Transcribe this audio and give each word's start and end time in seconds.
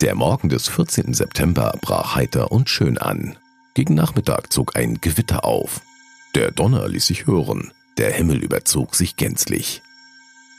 Der 0.00 0.14
Morgen 0.14 0.48
des 0.48 0.68
14. 0.68 1.12
September 1.12 1.76
brach 1.80 2.14
heiter 2.14 2.52
und 2.52 2.70
schön 2.70 2.98
an. 2.98 3.36
Gegen 3.74 3.94
Nachmittag 3.94 4.52
zog 4.52 4.76
ein 4.76 5.00
Gewitter 5.00 5.44
auf. 5.44 5.80
Der 6.36 6.52
Donner 6.52 6.86
ließ 6.86 7.04
sich 7.04 7.26
hören, 7.26 7.72
der 7.96 8.12
Himmel 8.12 8.44
überzog 8.44 8.94
sich 8.94 9.16
gänzlich. 9.16 9.82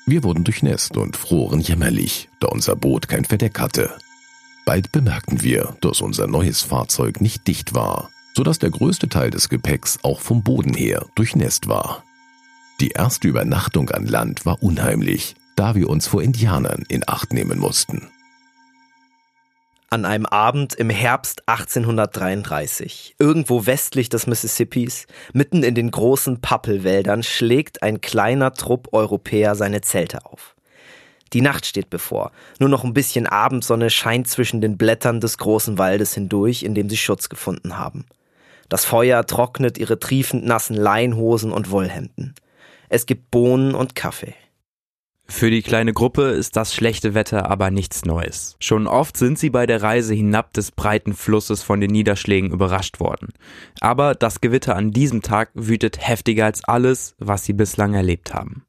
Wir 0.06 0.26
wurden 0.26 0.44
durchnässt 0.44 0.98
und 0.98 1.16
froren 1.16 1.62
jämmerlich, 1.62 2.28
da 2.42 2.48
unser 2.48 2.76
Boot 2.76 3.08
kein 3.08 3.24
Verdeck 3.24 3.62
hatte. 3.62 3.98
Bald 4.66 4.92
bemerkten 4.92 5.42
wir, 5.42 5.78
dass 5.80 6.02
unser 6.02 6.28
neues 6.28 6.62
Fahrzeug 6.62 7.22
nicht 7.22 7.48
dicht 7.48 7.74
war, 7.74 8.10
so 8.34 8.44
dass 8.44 8.60
der 8.60 8.72
größte 8.72 9.08
Teil 9.08 9.30
des 9.30 9.48
Gepäcks 9.48 10.00
auch 10.04 10.20
vom 10.20 10.44
Boden 10.44 10.74
her 10.74 11.06
durchnässt 11.16 11.70
war. 11.70 12.04
Die 12.82 12.90
erste 12.90 13.30
Übernachtung 13.30 13.90
an 13.90 14.06
Land 14.06 14.46
war 14.46 14.62
unheimlich, 14.62 15.36
da 15.56 15.76
wir 15.76 15.90
uns 15.90 16.08
vor 16.08 16.22
Indianern 16.22 16.84
in 16.90 17.08
Acht 17.08 17.32
nehmen 17.32 17.58
mussten. 17.58 18.10
An 19.92 20.06
einem 20.06 20.28
Abend 20.28 20.76
im 20.76 20.92
Herbst 20.92 21.42
1833, 21.48 23.16
irgendwo 23.18 23.66
westlich 23.66 24.08
des 24.08 24.28
Mississippis, 24.28 25.08
mitten 25.34 25.64
in 25.64 25.74
den 25.74 25.90
großen 25.90 26.42
Pappelwäldern, 26.42 27.24
schlägt 27.24 27.82
ein 27.82 28.00
kleiner 28.00 28.54
Trupp 28.54 28.90
Europäer 28.92 29.56
seine 29.56 29.82
Zelte 29.82 30.28
auf. 30.28 30.56
Die 31.34 31.42
Nacht 31.42 31.66
steht 31.66 31.90
bevor. 31.90 32.32
Nur 32.60 32.70
noch 32.70 32.84
ein 32.84 32.94
bisschen 32.94 33.26
Abendsonne 33.26 33.90
scheint 33.90 34.28
zwischen 34.28 34.62
den 34.62 34.78
Blättern 34.78 35.22
des 35.22 35.40
großen 35.40 35.80
Waldes 35.80 36.14
hindurch, 36.14 36.62
in 36.62 36.76
dem 36.76 36.88
sie 36.88 36.98
Schutz 36.98 37.28
gefunden 37.28 37.80
haben. 37.80 38.06
Das 38.68 38.86
Feuer 38.86 39.26
trocknet 39.26 39.80
ihre 39.80 39.98
triefend 39.98 40.46
nassen 40.46 40.76
Leinhosen 40.76 41.52
und 41.52 41.72
Wollhemden. 41.72 42.36
Es 42.90 43.08
gibt 43.08 43.32
Bohnen 43.32 43.74
und 43.74 43.96
Kaffee. 43.96 44.36
Für 45.32 45.52
die 45.52 45.62
kleine 45.62 45.94
Gruppe 45.94 46.24
ist 46.24 46.58
das 46.58 46.74
schlechte 46.74 47.14
Wetter 47.14 47.50
aber 47.50 47.70
nichts 47.70 48.04
Neues. 48.04 48.58
Schon 48.60 48.88
oft 48.88 49.16
sind 49.16 49.38
sie 49.38 49.52
bei 49.52 49.68
der 49.68 49.82
Reise 49.82 50.16
hinab 50.16 50.54
des 50.54 50.72
breiten 50.72 51.14
Flusses 51.14 51.62
von 51.62 51.80
den 51.80 51.92
Niederschlägen 51.92 52.52
überrascht 52.52 53.00
worden. 53.00 53.30
Aber 53.80 54.16
das 54.16 54.42
Gewitter 54.42 54.76
an 54.76 54.92
diesem 54.92 55.22
Tag 55.22 55.52
wütet 55.54 56.06
heftiger 56.06 56.46
als 56.46 56.64
alles, 56.64 57.16
was 57.20 57.46
sie 57.46 57.54
bislang 57.54 57.94
erlebt 57.94 58.34
haben. 58.34 58.66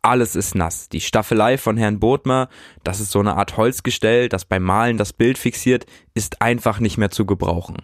Alles 0.00 0.34
ist 0.34 0.54
nass. 0.54 0.88
Die 0.88 1.02
Staffelei 1.02 1.58
von 1.58 1.76
Herrn 1.76 2.00
Bodmer, 2.00 2.48
das 2.82 2.98
ist 2.98 3.12
so 3.12 3.20
eine 3.20 3.36
Art 3.36 3.56
Holzgestell, 3.56 4.28
das 4.28 4.46
beim 4.46 4.62
Malen 4.62 4.96
das 4.96 5.12
Bild 5.12 5.36
fixiert, 5.36 5.84
ist 6.14 6.40
einfach 6.40 6.80
nicht 6.80 6.96
mehr 6.96 7.10
zu 7.10 7.26
gebrauchen. 7.26 7.76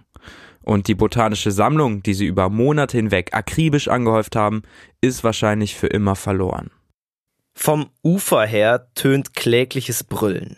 Und 0.63 0.89
die 0.89 0.95
botanische 0.95 1.53
Sammlung, 1.53 2.03
die 2.03 2.15
sie 2.15 2.27
über 2.27 2.49
Monate 2.49 2.97
hinweg 2.97 3.35
akribisch 3.35 3.89
angehäuft 3.89 4.35
haben, 4.35 4.63
ist 5.03 5.23
wahrscheinlich 5.25 5.77
für 5.77 5.89
immer 5.89 6.17
verloren. 6.17 6.71
Vom 7.55 7.91
Ufer 8.03 8.45
her 8.47 8.89
tönt 8.95 9.35
klägliches 9.35 10.05
Brüllen. 10.05 10.57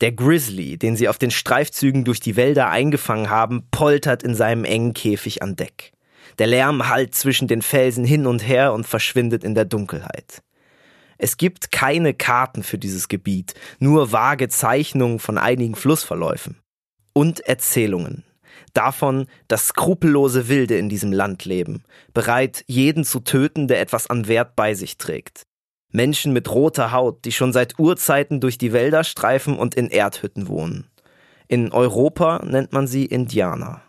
Der 0.00 0.12
Grizzly, 0.12 0.76
den 0.76 0.96
sie 0.96 1.08
auf 1.08 1.18
den 1.18 1.30
Streifzügen 1.30 2.04
durch 2.04 2.20
die 2.20 2.36
Wälder 2.36 2.68
eingefangen 2.68 3.30
haben, 3.30 3.68
poltert 3.70 4.22
in 4.22 4.34
seinem 4.34 4.64
engen 4.64 4.92
Käfig 4.92 5.42
an 5.42 5.56
Deck. 5.56 5.92
Der 6.38 6.48
Lärm 6.48 6.88
hallt 6.88 7.14
zwischen 7.14 7.48
den 7.48 7.62
Felsen 7.62 8.04
hin 8.04 8.26
und 8.26 8.46
her 8.46 8.72
und 8.72 8.86
verschwindet 8.86 9.44
in 9.44 9.54
der 9.54 9.64
Dunkelheit. 9.64 10.42
Es 11.16 11.36
gibt 11.36 11.70
keine 11.70 12.12
Karten 12.12 12.64
für 12.64 12.76
dieses 12.76 13.08
Gebiet, 13.08 13.54
nur 13.78 14.10
vage 14.10 14.48
Zeichnungen 14.48 15.20
von 15.20 15.38
einigen 15.38 15.76
Flussverläufen. 15.76 16.58
Und 17.12 17.40
Erzählungen. 17.40 18.24
Davon, 18.72 19.28
dass 19.46 19.68
skrupellose 19.68 20.48
Wilde 20.48 20.76
in 20.76 20.88
diesem 20.88 21.12
Land 21.12 21.44
leben, 21.44 21.84
bereit, 22.12 22.64
jeden 22.66 23.04
zu 23.04 23.20
töten, 23.20 23.68
der 23.68 23.80
etwas 23.80 24.10
an 24.10 24.26
Wert 24.26 24.56
bei 24.56 24.74
sich 24.74 24.98
trägt. 24.98 25.44
Menschen 25.94 26.32
mit 26.32 26.50
roter 26.50 26.90
Haut, 26.90 27.24
die 27.24 27.32
schon 27.32 27.52
seit 27.52 27.78
Urzeiten 27.78 28.40
durch 28.40 28.58
die 28.58 28.72
Wälder 28.72 29.04
streifen 29.04 29.56
und 29.56 29.76
in 29.76 29.88
Erdhütten 29.88 30.48
wohnen. 30.48 30.88
In 31.46 31.72
Europa 31.72 32.44
nennt 32.44 32.72
man 32.72 32.88
sie 32.88 33.04
Indianer. 33.04 33.80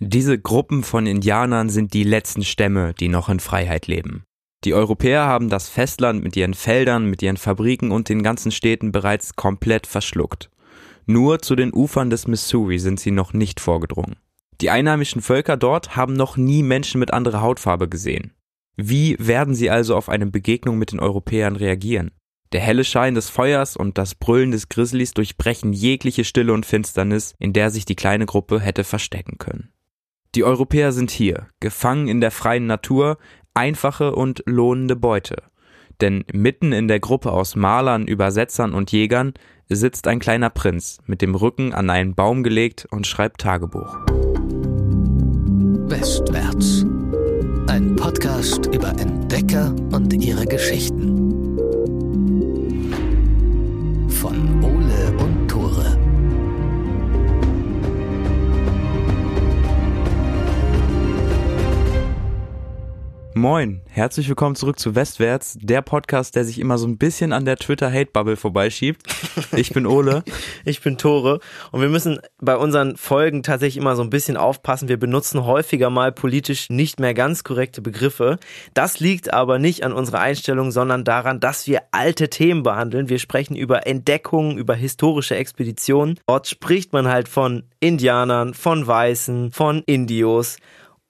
Diese 0.00 0.38
Gruppen 0.38 0.82
von 0.82 1.06
Indianern 1.06 1.70
sind 1.70 1.94
die 1.94 2.02
letzten 2.02 2.42
Stämme, 2.42 2.92
die 2.98 3.08
noch 3.08 3.28
in 3.28 3.40
Freiheit 3.40 3.86
leben. 3.86 4.24
Die 4.64 4.74
Europäer 4.74 5.26
haben 5.26 5.48
das 5.48 5.68
Festland 5.68 6.24
mit 6.24 6.36
ihren 6.36 6.54
Feldern, 6.54 7.06
mit 7.06 7.22
ihren 7.22 7.36
Fabriken 7.36 7.92
und 7.92 8.08
den 8.08 8.24
ganzen 8.24 8.50
Städten 8.50 8.90
bereits 8.90 9.36
komplett 9.36 9.86
verschluckt. 9.86 10.50
Nur 11.06 11.38
zu 11.38 11.54
den 11.54 11.72
Ufern 11.72 12.10
des 12.10 12.26
Missouri 12.26 12.80
sind 12.80 12.98
sie 12.98 13.12
noch 13.12 13.32
nicht 13.32 13.60
vorgedrungen. 13.60 14.16
Die 14.60 14.70
einheimischen 14.70 15.22
Völker 15.22 15.56
dort 15.56 15.94
haben 15.94 16.14
noch 16.14 16.36
nie 16.36 16.64
Menschen 16.64 16.98
mit 16.98 17.12
anderer 17.12 17.42
Hautfarbe 17.42 17.88
gesehen. 17.88 18.32
Wie 18.80 19.16
werden 19.18 19.56
sie 19.56 19.70
also 19.70 19.96
auf 19.96 20.08
eine 20.08 20.26
Begegnung 20.26 20.78
mit 20.78 20.92
den 20.92 21.00
Europäern 21.00 21.56
reagieren? 21.56 22.12
Der 22.52 22.60
helle 22.60 22.84
Schein 22.84 23.16
des 23.16 23.28
Feuers 23.28 23.76
und 23.76 23.98
das 23.98 24.14
Brüllen 24.14 24.52
des 24.52 24.68
Grizzlies 24.68 25.12
durchbrechen 25.14 25.72
jegliche 25.72 26.22
Stille 26.22 26.52
und 26.52 26.64
Finsternis, 26.64 27.34
in 27.40 27.52
der 27.52 27.70
sich 27.70 27.86
die 27.86 27.96
kleine 27.96 28.24
Gruppe 28.24 28.60
hätte 28.60 28.84
verstecken 28.84 29.36
können. 29.38 29.72
Die 30.36 30.44
Europäer 30.44 30.92
sind 30.92 31.10
hier, 31.10 31.48
gefangen 31.58 32.06
in 32.06 32.20
der 32.20 32.30
freien 32.30 32.66
Natur, 32.66 33.18
einfache 33.52 34.14
und 34.14 34.44
lohnende 34.46 34.94
Beute. 34.94 35.42
Denn 36.00 36.24
mitten 36.32 36.72
in 36.72 36.86
der 36.86 37.00
Gruppe 37.00 37.32
aus 37.32 37.56
Malern, 37.56 38.06
Übersetzern 38.06 38.74
und 38.74 38.92
Jägern 38.92 39.34
sitzt 39.68 40.06
ein 40.06 40.20
kleiner 40.20 40.50
Prinz 40.50 40.98
mit 41.04 41.20
dem 41.20 41.34
Rücken 41.34 41.74
an 41.74 41.90
einen 41.90 42.14
Baum 42.14 42.44
gelegt 42.44 42.86
und 42.92 43.08
schreibt 43.08 43.40
Tagebuch. 43.40 43.96
Westwärts 45.88 46.86
ein 47.68 47.94
Podcast 47.96 48.64
über 48.72 48.88
Entdecker 48.98 49.74
und 49.92 50.12
ihre 50.14 50.46
Geschichten. 50.46 51.58
Von 54.08 54.64
Ole 54.64 54.77
Moin, 63.38 63.82
herzlich 63.88 64.28
willkommen 64.28 64.56
zurück 64.56 64.80
zu 64.80 64.96
Westwärts, 64.96 65.56
der 65.60 65.80
Podcast, 65.80 66.34
der 66.34 66.44
sich 66.44 66.58
immer 66.58 66.76
so 66.76 66.88
ein 66.88 66.98
bisschen 66.98 67.32
an 67.32 67.44
der 67.44 67.56
Twitter-Hate-Bubble 67.56 68.34
vorbeischiebt. 68.34 69.02
Ich 69.52 69.70
bin 69.70 69.86
Ole. 69.86 70.24
ich 70.64 70.80
bin 70.80 70.98
Tore. 70.98 71.38
Und 71.70 71.80
wir 71.80 71.88
müssen 71.88 72.18
bei 72.40 72.56
unseren 72.56 72.96
Folgen 72.96 73.44
tatsächlich 73.44 73.76
immer 73.80 73.94
so 73.94 74.02
ein 74.02 74.10
bisschen 74.10 74.36
aufpassen. 74.36 74.88
Wir 74.88 74.96
benutzen 74.96 75.44
häufiger 75.44 75.88
mal 75.88 76.10
politisch 76.10 76.68
nicht 76.68 76.98
mehr 76.98 77.14
ganz 77.14 77.44
korrekte 77.44 77.80
Begriffe. 77.80 78.40
Das 78.74 78.98
liegt 78.98 79.32
aber 79.32 79.60
nicht 79.60 79.84
an 79.84 79.92
unserer 79.92 80.18
Einstellung, 80.18 80.72
sondern 80.72 81.04
daran, 81.04 81.38
dass 81.38 81.68
wir 81.68 81.82
alte 81.92 82.30
Themen 82.30 82.64
behandeln. 82.64 83.08
Wir 83.08 83.20
sprechen 83.20 83.54
über 83.54 83.86
Entdeckungen, 83.86 84.58
über 84.58 84.74
historische 84.74 85.36
Expeditionen. 85.36 86.18
Dort 86.26 86.48
spricht 86.48 86.92
man 86.92 87.06
halt 87.06 87.28
von 87.28 87.62
Indianern, 87.78 88.52
von 88.52 88.84
Weißen, 88.84 89.52
von 89.52 89.84
Indios. 89.86 90.56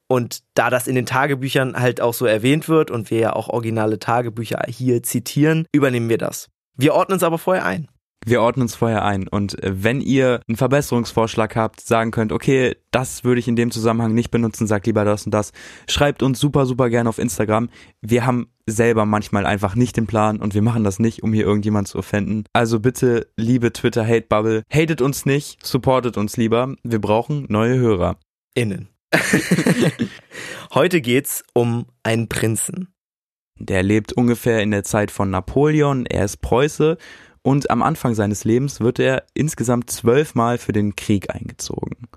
Und 0.08 0.42
da 0.54 0.70
das 0.70 0.86
in 0.86 0.94
den 0.94 1.06
Tagebüchern 1.06 1.76
halt 1.76 2.00
auch 2.00 2.14
so 2.14 2.26
erwähnt 2.26 2.68
wird 2.68 2.90
und 2.90 3.10
wir 3.10 3.18
ja 3.18 3.32
auch 3.34 3.48
originale 3.48 3.98
Tagebücher 3.98 4.62
hier 4.66 5.02
zitieren, 5.02 5.66
übernehmen 5.72 6.08
wir 6.08 6.18
das. 6.18 6.48
Wir 6.76 6.94
ordnen 6.94 7.16
es 7.16 7.22
aber 7.22 7.38
vorher 7.38 7.64
ein. 7.66 7.88
Wir 8.24 8.42
ordnen 8.42 8.62
uns 8.62 8.74
vorher 8.74 9.04
ein. 9.04 9.28
Und 9.28 9.62
äh, 9.62 9.82
wenn 9.82 10.00
ihr 10.00 10.40
einen 10.48 10.56
Verbesserungsvorschlag 10.56 11.54
habt, 11.56 11.80
sagen 11.80 12.10
könnt, 12.10 12.32
okay, 12.32 12.76
das 12.90 13.24
würde 13.24 13.38
ich 13.38 13.48
in 13.48 13.56
dem 13.56 13.70
Zusammenhang 13.70 14.12
nicht 14.14 14.30
benutzen, 14.30 14.66
sagt 14.66 14.86
lieber 14.86 15.04
das 15.04 15.24
und 15.24 15.32
das, 15.32 15.52
schreibt 15.88 16.22
uns 16.22 16.40
super, 16.40 16.66
super 16.66 16.90
gerne 16.90 17.08
auf 17.08 17.18
Instagram. 17.18 17.68
Wir 18.00 18.26
haben 18.26 18.48
selber 18.66 19.06
manchmal 19.06 19.46
einfach 19.46 19.76
nicht 19.76 19.96
den 19.96 20.06
Plan 20.06 20.40
und 20.40 20.54
wir 20.54 20.62
machen 20.62 20.84
das 20.84 20.98
nicht, 20.98 21.22
um 21.22 21.32
hier 21.32 21.44
irgendjemand 21.44 21.88
zu 21.88 21.98
offenden. 21.98 22.44
Also 22.52 22.80
bitte, 22.80 23.28
liebe 23.36 23.72
Twitter 23.72 24.06
Hate 24.06 24.26
Bubble, 24.28 24.62
hatet 24.70 25.00
uns 25.00 25.24
nicht, 25.24 25.64
supportet 25.64 26.16
uns 26.16 26.36
lieber. 26.36 26.74
Wir 26.82 27.00
brauchen 27.00 27.46
neue 27.48 27.78
Hörer. 27.78 28.16
Innen. 28.54 28.88
Heute 30.74 31.00
geht's 31.00 31.42
um 31.54 31.86
einen 32.02 32.28
Prinzen. 32.28 32.88
Der 33.58 33.82
lebt 33.82 34.12
ungefähr 34.12 34.62
in 34.62 34.70
der 34.70 34.84
Zeit 34.84 35.10
von 35.10 35.30
Napoleon, 35.30 36.06
er 36.06 36.24
ist 36.24 36.40
Preuße 36.40 36.96
und 37.42 37.70
am 37.70 37.82
Anfang 37.82 38.14
seines 38.14 38.44
Lebens 38.44 38.80
wird 38.80 38.98
er 38.98 39.24
insgesamt 39.34 39.90
zwölfmal 39.90 40.58
für 40.58 40.72
den 40.72 40.96
Krieg 40.96 41.34
eingezogen. 41.34 42.08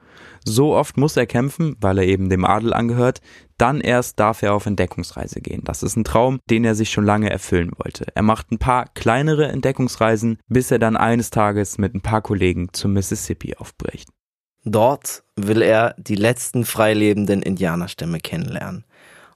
So 0.44 0.76
oft 0.76 0.98
muss 0.98 1.18
er 1.18 1.26
kämpfen, 1.26 1.76
weil 1.80 2.00
er 2.00 2.06
eben 2.06 2.30
dem 2.30 2.46
Adel 2.46 2.74
angehört, 2.74 3.22
dann 3.58 3.80
erst 3.80 4.20
darf 4.20 4.42
er 4.42 4.54
auf 4.54 4.66
Entdeckungsreise 4.66 5.40
gehen. 5.40 5.62
Das 5.64 5.84
ist 5.84 5.96
ein 5.96 6.04
Traum, 6.04 6.40
den 6.50 6.66
er 6.66 6.76
sich 6.76 6.90
schon 6.90 7.06
lange 7.06 7.30
erfüllen 7.30 7.72
wollte. 7.78 8.08
Er 8.16 8.24
macht 8.24 8.52
ein 8.52 8.58
paar 8.58 8.86
kleinere 8.94 9.48
Entdeckungsreisen, 9.48 10.40
bis 10.48 10.72
er 10.72 10.80
dann 10.80 10.98
eines 10.98 11.30
Tages 11.30 11.78
mit 11.78 11.94
ein 11.94 12.02
paar 12.02 12.22
Kollegen 12.22 12.70
zum 12.74 12.94
Mississippi 12.94 13.56
aufbricht. 13.56 14.10
Dort 14.64 15.24
will 15.36 15.62
er 15.62 15.96
die 15.98 16.16
letzten 16.16 16.66
freilebenden 16.66 17.42
Indianerstämme 17.42 18.20
kennenlernen. 18.20 18.86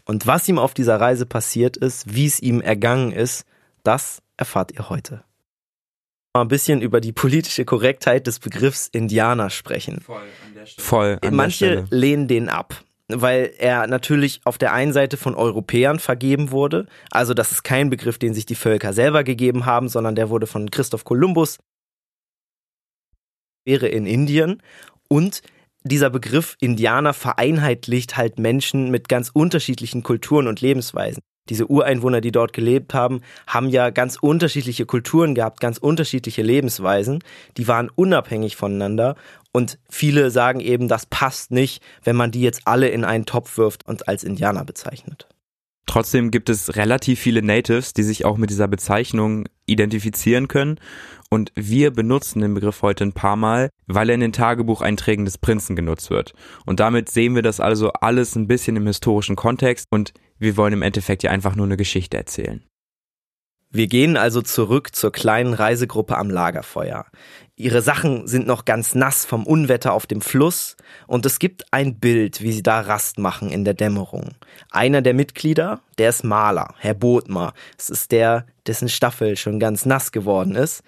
Und 0.05 0.27
was 0.27 0.47
ihm 0.47 0.59
auf 0.59 0.73
dieser 0.75 1.01
Reise 1.01 1.25
passiert 1.25 1.77
ist, 1.77 2.13
wie 2.13 2.27
es 2.27 2.39
ihm 2.39 2.61
ergangen 2.61 3.11
ist, 3.11 3.45
das 3.83 4.21
erfahrt 4.37 4.71
ihr 4.73 4.89
heute. 4.89 5.23
Mal 6.33 6.41
ein 6.41 6.47
bisschen 6.47 6.81
über 6.81 7.01
die 7.01 7.13
politische 7.13 7.65
Korrektheit 7.65 8.27
des 8.27 8.39
Begriffs 8.39 8.87
Indianer 8.87 9.49
sprechen. 9.49 10.01
Voll 10.01 10.21
an 10.45 10.53
der 10.53 10.65
Stelle. 10.65 10.85
Voll 10.85 11.19
an 11.21 11.35
Manche 11.35 11.65
der 11.65 11.85
Stelle. 11.85 11.99
lehnen 12.01 12.27
den 12.27 12.49
ab, 12.49 12.83
weil 13.07 13.51
er 13.57 13.87
natürlich 13.87 14.41
auf 14.43 14.59
der 14.59 14.73
einen 14.73 14.93
Seite 14.93 15.17
von 15.17 15.33
Europäern 15.33 15.97
vergeben 15.97 16.51
wurde. 16.51 16.85
Also 17.09 17.33
das 17.33 17.51
ist 17.51 17.63
kein 17.63 17.89
Begriff, 17.89 18.19
den 18.19 18.33
sich 18.33 18.45
die 18.45 18.55
Völker 18.55 18.93
selber 18.93 19.23
gegeben 19.23 19.65
haben, 19.65 19.87
sondern 19.87 20.15
der 20.15 20.29
wurde 20.29 20.45
von 20.45 20.69
Christoph 20.69 21.03
Kolumbus 21.03 21.57
wäre 23.65 23.87
in 23.87 24.05
Indien 24.05 24.61
und 25.15 25.41
dieser 25.85 26.09
Begriff 26.09 26.57
Indianer 26.59 27.13
vereinheitlicht 27.13 28.17
halt 28.17 28.37
Menschen 28.37 28.91
mit 28.91 29.07
ganz 29.07 29.29
unterschiedlichen 29.31 30.03
Kulturen 30.03 30.45
und 30.45 30.59
Lebensweisen. 30.59 31.21
Diese 31.47 31.67
Ureinwohner, 31.67 32.19
die 32.19 32.33
dort 32.33 32.51
gelebt 32.51 32.93
haben, 32.93 33.21
haben 33.47 33.69
ja 33.69 33.91
ganz 33.91 34.17
unterschiedliche 34.19 34.85
Kulturen 34.85 35.33
gehabt, 35.33 35.61
ganz 35.61 35.77
unterschiedliche 35.77 36.41
Lebensweisen. 36.41 37.23
Die 37.55 37.69
waren 37.69 37.89
unabhängig 37.95 38.57
voneinander 38.57 39.15
und 39.53 39.79
viele 39.89 40.31
sagen 40.31 40.59
eben, 40.59 40.89
das 40.89 41.05
passt 41.05 41.51
nicht, 41.51 41.81
wenn 42.03 42.17
man 42.17 42.31
die 42.31 42.41
jetzt 42.41 42.63
alle 42.65 42.89
in 42.89 43.05
einen 43.05 43.25
Topf 43.25 43.57
wirft 43.57 43.87
und 43.87 44.09
als 44.09 44.25
Indianer 44.25 44.65
bezeichnet. 44.65 45.29
Trotzdem 45.85 46.29
gibt 46.29 46.49
es 46.49 46.75
relativ 46.75 47.21
viele 47.21 47.41
Natives, 47.41 47.93
die 47.93 48.03
sich 48.03 48.25
auch 48.25 48.35
mit 48.35 48.49
dieser 48.49 48.67
Bezeichnung 48.67 49.47
identifizieren 49.65 50.49
können. 50.49 50.79
Und 51.35 51.51
wir 51.53 51.91
benutzen 51.91 52.39
den 52.39 52.53
Begriff 52.53 52.81
heute 52.81 53.03
ein 53.03 53.11
paar 53.11 53.35
Mal, 53.35 53.69
weil 53.87 54.09
er 54.09 54.15
in 54.15 54.21
den 54.21 54.31
Tagebucheinträgen 54.31 55.25
des 55.25 55.37
Prinzen 55.37 55.75
genutzt 55.75 56.09
wird. 56.09 56.33
Und 56.65 56.79
damit 56.79 57.09
sehen 57.09 57.35
wir 57.35 57.41
das 57.41 57.59
also 57.59 57.91
alles 57.91 58.37
ein 58.37 58.47
bisschen 58.47 58.77
im 58.77 58.87
historischen 58.87 59.35
Kontext 59.35 59.85
und 59.89 60.13
wir 60.39 60.55
wollen 60.55 60.71
im 60.71 60.81
Endeffekt 60.81 61.23
ja 61.23 61.31
einfach 61.31 61.57
nur 61.57 61.65
eine 61.65 61.75
Geschichte 61.75 62.15
erzählen. 62.15 62.63
Wir 63.69 63.87
gehen 63.87 64.15
also 64.15 64.41
zurück 64.41 64.95
zur 64.95 65.11
kleinen 65.11 65.53
Reisegruppe 65.53 66.17
am 66.17 66.29
Lagerfeuer. 66.29 67.05
Ihre 67.57 67.81
Sachen 67.81 68.27
sind 68.27 68.47
noch 68.47 68.63
ganz 68.63 68.95
nass 68.95 69.25
vom 69.25 69.45
Unwetter 69.45 69.91
auf 69.91 70.07
dem 70.07 70.21
Fluss 70.21 70.77
und 71.05 71.25
es 71.25 71.39
gibt 71.39 71.65
ein 71.73 71.99
Bild, 71.99 72.41
wie 72.41 72.53
sie 72.53 72.63
da 72.63 72.79
Rast 72.79 73.19
machen 73.19 73.49
in 73.49 73.65
der 73.65 73.73
Dämmerung. 73.73 74.35
Einer 74.71 75.01
der 75.01 75.13
Mitglieder, 75.13 75.81
der 75.97 76.09
ist 76.09 76.23
Maler, 76.23 76.75
Herr 76.77 76.93
Bodmer. 76.93 77.53
Es 77.77 77.89
ist 77.89 78.13
der, 78.13 78.45
dessen 78.65 78.87
Staffel 78.87 79.35
schon 79.35 79.59
ganz 79.59 79.85
nass 79.85 80.13
geworden 80.13 80.55
ist 80.55 80.81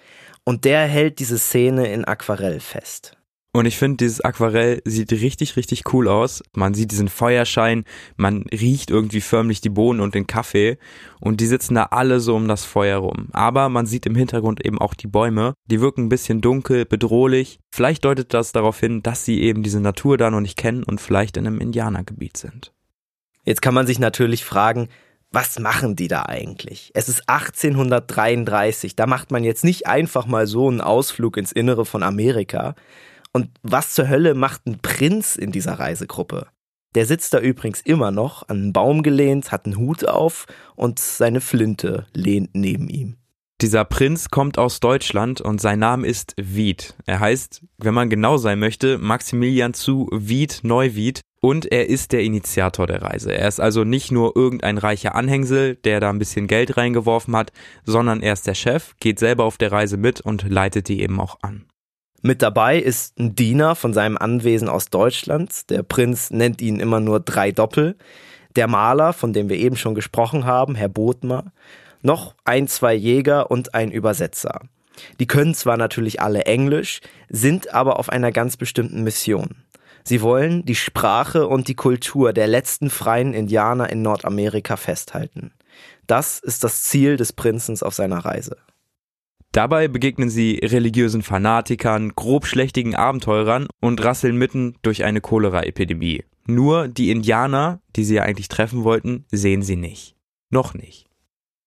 und 0.48 0.64
der 0.64 0.86
hält 0.86 1.18
diese 1.18 1.36
Szene 1.36 1.92
in 1.92 2.06
Aquarell 2.06 2.58
fest. 2.60 3.18
Und 3.52 3.66
ich 3.66 3.76
finde, 3.76 3.98
dieses 3.98 4.22
Aquarell 4.22 4.80
sieht 4.86 5.12
richtig, 5.12 5.56
richtig 5.56 5.92
cool 5.92 6.08
aus. 6.08 6.42
Man 6.54 6.72
sieht 6.72 6.90
diesen 6.90 7.10
Feuerschein, 7.10 7.84
man 8.16 8.44
riecht 8.50 8.88
irgendwie 8.88 9.20
förmlich 9.20 9.60
die 9.60 9.68
Bohnen 9.68 10.00
und 10.00 10.14
den 10.14 10.26
Kaffee 10.26 10.78
und 11.20 11.42
die 11.42 11.46
sitzen 11.46 11.74
da 11.74 11.88
alle 11.90 12.20
so 12.20 12.34
um 12.34 12.48
das 12.48 12.64
Feuer 12.64 12.96
rum. 12.96 13.28
Aber 13.32 13.68
man 13.68 13.84
sieht 13.84 14.06
im 14.06 14.14
Hintergrund 14.14 14.64
eben 14.64 14.78
auch 14.78 14.94
die 14.94 15.06
Bäume, 15.06 15.52
die 15.66 15.82
wirken 15.82 16.06
ein 16.06 16.08
bisschen 16.08 16.40
dunkel, 16.40 16.86
bedrohlich. 16.86 17.58
Vielleicht 17.70 18.06
deutet 18.06 18.32
das 18.32 18.52
darauf 18.52 18.80
hin, 18.80 19.02
dass 19.02 19.26
sie 19.26 19.42
eben 19.42 19.62
diese 19.62 19.80
Natur 19.80 20.16
da 20.16 20.30
noch 20.30 20.40
nicht 20.40 20.56
kennen 20.56 20.82
und 20.82 20.98
vielleicht 20.98 21.36
in 21.36 21.46
einem 21.46 21.60
Indianergebiet 21.60 22.38
sind. 22.38 22.72
Jetzt 23.44 23.60
kann 23.60 23.74
man 23.74 23.86
sich 23.86 23.98
natürlich 23.98 24.46
fragen, 24.46 24.88
was 25.30 25.58
machen 25.58 25.96
die 25.96 26.08
da 26.08 26.22
eigentlich? 26.22 26.90
Es 26.94 27.08
ist 27.08 27.28
1833, 27.28 28.96
da 28.96 29.06
macht 29.06 29.30
man 29.30 29.44
jetzt 29.44 29.64
nicht 29.64 29.86
einfach 29.86 30.26
mal 30.26 30.46
so 30.46 30.68
einen 30.68 30.80
Ausflug 30.80 31.36
ins 31.36 31.52
Innere 31.52 31.84
von 31.84 32.02
Amerika, 32.02 32.74
und 33.32 33.50
was 33.62 33.92
zur 33.92 34.08
Hölle 34.08 34.34
macht 34.34 34.66
ein 34.66 34.78
Prinz 34.80 35.36
in 35.36 35.52
dieser 35.52 35.74
Reisegruppe? 35.78 36.46
Der 36.94 37.04
sitzt 37.04 37.34
da 37.34 37.40
übrigens 37.40 37.80
immer 37.82 38.10
noch, 38.10 38.48
an 38.48 38.56
einen 38.56 38.72
Baum 38.72 39.02
gelehnt, 39.02 39.52
hat 39.52 39.66
einen 39.66 39.76
Hut 39.76 40.08
auf 40.08 40.46
und 40.74 40.98
seine 40.98 41.40
Flinte 41.40 42.06
lehnt 42.14 42.54
neben 42.54 42.88
ihm. 42.88 43.16
Dieser 43.60 43.84
Prinz 43.84 44.30
kommt 44.30 44.56
aus 44.56 44.80
Deutschland 44.80 45.40
und 45.40 45.60
sein 45.60 45.80
Name 45.80 46.06
ist 46.06 46.34
Wied. 46.36 46.94
Er 47.06 47.20
heißt, 47.20 47.62
wenn 47.76 47.92
man 47.92 48.08
genau 48.08 48.36
sein 48.36 48.58
möchte, 48.58 48.98
Maximilian 48.98 49.74
zu 49.74 50.08
Wied 50.12 50.60
Neuwied 50.62 51.20
und 51.40 51.70
er 51.70 51.88
ist 51.88 52.12
der 52.12 52.22
Initiator 52.22 52.86
der 52.86 53.02
Reise. 53.02 53.32
Er 53.32 53.48
ist 53.48 53.60
also 53.60 53.84
nicht 53.84 54.10
nur 54.10 54.36
irgendein 54.36 54.78
reicher 54.78 55.14
Anhängsel, 55.14 55.76
der 55.76 56.00
da 56.00 56.10
ein 56.10 56.18
bisschen 56.18 56.46
Geld 56.46 56.76
reingeworfen 56.76 57.36
hat, 57.36 57.52
sondern 57.84 58.22
er 58.22 58.32
ist 58.32 58.46
der 58.46 58.54
Chef, 58.54 58.94
geht 59.00 59.18
selber 59.18 59.44
auf 59.44 59.58
der 59.58 59.72
Reise 59.72 59.96
mit 59.96 60.20
und 60.20 60.48
leitet 60.48 60.88
die 60.88 61.00
eben 61.02 61.20
auch 61.20 61.38
an. 61.42 61.64
Mit 62.20 62.42
dabei 62.42 62.78
ist 62.78 63.18
ein 63.18 63.36
Diener 63.36 63.76
von 63.76 63.92
seinem 63.92 64.18
Anwesen 64.18 64.68
aus 64.68 64.90
Deutschland. 64.90 65.70
Der 65.70 65.84
Prinz 65.84 66.30
nennt 66.30 66.60
ihn 66.60 66.80
immer 66.80 66.98
nur 66.98 67.20
drei 67.20 67.52
Doppel. 67.52 67.96
Der 68.56 68.66
Maler, 68.66 69.12
von 69.12 69.32
dem 69.32 69.48
wir 69.48 69.56
eben 69.56 69.76
schon 69.76 69.94
gesprochen 69.94 70.44
haben, 70.44 70.74
Herr 70.74 70.88
Bodmer. 70.88 71.52
Noch 72.02 72.34
ein, 72.44 72.66
zwei 72.66 72.94
Jäger 72.94 73.52
und 73.52 73.74
ein 73.74 73.92
Übersetzer. 73.92 74.62
Die 75.20 75.26
können 75.26 75.54
zwar 75.54 75.76
natürlich 75.76 76.20
alle 76.20 76.44
Englisch, 76.46 77.00
sind 77.28 77.72
aber 77.72 78.00
auf 78.00 78.08
einer 78.08 78.32
ganz 78.32 78.56
bestimmten 78.56 79.04
Mission. 79.04 79.54
Sie 80.08 80.22
wollen 80.22 80.64
die 80.64 80.74
Sprache 80.74 81.46
und 81.46 81.68
die 81.68 81.74
Kultur 81.74 82.32
der 82.32 82.46
letzten 82.46 82.88
freien 82.88 83.34
Indianer 83.34 83.90
in 83.90 84.00
Nordamerika 84.00 84.78
festhalten. 84.78 85.52
Das 86.06 86.38
ist 86.38 86.64
das 86.64 86.84
Ziel 86.84 87.18
des 87.18 87.34
Prinzens 87.34 87.82
auf 87.82 87.92
seiner 87.92 88.24
Reise. 88.24 88.56
Dabei 89.52 89.86
begegnen 89.86 90.30
sie 90.30 90.60
religiösen 90.62 91.20
Fanatikern, 91.20 92.14
grobschlächtigen 92.14 92.94
Abenteurern 92.94 93.66
und 93.82 94.02
rasseln 94.02 94.36
mitten 94.36 94.76
durch 94.80 95.04
eine 95.04 95.20
Cholera-Epidemie. 95.20 96.24
Nur 96.46 96.88
die 96.88 97.10
Indianer, 97.10 97.82
die 97.94 98.04
sie 98.04 98.14
ja 98.14 98.22
eigentlich 98.22 98.48
treffen 98.48 98.84
wollten, 98.84 99.26
sehen 99.30 99.60
sie 99.60 99.76
nicht. 99.76 100.16
Noch 100.48 100.72
nicht 100.72 101.07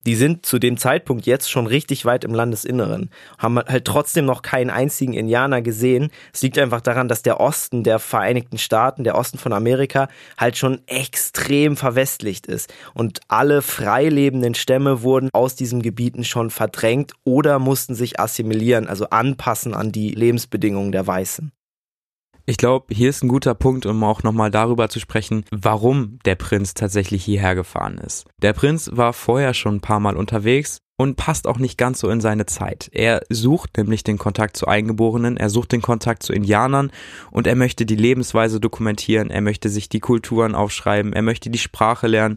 die 0.05 0.15
sind 0.15 0.45
zu 0.45 0.59
dem 0.59 0.77
Zeitpunkt 0.77 1.25
jetzt 1.25 1.49
schon 1.51 1.67
richtig 1.67 2.05
weit 2.05 2.23
im 2.23 2.33
Landesinneren, 2.33 3.09
haben 3.37 3.59
halt 3.59 3.85
trotzdem 3.85 4.25
noch 4.25 4.41
keinen 4.41 4.69
einzigen 4.69 5.13
Indianer 5.13 5.61
gesehen. 5.61 6.09
Es 6.33 6.41
liegt 6.41 6.57
einfach 6.57 6.81
daran, 6.81 7.07
dass 7.07 7.21
der 7.21 7.39
Osten 7.39 7.83
der 7.83 7.99
Vereinigten 7.99 8.57
Staaten, 8.57 9.03
der 9.03 9.15
Osten 9.15 9.37
von 9.37 9.53
Amerika, 9.53 10.07
halt 10.37 10.57
schon 10.57 10.81
extrem 10.87 11.77
verwestlicht 11.77 12.47
ist. 12.47 12.73
Und 12.93 13.19
alle 13.27 13.61
frei 13.61 14.09
lebenden 14.09 14.55
Stämme 14.55 15.03
wurden 15.03 15.29
aus 15.33 15.55
diesen 15.55 15.81
Gebieten 15.81 16.23
schon 16.23 16.49
verdrängt 16.49 17.13
oder 17.23 17.59
mussten 17.59 17.95
sich 17.95 18.19
assimilieren, 18.19 18.87
also 18.87 19.09
anpassen 19.09 19.73
an 19.73 19.91
die 19.91 20.11
Lebensbedingungen 20.11 20.91
der 20.91 21.05
Weißen. 21.05 21.51
Ich 22.51 22.57
glaube, 22.57 22.93
hier 22.93 23.09
ist 23.09 23.23
ein 23.23 23.29
guter 23.29 23.55
Punkt, 23.55 23.85
um 23.85 24.03
auch 24.03 24.23
nochmal 24.23 24.51
darüber 24.51 24.89
zu 24.89 24.99
sprechen, 24.99 25.45
warum 25.51 26.19
der 26.25 26.35
Prinz 26.35 26.73
tatsächlich 26.73 27.23
hierher 27.23 27.55
gefahren 27.55 27.97
ist. 27.97 28.25
Der 28.41 28.51
Prinz 28.51 28.89
war 28.91 29.13
vorher 29.13 29.53
schon 29.53 29.75
ein 29.75 29.79
paar 29.79 30.01
Mal 30.01 30.17
unterwegs 30.17 30.79
und 30.97 31.15
passt 31.15 31.47
auch 31.47 31.59
nicht 31.59 31.77
ganz 31.77 32.01
so 32.01 32.09
in 32.09 32.19
seine 32.19 32.45
Zeit. 32.47 32.89
Er 32.91 33.21
sucht 33.29 33.77
nämlich 33.77 34.03
den 34.03 34.17
Kontakt 34.17 34.57
zu 34.57 34.67
Eingeborenen, 34.67 35.37
er 35.37 35.49
sucht 35.49 35.71
den 35.71 35.81
Kontakt 35.81 36.23
zu 36.23 36.33
Indianern 36.33 36.91
und 37.31 37.47
er 37.47 37.55
möchte 37.55 37.85
die 37.85 37.95
Lebensweise 37.95 38.59
dokumentieren, 38.59 39.29
er 39.29 39.39
möchte 39.39 39.69
sich 39.69 39.87
die 39.87 40.01
Kulturen 40.01 40.53
aufschreiben, 40.53 41.13
er 41.13 41.21
möchte 41.21 41.51
die 41.51 41.57
Sprache 41.57 42.07
lernen. 42.07 42.35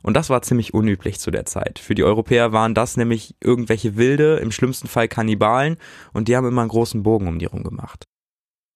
Und 0.00 0.14
das 0.14 0.30
war 0.30 0.40
ziemlich 0.40 0.72
unüblich 0.72 1.20
zu 1.20 1.30
der 1.30 1.44
Zeit. 1.44 1.78
Für 1.78 1.94
die 1.94 2.04
Europäer 2.04 2.52
waren 2.52 2.74
das 2.74 2.96
nämlich 2.96 3.34
irgendwelche 3.42 3.98
Wilde, 3.98 4.36
im 4.36 4.52
schlimmsten 4.52 4.88
Fall 4.88 5.08
Kannibalen, 5.08 5.76
und 6.14 6.28
die 6.28 6.36
haben 6.38 6.48
immer 6.48 6.62
einen 6.62 6.70
großen 6.70 7.02
Bogen 7.02 7.28
um 7.28 7.38
die 7.38 7.44
rum 7.44 7.62
gemacht. 7.62 8.06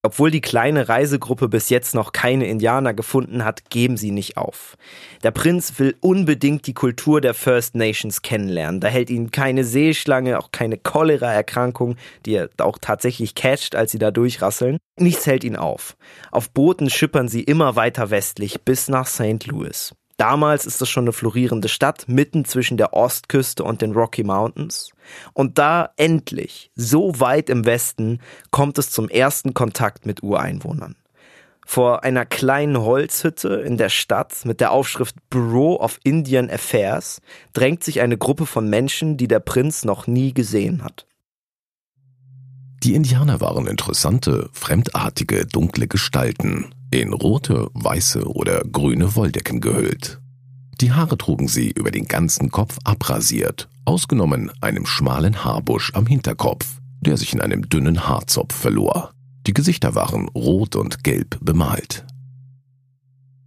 Obwohl 0.05 0.31
die 0.31 0.43
kleine 0.43 0.91
Reisegruppe 0.91 1.49
bis 1.49 1.70
jetzt 1.70 1.94
noch 1.94 2.13
keine 2.13 2.46
Indianer 2.46 2.93
gefunden 2.93 3.43
hat, 3.43 3.70
geben 3.70 3.96
sie 3.96 4.11
nicht 4.11 4.37
auf. 4.37 4.77
Der 5.23 5.31
Prinz 5.31 5.79
will 5.79 5.96
unbedingt 6.03 6.67
die 6.67 6.75
Kultur 6.75 7.23
der 7.23 7.32
First 7.32 7.75
Nations 7.75 8.20
kennenlernen. 8.20 8.81
Da 8.81 8.89
hält 8.89 9.08
ihn 9.08 9.31
keine 9.31 9.65
Seeschlange, 9.65 10.39
auch 10.39 10.51
keine 10.53 10.77
Cholera-Erkrankung, 10.77 11.96
die 12.27 12.34
er 12.34 12.51
auch 12.58 12.77
tatsächlich 12.79 13.34
catcht, 13.34 13.77
als 13.77 13.93
sie 13.93 13.99
da 13.99 14.11
durchrasseln. 14.11 14.77
Nichts 15.01 15.27
hält 15.27 15.43
ihn 15.43 15.56
auf. 15.56 15.96
Auf 16.31 16.51
Booten 16.51 16.91
schippern 16.91 17.29
sie 17.29 17.43
immer 17.43 17.75
weiter 17.75 18.11
westlich 18.11 18.61
bis 18.61 18.89
nach 18.89 19.06
St. 19.06 19.46
Louis. 19.46 19.94
Damals 20.17 20.65
ist 20.65 20.81
es 20.81 20.89
schon 20.89 21.05
eine 21.05 21.13
florierende 21.13 21.69
Stadt, 21.69 22.05
mitten 22.06 22.44
zwischen 22.44 22.77
der 22.77 22.93
Ostküste 22.93 23.65
und 23.65 23.83
den 23.83 23.93
Rocky 23.93 24.23
Mountains. 24.23 24.91
Und 25.33 25.59
da 25.59 25.91
endlich, 25.97 26.71
so 26.77 27.19
weit 27.19 27.51
im 27.51 27.65
Westen, 27.65 28.21
kommt 28.51 28.79
es 28.79 28.91
zum 28.91 29.09
ersten 29.09 29.55
Kontakt 29.55 30.06
mit 30.06 30.23
Ureinwohnern. 30.23 30.97
Vor 31.67 32.05
einer 32.05 32.27
kleinen 32.27 32.79
Holzhütte 32.79 33.55
in 33.55 33.77
der 33.77 33.89
Stadt 33.89 34.44
mit 34.44 34.61
der 34.61 34.71
Aufschrift 34.71 35.17
Bureau 35.31 35.81
of 35.81 35.99
Indian 36.05 36.51
Affairs 36.51 37.21
drängt 37.55 37.83
sich 37.83 38.01
eine 38.01 38.19
Gruppe 38.19 38.47
von 38.47 38.69
Menschen, 38.69 39.17
die 39.17 39.29
der 39.29 39.41
Prinz 39.41 39.85
noch 39.85 40.06
nie 40.06 40.35
gesehen 40.35 40.85
hat. 40.85 41.06
Die 42.83 42.94
Indianer 42.94 43.41
waren 43.41 43.67
interessante, 43.67 44.51
fremdartige, 44.53 45.47
dunkle 45.47 45.89
Gestalten, 45.89 46.75
in 47.01 47.13
rote, 47.13 47.69
weiße 47.74 48.24
oder 48.27 48.63
grüne 48.70 49.15
Wolldecken 49.15 49.60
gehüllt. 49.60 50.20
Die 50.81 50.93
Haare 50.93 51.17
trugen 51.17 51.48
sie 51.48 51.70
über 51.70 51.91
den 51.91 52.06
ganzen 52.06 52.51
Kopf 52.51 52.79
abrasiert, 52.84 53.69
ausgenommen 53.84 54.51
einem 54.60 54.86
schmalen 54.86 55.44
Haarbusch 55.44 55.93
am 55.94 56.06
Hinterkopf, 56.06 56.81
der 57.01 57.17
sich 57.17 57.32
in 57.32 57.41
einem 57.41 57.69
dünnen 57.69 58.08
Haarzopf 58.08 58.55
verlor. 58.55 59.13
Die 59.46 59.55
Gesichter 59.55 59.94
waren 59.94 60.29
rot 60.29 60.74
und 60.74 61.05
gelb 61.05 61.39
bemalt. 61.41 62.05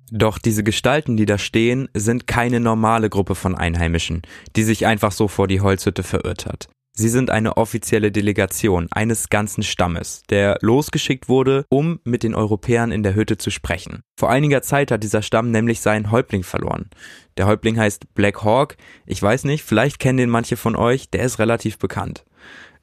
Doch 0.10 0.38
diese 0.38 0.64
Gestalten, 0.64 1.18
die 1.18 1.26
da 1.26 1.38
stehen, 1.38 1.90
sind 1.94 2.28
keine 2.28 2.60
normale 2.62 3.10
Gruppe 3.10 3.36
von 3.36 3.56
Einheimischen, 3.56 4.22
die 4.56 4.64
sich 4.64 4.86
einfach 4.86 5.12
so 5.12 5.28
vor 5.28 5.48
die 5.48 5.60
Holzhütte 5.60 6.04
verirrt 6.04 6.46
hat. 6.46 6.70
Sie 7.00 7.10
sind 7.10 7.30
eine 7.30 7.58
offizielle 7.58 8.12
Delegation 8.12 8.88
eines 8.90 9.30
ganzen 9.30 9.62
Stammes, 9.62 10.24
der 10.32 10.58
losgeschickt 10.62 11.30
wurde, 11.30 11.64
um 11.70 12.00
mit 12.04 12.24
den 12.24 12.34
Europäern 12.34 12.92
in 12.92 13.04
der 13.04 13.14
Hütte 13.14 13.38
zu 13.38 13.52
sprechen. 13.52 14.02
Vor 14.20 14.32
einiger 14.32 14.64
Zeit 14.64 14.90
hat 14.90 15.04
dieser 15.04 15.22
Stamm 15.22 15.52
nämlich 15.52 15.80
seinen 15.80 16.10
Häuptling 16.10 16.42
verloren. 16.42 16.90
Der 17.38 17.46
Häuptling 17.46 17.78
heißt 17.78 18.16
Black 18.16 18.44
Hawk. 18.44 18.78
Ich 19.06 19.22
weiß 19.22 19.44
nicht, 19.44 19.64
vielleicht 19.64 20.00
kennen 20.00 20.18
den 20.18 20.32
manche 20.32 20.58
von 20.58 20.76
euch, 20.76 21.12
der 21.12 21.22
ist 21.22 21.38
relativ 21.38 21.78
bekannt. 21.78 22.26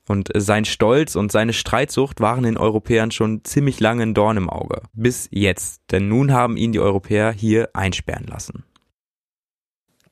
Und 0.06 0.28
sein 0.32 0.64
Stolz 0.64 1.16
und 1.16 1.32
seine 1.32 1.52
Streitsucht 1.52 2.20
waren 2.20 2.44
den 2.44 2.56
Europäern 2.56 3.10
schon 3.10 3.42
ziemlich 3.42 3.80
lange 3.80 4.04
ein 4.04 4.14
Dorn 4.14 4.36
im 4.36 4.48
Auge. 4.48 4.82
Bis 4.92 5.28
jetzt, 5.32 5.80
denn 5.90 6.06
nun 6.06 6.32
haben 6.32 6.56
ihn 6.56 6.70
die 6.70 6.78
Europäer 6.78 7.32
hier 7.32 7.70
einsperren 7.72 8.28
lassen. 8.28 8.64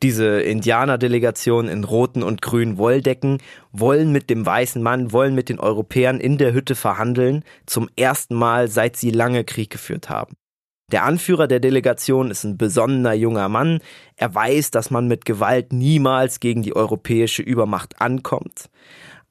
Diese 0.03 0.41
Indianerdelegation 0.41 1.69
in 1.69 1.85
roten 1.85 2.25
und 2.25 2.43
grünen 2.43 2.77
Wolldecken 2.77 3.39
wollen 3.71 4.11
mit 4.11 4.31
dem 4.31 4.45
weißen 4.45 4.83
Mann, 4.83 5.13
wollen 5.13 5.37
mit 5.37 5.49
den 5.49 5.61
Europäern 5.61 6.19
in 6.19 6.39
der 6.39 6.53
Hütte 6.53 6.75
verhandeln, 6.75 7.45
zum 7.67 7.89
ersten 7.95 8.35
Mal 8.35 8.67
seit 8.67 8.97
sie 8.97 9.11
lange 9.11 9.45
Krieg 9.45 9.71
geführt 9.71 10.11
haben. 10.11 10.35
Der 10.91 11.05
Anführer 11.05 11.47
der 11.47 11.61
Delegation 11.61 12.33
ist 12.33 12.43
ein 12.43 12.59
besonnener 12.59 13.13
junger 13.15 13.49
Mann. 13.49 13.79
Er 14.17 14.35
weiß, 14.35 14.73
dass 14.73 14.91
man 14.91 15.07
mit 15.07 15.25
Gewalt 15.25 15.73
niemals 15.73 16.41
gegen 16.41 16.63
die 16.63 16.75
europäische 16.75 17.43
Übermacht 17.43 18.01
ankommt. 18.01 18.71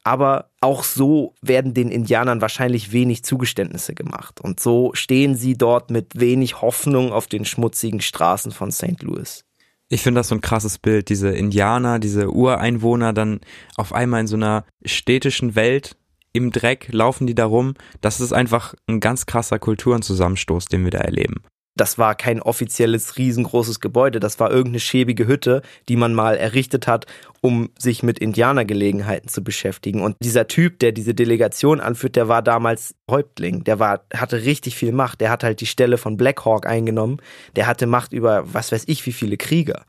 Aber 0.03 0.49
auch 0.61 0.83
so 0.83 1.35
werden 1.41 1.73
den 1.73 1.91
Indianern 1.91 2.41
wahrscheinlich 2.41 2.93
wenig 2.93 3.23
Zugeständnisse 3.23 3.93
gemacht. 3.93 4.39
Und 4.41 4.59
so 4.59 4.91
stehen 4.93 5.35
sie 5.35 5.55
dort 5.55 5.91
mit 5.91 6.19
wenig 6.19 6.61
Hoffnung 6.61 7.11
auf 7.11 7.27
den 7.27 7.45
schmutzigen 7.45 8.01
Straßen 8.01 8.51
von 8.51 8.71
St. 8.71 9.03
Louis. 9.03 9.43
Ich 9.91 10.03
finde 10.03 10.19
das 10.19 10.29
so 10.29 10.35
ein 10.35 10.41
krasses 10.41 10.77
Bild, 10.77 11.09
diese 11.09 11.31
Indianer, 11.31 11.99
diese 11.99 12.31
Ureinwohner 12.31 13.11
dann 13.11 13.41
auf 13.75 13.91
einmal 13.91 14.21
in 14.21 14.27
so 14.27 14.37
einer 14.37 14.63
städtischen 14.85 15.55
Welt 15.55 15.97
im 16.31 16.51
Dreck 16.51 16.87
laufen 16.93 17.27
die 17.27 17.35
da 17.35 17.43
rum. 17.43 17.73
Das 17.99 18.21
ist 18.21 18.31
einfach 18.31 18.73
ein 18.87 19.01
ganz 19.01 19.25
krasser 19.25 19.59
Kulturenzusammenstoß, 19.59 20.67
den 20.67 20.85
wir 20.85 20.91
da 20.91 20.99
erleben. 20.99 21.43
Das 21.75 21.97
war 21.97 22.15
kein 22.15 22.41
offizielles 22.41 23.17
riesengroßes 23.17 23.79
Gebäude, 23.79 24.19
das 24.19 24.39
war 24.39 24.51
irgendeine 24.51 24.81
schäbige 24.81 25.25
Hütte, 25.25 25.61
die 25.87 25.95
man 25.95 26.13
mal 26.13 26.35
errichtet 26.35 26.85
hat, 26.85 27.05
um 27.39 27.69
sich 27.79 28.03
mit 28.03 28.19
Indianergelegenheiten 28.19 29.29
zu 29.29 29.41
beschäftigen. 29.43 30.01
Und 30.01 30.17
dieser 30.21 30.47
Typ, 30.47 30.79
der 30.79 30.91
diese 30.91 31.13
Delegation 31.13 31.79
anführt, 31.79 32.17
der 32.17 32.27
war 32.27 32.41
damals 32.41 32.95
Häuptling, 33.09 33.63
der 33.63 33.79
war, 33.79 34.05
hatte 34.13 34.43
richtig 34.43 34.75
viel 34.75 34.91
Macht, 34.91 35.21
der 35.21 35.29
hat 35.29 35.43
halt 35.43 35.61
die 35.61 35.65
Stelle 35.65 35.97
von 35.97 36.17
Blackhawk 36.17 36.67
eingenommen, 36.67 37.21
der 37.55 37.67
hatte 37.67 37.87
Macht 37.87 38.11
über 38.11 38.43
was 38.53 38.71
weiß 38.71 38.83
ich 38.87 39.05
wie 39.05 39.13
viele 39.13 39.37
Krieger 39.37 39.85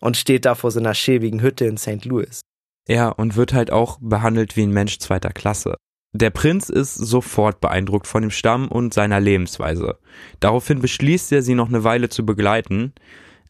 und 0.00 0.16
steht 0.16 0.44
da 0.44 0.54
vor 0.54 0.70
so 0.70 0.78
einer 0.78 0.94
schäbigen 0.94 1.42
Hütte 1.42 1.66
in 1.66 1.76
St. 1.76 2.04
Louis. 2.04 2.40
Ja, 2.88 3.08
und 3.08 3.34
wird 3.34 3.52
halt 3.52 3.72
auch 3.72 3.98
behandelt 4.00 4.56
wie 4.56 4.62
ein 4.62 4.70
Mensch 4.70 4.98
zweiter 4.98 5.30
Klasse. 5.30 5.76
Der 6.12 6.30
Prinz 6.30 6.70
ist 6.70 6.94
sofort 6.94 7.60
beeindruckt 7.60 8.06
von 8.06 8.22
dem 8.22 8.30
Stamm 8.30 8.68
und 8.68 8.94
seiner 8.94 9.20
Lebensweise. 9.20 9.98
Daraufhin 10.40 10.80
beschließt 10.80 11.30
er, 11.32 11.42
sie 11.42 11.54
noch 11.54 11.68
eine 11.68 11.84
Weile 11.84 12.08
zu 12.08 12.24
begleiten, 12.24 12.94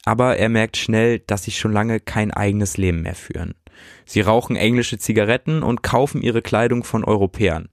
aber 0.04 0.36
er 0.36 0.48
merkt 0.48 0.76
schnell, 0.76 1.20
dass 1.20 1.44
sie 1.44 1.52
schon 1.52 1.72
lange 1.72 2.00
kein 2.00 2.32
eigenes 2.32 2.76
Leben 2.76 3.02
mehr 3.02 3.14
führen. 3.14 3.54
Sie 4.04 4.20
rauchen 4.20 4.56
englische 4.56 4.98
Zigaretten 4.98 5.62
und 5.62 5.82
kaufen 5.82 6.22
ihre 6.22 6.42
Kleidung 6.42 6.82
von 6.82 7.04
Europäern. 7.04 7.68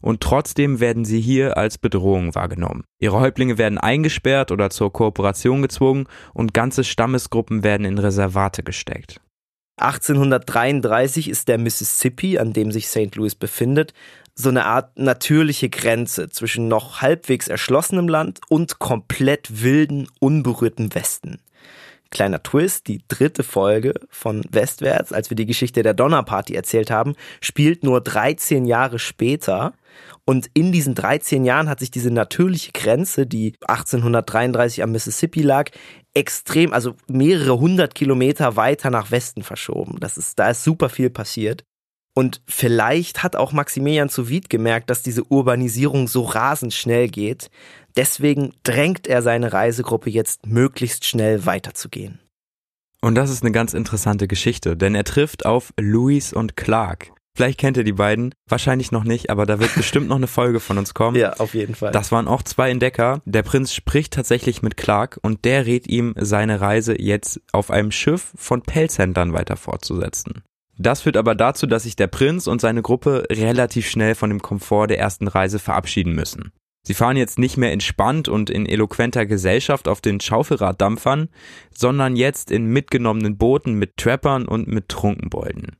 Und 0.00 0.20
trotzdem 0.20 0.80
werden 0.80 1.04
sie 1.04 1.20
hier 1.20 1.56
als 1.56 1.78
Bedrohung 1.78 2.34
wahrgenommen. 2.34 2.84
Ihre 2.98 3.20
Häuptlinge 3.20 3.56
werden 3.56 3.78
eingesperrt 3.78 4.50
oder 4.50 4.70
zur 4.70 4.92
Kooperation 4.92 5.62
gezwungen 5.62 6.06
und 6.34 6.54
ganze 6.54 6.84
Stammesgruppen 6.84 7.62
werden 7.62 7.86
in 7.86 7.98
Reservate 7.98 8.62
gesteckt. 8.62 9.20
1833 9.82 11.28
ist 11.28 11.48
der 11.48 11.58
Mississippi, 11.58 12.38
an 12.38 12.52
dem 12.52 12.70
sich 12.72 12.88
St. 12.88 13.14
Louis 13.16 13.34
befindet, 13.34 13.92
so 14.34 14.48
eine 14.48 14.64
Art 14.64 14.98
natürliche 14.98 15.68
Grenze 15.68 16.30
zwischen 16.30 16.68
noch 16.68 17.02
halbwegs 17.02 17.48
erschlossenem 17.48 18.08
Land 18.08 18.40
und 18.48 18.78
komplett 18.78 19.62
wilden, 19.62 20.08
unberührten 20.20 20.94
Westen. 20.94 21.38
Kleiner 22.10 22.42
Twist, 22.42 22.88
die 22.88 23.02
dritte 23.08 23.42
Folge 23.42 23.94
von 24.10 24.42
Westwärts, 24.50 25.12
als 25.12 25.30
wir 25.30 25.34
die 25.34 25.46
Geschichte 25.46 25.82
der 25.82 25.94
Donnerparty 25.94 26.54
erzählt 26.54 26.90
haben, 26.90 27.14
spielt 27.40 27.84
nur 27.84 28.00
13 28.00 28.66
Jahre 28.66 28.98
später. 28.98 29.72
Und 30.24 30.48
in 30.54 30.70
diesen 30.70 30.94
13 30.94 31.44
Jahren 31.44 31.68
hat 31.68 31.80
sich 31.80 31.90
diese 31.90 32.10
natürliche 32.10 32.70
Grenze, 32.72 33.26
die 33.26 33.54
1833 33.66 34.82
am 34.82 34.92
Mississippi 34.92 35.42
lag, 35.42 35.70
extrem, 36.14 36.72
also 36.72 36.94
mehrere 37.08 37.58
hundert 37.58 37.94
Kilometer 37.94 38.56
weiter 38.56 38.90
nach 38.90 39.10
Westen 39.10 39.42
verschoben. 39.42 39.98
Das 39.98 40.16
ist, 40.16 40.38
da 40.38 40.50
ist 40.50 40.62
super 40.62 40.88
viel 40.88 41.10
passiert. 41.10 41.64
Und 42.14 42.42
vielleicht 42.46 43.22
hat 43.22 43.36
auch 43.36 43.52
Maximilian 43.52 44.10
zu 44.10 44.28
Wied 44.28 44.50
gemerkt, 44.50 44.90
dass 44.90 45.02
diese 45.02 45.24
Urbanisierung 45.24 46.08
so 46.08 46.22
rasend 46.22 46.74
schnell 46.74 47.08
geht. 47.08 47.50
Deswegen 47.96 48.52
drängt 48.62 49.06
er 49.06 49.22
seine 49.22 49.52
Reisegruppe 49.52 50.10
jetzt 50.10 50.46
möglichst 50.46 51.06
schnell 51.06 51.46
weiterzugehen. 51.46 52.20
Und 53.00 53.16
das 53.16 53.30
ist 53.30 53.42
eine 53.42 53.52
ganz 53.52 53.74
interessante 53.74 54.28
Geschichte, 54.28 54.76
denn 54.76 54.94
er 54.94 55.04
trifft 55.04 55.44
auf 55.46 55.72
Louis 55.80 56.32
und 56.32 56.56
Clark. 56.56 57.12
Vielleicht 57.34 57.58
kennt 57.58 57.78
ihr 57.78 57.84
die 57.84 57.92
beiden, 57.92 58.34
wahrscheinlich 58.46 58.92
noch 58.92 59.04
nicht, 59.04 59.30
aber 59.30 59.46
da 59.46 59.58
wird 59.58 59.74
bestimmt 59.74 60.08
noch 60.08 60.16
eine 60.16 60.26
Folge 60.26 60.60
von 60.60 60.78
uns 60.78 60.94
kommen. 60.94 61.16
Ja, 61.22 61.34
auf 61.34 61.54
jeden 61.54 61.74
Fall. 61.74 61.92
Das 61.92 62.10
waren 62.10 62.26
auch 62.26 62.42
zwei 62.42 62.70
Entdecker. 62.70 63.22
Der 63.26 63.42
Prinz 63.42 63.72
spricht 63.72 64.12
tatsächlich 64.12 64.60
mit 64.62 64.76
Clark 64.76 65.18
und 65.22 65.44
der 65.44 65.66
rät 65.66 65.86
ihm, 65.86 66.14
seine 66.18 66.60
Reise 66.60 67.00
jetzt 67.00 67.40
auf 67.52 67.70
einem 67.70 67.92
Schiff 67.92 68.32
von 68.34 68.62
Pelzhändlern 68.62 69.32
weiter 69.32 69.56
fortzusetzen. 69.56 70.42
Das 70.78 71.02
führt 71.02 71.16
aber 71.16 71.34
dazu, 71.34 71.66
dass 71.66 71.84
sich 71.84 71.96
der 71.96 72.08
Prinz 72.08 72.46
und 72.48 72.60
seine 72.60 72.82
Gruppe 72.82 73.24
relativ 73.30 73.88
schnell 73.88 74.14
von 74.14 74.30
dem 74.30 74.42
Komfort 74.42 74.88
der 74.88 74.98
ersten 74.98 75.28
Reise 75.28 75.58
verabschieden 75.58 76.14
müssen. 76.14 76.52
Sie 76.84 76.94
fahren 76.94 77.16
jetzt 77.16 77.38
nicht 77.38 77.56
mehr 77.56 77.72
entspannt 77.72 78.28
und 78.28 78.50
in 78.50 78.66
eloquenter 78.66 79.24
Gesellschaft 79.26 79.86
auf 79.86 80.00
den 80.00 80.20
Schaufelraddampfern, 80.20 81.28
sondern 81.72 82.16
jetzt 82.16 82.50
in 82.50 82.66
mitgenommenen 82.66 83.36
Booten 83.38 83.74
mit 83.74 83.96
Trappern 83.96 84.48
und 84.48 84.66
mit 84.66 84.88
Trunkenbolden. 84.88 85.76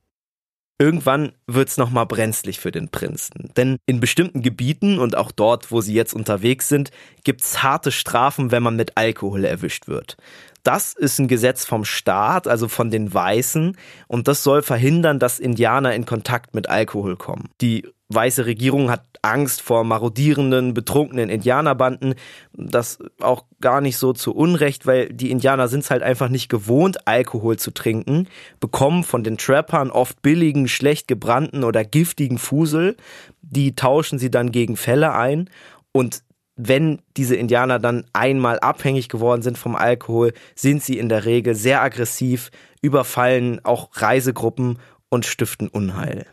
Irgendwann 0.78 1.32
wird's 1.46 1.76
nochmal 1.76 2.06
brenzlig 2.06 2.58
für 2.58 2.72
den 2.72 2.88
Prinzen. 2.88 3.50
Denn 3.56 3.76
in 3.86 4.00
bestimmten 4.00 4.42
Gebieten 4.42 4.98
und 4.98 5.16
auch 5.16 5.30
dort, 5.30 5.70
wo 5.70 5.80
sie 5.80 5.94
jetzt 5.94 6.14
unterwegs 6.14 6.68
sind, 6.68 6.90
gibt's 7.24 7.62
harte 7.62 7.92
Strafen, 7.92 8.50
wenn 8.50 8.62
man 8.62 8.76
mit 8.76 8.96
Alkohol 8.96 9.44
erwischt 9.44 9.86
wird. 9.86 10.16
Das 10.62 10.92
ist 10.94 11.18
ein 11.18 11.28
Gesetz 11.28 11.64
vom 11.64 11.84
Staat, 11.84 12.46
also 12.46 12.68
von 12.68 12.90
den 12.90 13.12
Weißen, 13.12 13.76
und 14.06 14.28
das 14.28 14.42
soll 14.42 14.62
verhindern, 14.62 15.18
dass 15.18 15.40
Indianer 15.40 15.94
in 15.94 16.06
Kontakt 16.06 16.54
mit 16.54 16.68
Alkohol 16.68 17.16
kommen. 17.16 17.48
Die 17.60 17.88
weiße 18.14 18.46
Regierung 18.46 18.90
hat 18.90 19.04
Angst 19.22 19.62
vor 19.62 19.84
marodierenden, 19.84 20.74
betrunkenen 20.74 21.30
Indianerbanden. 21.30 22.14
Das 22.52 22.98
auch 23.20 23.44
gar 23.60 23.80
nicht 23.80 23.96
so 23.96 24.12
zu 24.12 24.34
Unrecht, 24.34 24.86
weil 24.86 25.08
die 25.12 25.30
Indianer 25.30 25.68
sind 25.68 25.80
es 25.80 25.90
halt 25.90 26.02
einfach 26.02 26.28
nicht 26.28 26.48
gewohnt, 26.48 27.06
Alkohol 27.06 27.58
zu 27.58 27.70
trinken, 27.70 28.28
bekommen 28.60 29.04
von 29.04 29.22
den 29.22 29.38
Trappern 29.38 29.90
oft 29.90 30.22
billigen, 30.22 30.68
schlecht 30.68 31.08
gebrannten 31.08 31.64
oder 31.64 31.84
giftigen 31.84 32.38
Fusel. 32.38 32.96
Die 33.42 33.76
tauschen 33.76 34.18
sie 34.18 34.30
dann 34.30 34.50
gegen 34.50 34.76
Felle 34.76 35.14
ein 35.14 35.48
und 35.92 36.22
wenn 36.56 37.00
diese 37.16 37.34
Indianer 37.34 37.78
dann 37.78 38.04
einmal 38.12 38.58
abhängig 38.60 39.08
geworden 39.08 39.42
sind 39.42 39.56
vom 39.56 39.74
Alkohol, 39.74 40.32
sind 40.54 40.82
sie 40.82 40.98
in 40.98 41.08
der 41.08 41.24
Regel 41.24 41.54
sehr 41.54 41.82
aggressiv, 41.82 42.50
überfallen 42.82 43.64
auch 43.64 43.88
Reisegruppen 43.94 44.78
und 45.08 45.24
stiften 45.24 45.68
Unheil. 45.68 46.26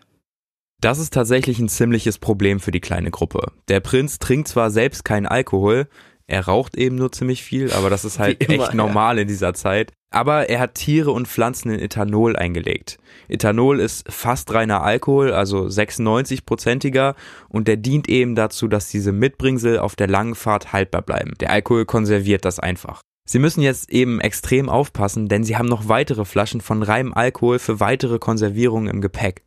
Das 0.81 0.98
ist 1.00 1.13
tatsächlich 1.13 1.59
ein 1.59 1.67
ziemliches 1.67 2.17
Problem 2.17 2.59
für 2.59 2.71
die 2.71 2.79
kleine 2.79 3.12
Gruppe. 3.12 3.51
Der 3.67 3.81
Prinz 3.81 4.17
trinkt 4.19 4.48
zwar 4.48 4.71
selbst 4.71 5.03
keinen 5.03 5.25
Alkohol, 5.25 5.88
er 6.29 6.45
raucht 6.45 6.77
eben 6.77 6.95
nur 6.95 7.12
ziemlich 7.12 7.43
viel, 7.43 7.74
aber 7.74 7.89
das 7.89 8.05
ist 8.05 8.19
halt 8.19 8.43
immer, 8.43 8.65
echt 8.65 8.75
normal 8.75 9.15
ja. 9.15 9.24
in 9.24 9.27
dieser 9.27 9.55
Zeit. 9.55 9.91
Aber 10.12 10.48
er 10.48 10.59
hat 10.59 10.75
Tiere 10.75 11.12
und 11.12 11.27
Pflanzen 11.27 11.71
in 11.71 11.79
Ethanol 11.79 12.36
eingelegt. 12.36 13.00
Ethanol 13.27 13.79
ist 13.79 14.12
fast 14.12 14.53
reiner 14.53 14.83
Alkohol, 14.83 15.33
also 15.33 15.65
96-prozentiger, 15.65 17.15
und 17.48 17.67
der 17.67 17.77
dient 17.77 18.07
eben 18.07 18.36
dazu, 18.36 18.67
dass 18.67 18.89
diese 18.89 19.12
Mitbringsel 19.12 19.79
auf 19.79 19.95
der 19.95 20.07
langen 20.07 20.36
Fahrt 20.36 20.71
haltbar 20.71 21.01
bleiben. 21.01 21.33
Der 21.39 21.50
Alkohol 21.50 21.86
konserviert 21.86 22.45
das 22.45 22.59
einfach. 22.59 23.01
Sie 23.27 23.39
müssen 23.39 23.62
jetzt 23.62 23.91
eben 23.91 24.19
extrem 24.21 24.69
aufpassen, 24.69 25.27
denn 25.29 25.43
sie 25.43 25.57
haben 25.57 25.67
noch 25.67 25.88
weitere 25.88 26.25
Flaschen 26.25 26.62
von 26.62 26.83
reinem 26.83 27.13
Alkohol 27.13 27.57
für 27.57 27.79
weitere 27.79 28.19
Konservierungen 28.19 28.88
im 28.88 29.01
Gepäck. 29.01 29.43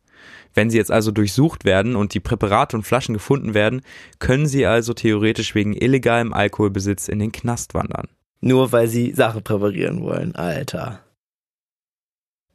Wenn 0.53 0.69
sie 0.69 0.77
jetzt 0.77 0.91
also 0.91 1.11
durchsucht 1.11 1.65
werden 1.65 1.95
und 1.95 2.13
die 2.13 2.19
Präparate 2.19 2.75
und 2.75 2.83
Flaschen 2.83 3.13
gefunden 3.13 3.53
werden, 3.53 3.81
können 4.19 4.47
sie 4.47 4.65
also 4.65 4.93
theoretisch 4.93 5.55
wegen 5.55 5.73
illegalem 5.73 6.33
Alkoholbesitz 6.33 7.07
in 7.07 7.19
den 7.19 7.31
Knast 7.31 7.73
wandern. 7.73 8.07
Nur 8.41 8.71
weil 8.71 8.87
sie 8.87 9.13
Sache 9.13 9.41
präparieren 9.41 10.03
wollen, 10.03 10.35
Alter. 10.35 10.99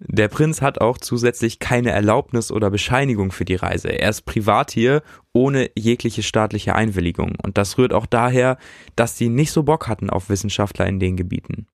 Der 0.01 0.29
Prinz 0.29 0.63
hat 0.63 0.81
auch 0.81 0.99
zusätzlich 0.99 1.59
keine 1.59 1.91
Erlaubnis 1.91 2.53
oder 2.53 2.71
Bescheinigung 2.71 3.33
für 3.33 3.45
die 3.45 3.57
Reise. 3.57 3.89
Er 3.89 4.11
ist 4.11 4.23
privat 4.23 4.71
hier, 4.71 5.03
ohne 5.33 5.71
jegliche 5.77 6.23
staatliche 6.23 6.77
Einwilligung. 6.77 7.35
Und 7.43 7.59
das 7.59 7.79
rührt 7.79 7.93
auch 7.93 8.07
daher, 8.07 8.59
dass 8.95 9.19
sie 9.19 9.29
nicht 9.29 9.51
so 9.51 9.65
Bock 9.65 9.89
hatten 9.89 10.09
auf 10.09 10.29
Wissenschaftler 10.29 10.87
in 10.87 11.01
den 11.01 11.17
Gebieten. 11.17 11.67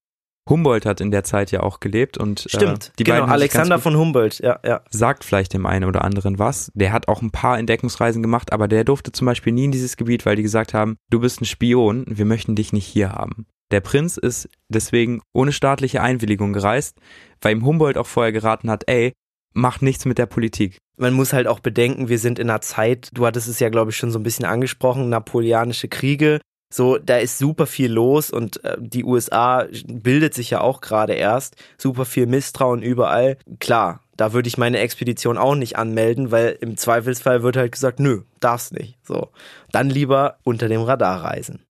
Humboldt 0.48 0.84
hat 0.84 1.00
in 1.00 1.10
der 1.10 1.24
Zeit 1.24 1.50
ja 1.50 1.60
auch 1.60 1.80
gelebt 1.80 2.18
und 2.18 2.44
äh, 2.46 2.48
Stimmt, 2.48 2.88
äh, 2.88 2.90
die 2.98 3.04
genau, 3.04 3.20
beiden 3.20 3.32
Alexander 3.32 3.78
von 3.78 3.96
Humboldt, 3.96 4.40
ja, 4.40 4.58
ja. 4.64 4.82
Sagt 4.90 5.24
vielleicht 5.24 5.54
dem 5.54 5.66
einen 5.66 5.84
oder 5.84 6.04
anderen 6.04 6.38
was. 6.38 6.70
Der 6.74 6.92
hat 6.92 7.08
auch 7.08 7.22
ein 7.22 7.30
paar 7.30 7.58
Entdeckungsreisen 7.58 8.22
gemacht, 8.22 8.52
aber 8.52 8.68
der 8.68 8.84
durfte 8.84 9.12
zum 9.12 9.26
Beispiel 9.26 9.52
nie 9.52 9.64
in 9.64 9.72
dieses 9.72 9.96
Gebiet, 9.96 10.26
weil 10.26 10.36
die 10.36 10.42
gesagt 10.42 10.74
haben, 10.74 10.96
du 11.10 11.20
bist 11.20 11.40
ein 11.40 11.46
Spion, 11.46 12.04
wir 12.08 12.26
möchten 12.26 12.54
dich 12.54 12.72
nicht 12.72 12.86
hier 12.86 13.12
haben. 13.12 13.46
Der 13.70 13.80
Prinz 13.80 14.18
ist 14.18 14.48
deswegen 14.68 15.22
ohne 15.32 15.52
staatliche 15.52 16.02
Einwilligung 16.02 16.52
gereist, 16.52 16.98
weil 17.40 17.56
ihm 17.56 17.64
Humboldt 17.64 17.96
auch 17.96 18.06
vorher 18.06 18.32
geraten 18.32 18.70
hat, 18.70 18.84
ey, 18.86 19.12
macht 19.54 19.82
nichts 19.82 20.04
mit 20.04 20.18
der 20.18 20.26
Politik. 20.26 20.78
Man 20.96 21.14
muss 21.14 21.32
halt 21.32 21.46
auch 21.46 21.60
bedenken, 21.60 22.08
wir 22.08 22.18
sind 22.18 22.38
in 22.38 22.50
einer 22.50 22.60
Zeit, 22.60 23.08
du 23.14 23.26
hattest 23.26 23.48
es 23.48 23.60
ja, 23.60 23.70
glaube 23.70 23.90
ich, 23.90 23.96
schon 23.96 24.10
so 24.10 24.18
ein 24.18 24.22
bisschen 24.22 24.44
angesprochen, 24.44 25.08
napoleonische 25.08 25.88
Kriege. 25.88 26.40
So, 26.75 26.99
da 26.99 27.19
ist 27.19 27.38
super 27.38 27.69
viel 27.69 27.93
los 27.93 28.33
und 28.33 28.64
äh, 28.64 28.76
die 28.81 29.04
USA 29.04 29.64
bildet 29.87 30.35
sich 30.35 30.50
ja 30.50 30.61
auch 30.61 30.81
gerade 30.81 31.12
erst. 31.12 31.54
Super 31.78 32.04
viel 32.04 32.26
Misstrauen 32.26 32.83
überall. 32.83 33.37
Klar, 33.61 34.00
da 34.16 34.33
würde 34.33 34.49
ich 34.49 34.59
meine 34.59 34.81
Expedition 34.81 35.38
auch 35.38 35.54
nicht 35.54 35.76
anmelden, 35.76 36.33
weil 36.33 36.59
im 36.61 36.76
Zweifelsfall 36.76 37.45
wird 37.45 37.57
halt 37.57 37.71
gesagt, 37.71 38.00
nö, 38.00 38.23
darfst 38.40 38.73
nicht. 38.73 38.99
So, 39.04 39.28
dann 39.71 39.88
lieber 39.88 40.38
unter 40.43 40.69
dem 40.69 40.83
Radar 40.83 41.23
reisen. 41.23 41.64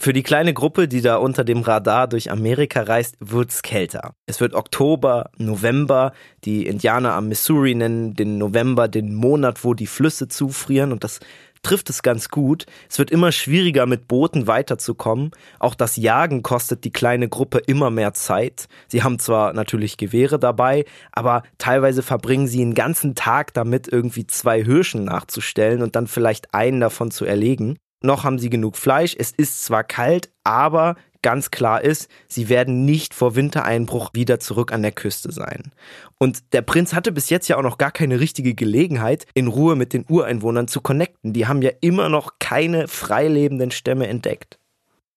Für 0.00 0.12
die 0.12 0.22
kleine 0.22 0.54
Gruppe, 0.54 0.86
die 0.86 1.00
da 1.00 1.16
unter 1.16 1.42
dem 1.42 1.60
Radar 1.60 2.06
durch 2.06 2.30
Amerika 2.30 2.82
reist, 2.82 3.16
wird's 3.18 3.62
kälter. 3.62 4.14
Es 4.26 4.40
wird 4.40 4.54
Oktober, 4.54 5.30
November. 5.38 6.12
Die 6.44 6.66
Indianer 6.66 7.14
am 7.14 7.28
Missouri 7.28 7.74
nennen 7.74 8.14
den 8.14 8.38
November 8.38 8.86
den 8.86 9.12
Monat, 9.12 9.64
wo 9.64 9.74
die 9.74 9.88
Flüsse 9.88 10.28
zufrieren 10.28 10.92
und 10.92 11.02
das 11.02 11.18
trifft 11.62 11.90
es 11.90 12.02
ganz 12.02 12.28
gut. 12.28 12.66
Es 12.88 12.98
wird 12.98 13.10
immer 13.10 13.32
schwieriger, 13.32 13.86
mit 13.86 14.08
Booten 14.08 14.46
weiterzukommen. 14.46 15.30
Auch 15.58 15.74
das 15.74 15.96
Jagen 15.96 16.42
kostet 16.42 16.84
die 16.84 16.92
kleine 16.92 17.28
Gruppe 17.28 17.58
immer 17.58 17.90
mehr 17.90 18.14
Zeit. 18.14 18.68
Sie 18.88 19.02
haben 19.02 19.18
zwar 19.18 19.52
natürlich 19.52 19.96
Gewehre 19.96 20.38
dabei, 20.38 20.84
aber 21.12 21.42
teilweise 21.58 22.02
verbringen 22.02 22.46
sie 22.46 22.62
einen 22.62 22.74
ganzen 22.74 23.14
Tag 23.14 23.54
damit, 23.54 23.88
irgendwie 23.88 24.26
zwei 24.26 24.62
Hirschen 24.62 25.04
nachzustellen 25.04 25.82
und 25.82 25.96
dann 25.96 26.06
vielleicht 26.06 26.54
einen 26.54 26.80
davon 26.80 27.10
zu 27.10 27.24
erlegen. 27.24 27.78
Noch 28.00 28.22
haben 28.22 28.38
sie 28.38 28.48
genug 28.48 28.76
Fleisch. 28.76 29.16
Es 29.18 29.32
ist 29.32 29.64
zwar 29.64 29.82
kalt, 29.82 30.30
aber 30.44 30.94
ganz 31.28 31.50
klar 31.50 31.84
ist, 31.84 32.08
sie 32.26 32.48
werden 32.48 32.86
nicht 32.86 33.12
vor 33.12 33.36
Wintereinbruch 33.36 34.14
wieder 34.14 34.40
zurück 34.40 34.72
an 34.72 34.80
der 34.80 34.92
Küste 34.92 35.30
sein. 35.30 35.72
Und 36.16 36.54
der 36.54 36.62
Prinz 36.62 36.94
hatte 36.94 37.12
bis 37.12 37.28
jetzt 37.28 37.48
ja 37.48 37.58
auch 37.58 37.62
noch 37.62 37.76
gar 37.76 37.90
keine 37.90 38.18
richtige 38.18 38.54
Gelegenheit, 38.54 39.26
in 39.34 39.46
Ruhe 39.46 39.76
mit 39.76 39.92
den 39.92 40.06
Ureinwohnern 40.08 40.68
zu 40.68 40.80
connecten. 40.80 41.34
Die 41.34 41.46
haben 41.46 41.60
ja 41.60 41.70
immer 41.82 42.08
noch 42.08 42.38
keine 42.38 42.88
freilebenden 42.88 43.72
Stämme 43.72 44.06
entdeckt. 44.06 44.58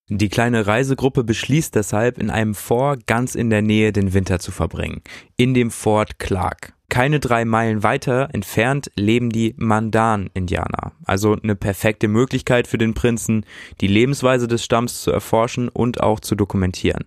Die 0.09 0.27
kleine 0.27 0.67
Reisegruppe 0.67 1.23
beschließt 1.23 1.75
deshalb, 1.75 2.17
in 2.17 2.29
einem 2.29 2.55
Fort 2.55 3.07
ganz 3.07 3.33
in 3.33 3.49
der 3.49 3.61
Nähe 3.61 3.93
den 3.93 4.13
Winter 4.13 4.39
zu 4.39 4.51
verbringen. 4.51 5.03
In 5.37 5.53
dem 5.53 5.71
Fort 5.71 6.19
Clark. 6.19 6.73
Keine 6.91 7.21
drei 7.21 7.45
Meilen 7.45 7.83
weiter 7.83 8.27
entfernt 8.33 8.91
leben 8.97 9.29
die 9.29 9.55
Mandan-Indianer. 9.55 10.91
Also 11.05 11.37
eine 11.41 11.55
perfekte 11.55 12.09
Möglichkeit 12.09 12.67
für 12.67 12.77
den 12.77 12.93
Prinzen, 12.93 13.45
die 13.79 13.87
Lebensweise 13.87 14.45
des 14.49 14.65
Stamms 14.65 15.01
zu 15.01 15.09
erforschen 15.09 15.69
und 15.69 16.01
auch 16.01 16.19
zu 16.19 16.35
dokumentieren. 16.35 17.05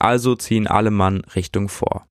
Also 0.00 0.34
ziehen 0.34 0.66
alle 0.66 0.90
Mann 0.90 1.22
Richtung 1.36 1.68
Fort. 1.68 2.02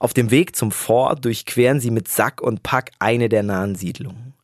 Auf 0.00 0.14
dem 0.14 0.32
Weg 0.32 0.56
zum 0.56 0.72
Fort 0.72 1.24
durchqueren 1.24 1.78
sie 1.78 1.92
mit 1.92 2.08
Sack 2.08 2.40
und 2.40 2.64
Pack 2.64 2.90
eine 2.98 3.28
der 3.28 3.44
nahen 3.44 3.76
Siedlungen. 3.76 4.34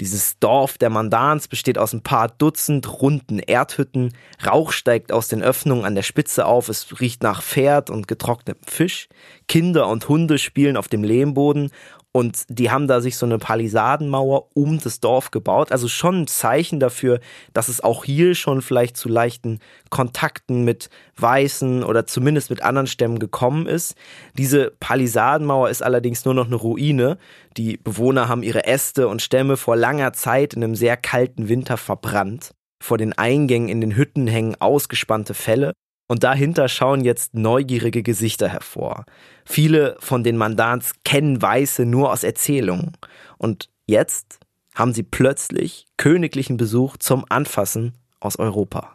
Dieses 0.00 0.38
Dorf 0.38 0.78
der 0.78 0.90
Mandans 0.90 1.48
besteht 1.48 1.76
aus 1.76 1.92
ein 1.92 2.02
paar 2.02 2.28
Dutzend 2.28 3.02
runden 3.02 3.40
Erdhütten. 3.40 4.12
Rauch 4.46 4.70
steigt 4.70 5.10
aus 5.10 5.26
den 5.26 5.42
Öffnungen 5.42 5.84
an 5.84 5.96
der 5.96 6.04
Spitze 6.04 6.46
auf. 6.46 6.68
Es 6.68 7.00
riecht 7.00 7.24
nach 7.24 7.42
Pferd 7.42 7.90
und 7.90 8.06
getrocknetem 8.06 8.62
Fisch. 8.64 9.08
Kinder 9.48 9.88
und 9.88 10.08
Hunde 10.08 10.38
spielen 10.38 10.76
auf 10.76 10.86
dem 10.86 11.02
Lehmboden 11.02 11.72
und 12.12 12.44
die 12.48 12.70
haben 12.70 12.88
da 12.88 13.00
sich 13.00 13.16
so 13.16 13.26
eine 13.26 13.38
Palisadenmauer 13.38 14.48
um 14.54 14.80
das 14.80 14.98
Dorf 15.00 15.30
gebaut. 15.30 15.70
Also 15.72 15.88
schon 15.88 16.22
ein 16.22 16.26
Zeichen 16.26 16.80
dafür, 16.80 17.20
dass 17.52 17.68
es 17.68 17.82
auch 17.82 18.04
hier 18.04 18.34
schon 18.34 18.62
vielleicht 18.62 18.96
zu 18.96 19.08
leichten 19.08 19.60
Kontakten 19.90 20.64
mit 20.64 20.88
Weißen 21.16 21.84
oder 21.84 22.06
zumindest 22.06 22.48
mit 22.50 22.62
anderen 22.62 22.86
Stämmen 22.86 23.18
gekommen 23.18 23.66
ist. 23.66 23.94
Diese 24.38 24.72
Palisadenmauer 24.80 25.68
ist 25.68 25.82
allerdings 25.82 26.24
nur 26.24 26.34
noch 26.34 26.46
eine 26.46 26.56
Ruine. 26.56 27.18
Die 27.56 27.76
Bewohner 27.76 28.28
haben 28.28 28.42
ihre 28.42 28.64
Äste 28.64 29.06
und 29.06 29.20
Stämme 29.20 29.56
vor 29.56 29.76
langer 29.76 30.14
Zeit 30.14 30.54
in 30.54 30.64
einem 30.64 30.74
sehr 30.74 30.96
kalten 30.96 31.48
Winter 31.48 31.76
verbrannt. 31.76 32.52
Vor 32.82 32.96
den 32.96 33.12
Eingängen 33.12 33.68
in 33.68 33.80
den 33.80 33.96
Hütten 33.96 34.26
hängen 34.26 34.56
ausgespannte 34.58 35.34
Felle 35.34 35.72
und 36.08 36.24
dahinter 36.24 36.68
schauen 36.68 37.04
jetzt 37.04 37.34
neugierige 37.34 38.02
Gesichter 38.02 38.48
hervor. 38.48 39.04
Viele 39.44 39.96
von 40.00 40.24
den 40.24 40.36
Mandants 40.36 40.94
kennen 41.04 41.40
Weiße 41.40 41.84
nur 41.84 42.10
aus 42.10 42.24
Erzählungen. 42.24 42.96
Und 43.36 43.68
jetzt 43.86 44.40
haben 44.74 44.94
sie 44.94 45.02
plötzlich 45.02 45.86
königlichen 45.96 46.56
Besuch 46.56 46.96
zum 46.96 47.24
Anfassen 47.28 47.92
aus 48.20 48.38
Europa. 48.38 48.94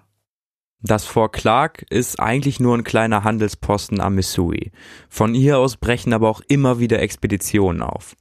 Das 0.81 1.05
Fort 1.05 1.33
Clark 1.33 1.85
ist 1.89 2.19
eigentlich 2.19 2.59
nur 2.59 2.75
ein 2.75 2.83
kleiner 2.83 3.23
Handelsposten 3.23 4.01
am 4.01 4.15
Missouri. 4.15 4.71
Von 5.07 5.33
hier 5.33 5.59
aus 5.59 5.77
brechen 5.77 6.11
aber 6.13 6.29
auch 6.29 6.41
immer 6.47 6.79
wieder 6.79 6.99
Expeditionen 6.99 7.81
auf. 7.81 8.17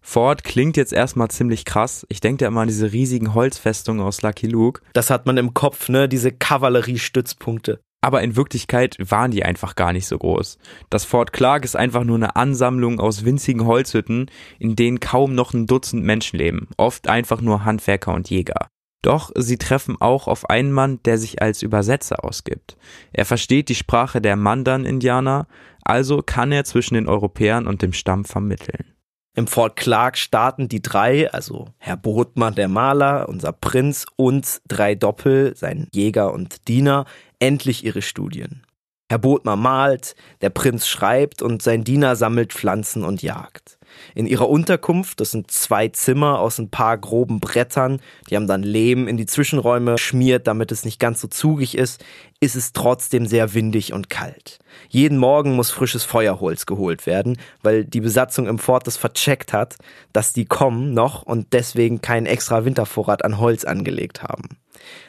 Fort 0.00 0.44
klingt 0.44 0.78
jetzt 0.78 0.94
erstmal 0.94 1.28
ziemlich 1.28 1.66
krass. 1.66 2.06
Ich 2.08 2.20
denke 2.20 2.44
ja 2.44 2.48
immer 2.48 2.62
an 2.62 2.68
diese 2.68 2.92
riesigen 2.92 3.34
Holzfestungen 3.34 4.02
aus 4.02 4.22
Lucky 4.22 4.46
Luke. 4.46 4.80
Das 4.94 5.10
hat 5.10 5.26
man 5.26 5.36
im 5.36 5.52
Kopf, 5.52 5.90
ne? 5.90 6.08
Diese 6.08 6.32
Kavalleriestützpunkte. 6.32 7.80
Aber 8.00 8.22
in 8.22 8.36
Wirklichkeit 8.36 8.96
waren 8.98 9.30
die 9.30 9.44
einfach 9.44 9.76
gar 9.76 9.92
nicht 9.92 10.06
so 10.06 10.18
groß. 10.18 10.58
Das 10.88 11.04
Fort 11.04 11.32
Clark 11.32 11.64
ist 11.64 11.76
einfach 11.76 12.04
nur 12.04 12.16
eine 12.16 12.34
Ansammlung 12.36 12.98
aus 12.98 13.24
winzigen 13.24 13.66
Holzhütten, 13.66 14.30
in 14.58 14.74
denen 14.74 15.00
kaum 15.00 15.34
noch 15.34 15.52
ein 15.52 15.66
Dutzend 15.66 16.04
Menschen 16.04 16.38
leben, 16.38 16.68
oft 16.76 17.08
einfach 17.08 17.40
nur 17.40 17.64
Handwerker 17.64 18.14
und 18.14 18.30
Jäger. 18.30 18.68
Doch 19.02 19.30
sie 19.34 19.56
treffen 19.56 19.96
auch 20.00 20.28
auf 20.28 20.48
einen 20.50 20.72
Mann, 20.72 21.00
der 21.04 21.18
sich 21.18 21.40
als 21.40 21.62
Übersetzer 21.62 22.24
ausgibt. 22.24 22.76
Er 23.12 23.24
versteht 23.24 23.68
die 23.68 23.74
Sprache 23.74 24.20
der 24.20 24.36
Mandan-Indianer, 24.36 25.46
also 25.84 26.22
kann 26.22 26.52
er 26.52 26.64
zwischen 26.64 26.94
den 26.94 27.08
Europäern 27.08 27.66
und 27.66 27.82
dem 27.82 27.92
Stamm 27.92 28.24
vermitteln. 28.24 28.94
Im 29.36 29.46
Fort 29.46 29.76
Clark 29.76 30.18
starten 30.18 30.68
die 30.68 30.82
drei, 30.82 31.30
also 31.32 31.68
Herr 31.78 31.96
Botmann, 31.96 32.56
der 32.56 32.68
Maler, 32.68 33.28
unser 33.28 33.52
Prinz 33.52 34.04
und 34.16 34.60
drei 34.66 34.96
Doppel, 34.96 35.56
sein 35.56 35.86
Jäger 35.92 36.32
und 36.32 36.66
Diener, 36.66 37.06
endlich 37.40 37.84
ihre 37.84 38.02
Studien. 38.02 38.62
Herr 39.10 39.18
Botmer 39.18 39.56
malt, 39.56 40.14
der 40.40 40.50
Prinz 40.50 40.86
schreibt 40.86 41.42
und 41.42 41.62
sein 41.62 41.82
Diener 41.82 42.14
sammelt 42.14 42.52
Pflanzen 42.52 43.02
und 43.02 43.22
jagt. 43.22 43.76
In 44.14 44.28
ihrer 44.28 44.48
Unterkunft, 44.48 45.18
das 45.18 45.32
sind 45.32 45.50
zwei 45.50 45.88
Zimmer 45.88 46.38
aus 46.38 46.58
ein 46.58 46.70
paar 46.70 46.96
groben 46.96 47.40
Brettern, 47.40 48.00
die 48.28 48.36
haben 48.36 48.46
dann 48.46 48.62
Lehm 48.62 49.08
in 49.08 49.16
die 49.16 49.26
Zwischenräume 49.26 49.98
schmiert, 49.98 50.46
damit 50.46 50.70
es 50.70 50.84
nicht 50.84 51.00
ganz 51.00 51.20
so 51.20 51.26
zugig 51.26 51.76
ist, 51.76 52.04
ist 52.38 52.54
es 52.54 52.72
trotzdem 52.72 53.26
sehr 53.26 53.52
windig 53.52 53.92
und 53.92 54.10
kalt. 54.10 54.60
Jeden 54.88 55.18
Morgen 55.18 55.56
muss 55.56 55.72
frisches 55.72 56.04
Feuerholz 56.04 56.64
geholt 56.66 57.04
werden, 57.04 57.36
weil 57.62 57.84
die 57.84 58.00
Besatzung 58.00 58.46
im 58.46 58.60
Fort 58.60 58.86
das 58.86 58.96
vercheckt 58.96 59.52
hat, 59.52 59.74
dass 60.12 60.32
die 60.32 60.44
kommen 60.44 60.94
noch 60.94 61.22
und 61.22 61.52
deswegen 61.52 62.00
keinen 62.00 62.26
extra 62.26 62.64
Wintervorrat 62.64 63.24
an 63.24 63.38
Holz 63.38 63.64
angelegt 63.64 64.22
haben. 64.22 64.60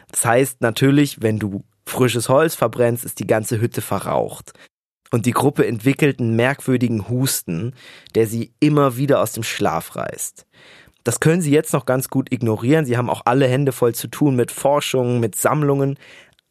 Das 0.10 0.26
heißt 0.26 0.62
natürlich, 0.62 1.22
wenn 1.22 1.38
du 1.38 1.64
frisches 1.86 2.30
Holz 2.30 2.56
verbrennst, 2.56 3.06
ist 3.06 3.20
die 3.20 3.28
ganze 3.28 3.60
Hütte 3.60 3.82
verraucht. 3.82 4.54
Und 5.12 5.26
die 5.26 5.32
Gruppe 5.32 5.68
entwickelt 5.68 6.20
einen 6.20 6.36
merkwürdigen 6.36 7.10
Husten, 7.10 7.74
der 8.16 8.28
sie 8.28 8.54
immer 8.60 8.96
wieder 8.98 9.22
aus 9.22 9.34
dem 9.34 9.44
Schlaf 9.44 9.96
reißt. 9.96 10.46
Das 11.04 11.20
können 11.20 11.42
sie 11.42 11.52
jetzt 11.52 11.74
noch 11.74 11.86
ganz 11.86 12.10
gut 12.10 12.32
ignorieren. 12.32 12.86
Sie 12.86 12.98
haben 12.98 13.10
auch 13.10 13.24
alle 13.26 13.48
Hände 13.48 13.72
voll 13.72 13.94
zu 13.94 14.08
tun 14.08 14.36
mit 14.36 14.52
Forschungen, 14.52 15.20
mit 15.20 15.36
Sammlungen. 15.36 15.98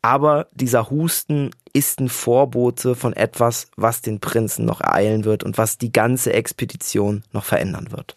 Aber 0.03 0.49
dieser 0.53 0.91
Husten 0.91 1.51
ist 1.73 2.01
ein 2.01 2.09
Vorbote 2.09 2.95
von 2.95 3.13
etwas, 3.13 3.71
was 3.77 4.03
den 4.03 4.21
Prinzen 4.21 4.65
noch 4.65 4.81
ereilen 4.81 5.25
wird 5.25 5.45
und 5.45 5.57
was 5.57 5.79
die 5.79 5.93
ganze 5.93 6.33
Expedition 6.33 7.23
noch 7.33 7.45
verändern 7.45 7.93
wird. 7.93 8.17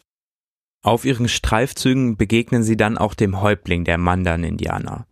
Auf 0.81 1.05
ihren 1.05 1.29
Streifzügen 1.29 2.17
begegnen 2.17 2.63
sie 2.63 2.75
dann 2.75 2.97
auch 2.97 3.13
dem 3.13 3.41
Häuptling 3.41 3.85
der 3.85 3.97
Mandan-Indianer. 3.97 5.05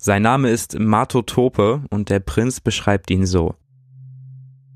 Sein 0.00 0.22
Name 0.22 0.50
ist 0.50 0.78
Matotope 0.78 1.82
und 1.90 2.08
der 2.08 2.20
Prinz 2.20 2.60
beschreibt 2.60 3.10
ihn 3.10 3.26
so. 3.26 3.56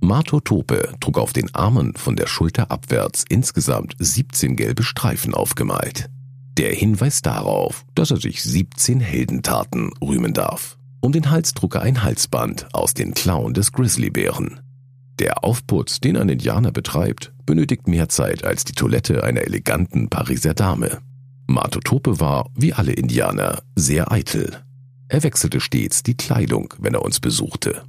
Matotope 0.01 0.95
trug 0.99 1.17
auf 1.17 1.33
den 1.33 1.55
Armen 1.55 1.95
von 1.95 2.17
der 2.17 2.27
Schulter 2.27 2.73
abwärts 2.73 3.25
insgesamt 3.29 3.95
17 4.01 4.57
gelbe 4.57 4.83
Streifen 4.83 5.33
aufgemalt. 5.33 6.11
Der 6.59 6.75
Hinweis 6.75 7.23
darauf, 7.23 7.85
dass 7.95 8.11
er 8.11 8.17
sich 8.17 8.43
17 8.43 8.99
Heldentaten 8.99 9.93
rühmen 10.03 10.35
darf. 10.35 10.77
Um 11.01 11.13
den 11.13 11.31
Hals 11.31 11.55
trug 11.55 11.77
er 11.77 11.83
ein 11.83 12.03
Halsband 12.03 12.75
aus 12.75 12.93
den 12.93 13.15
Klauen 13.15 13.55
des 13.55 13.71
Grizzlybären. 13.71 14.61
Der 15.21 15.45
Aufputz, 15.45 16.01
den 16.01 16.17
ein 16.17 16.29
Indianer 16.29 16.73
betreibt, 16.73 17.33
benötigt 17.47 17.87
mehr 17.87 18.09
Zeit 18.09 18.45
als 18.45 18.65
die 18.65 18.73
Toilette 18.73 19.23
einer 19.23 19.43
eleganten 19.43 20.09
Pariser 20.09 20.55
Dame. 20.55 20.99
Matotope 21.47 22.19
war, 22.19 22.51
wie 22.57 22.73
alle 22.73 22.93
Indianer, 22.93 23.63
sehr 23.77 24.11
eitel. 24.11 24.65
Er 25.13 25.23
wechselte 25.23 25.61
stets 25.61 26.03
die 26.03 26.17
Kleidung, 26.17 26.73
wenn 26.79 26.95
er 26.95 27.03
uns 27.03 27.21
besuchte. 27.21 27.85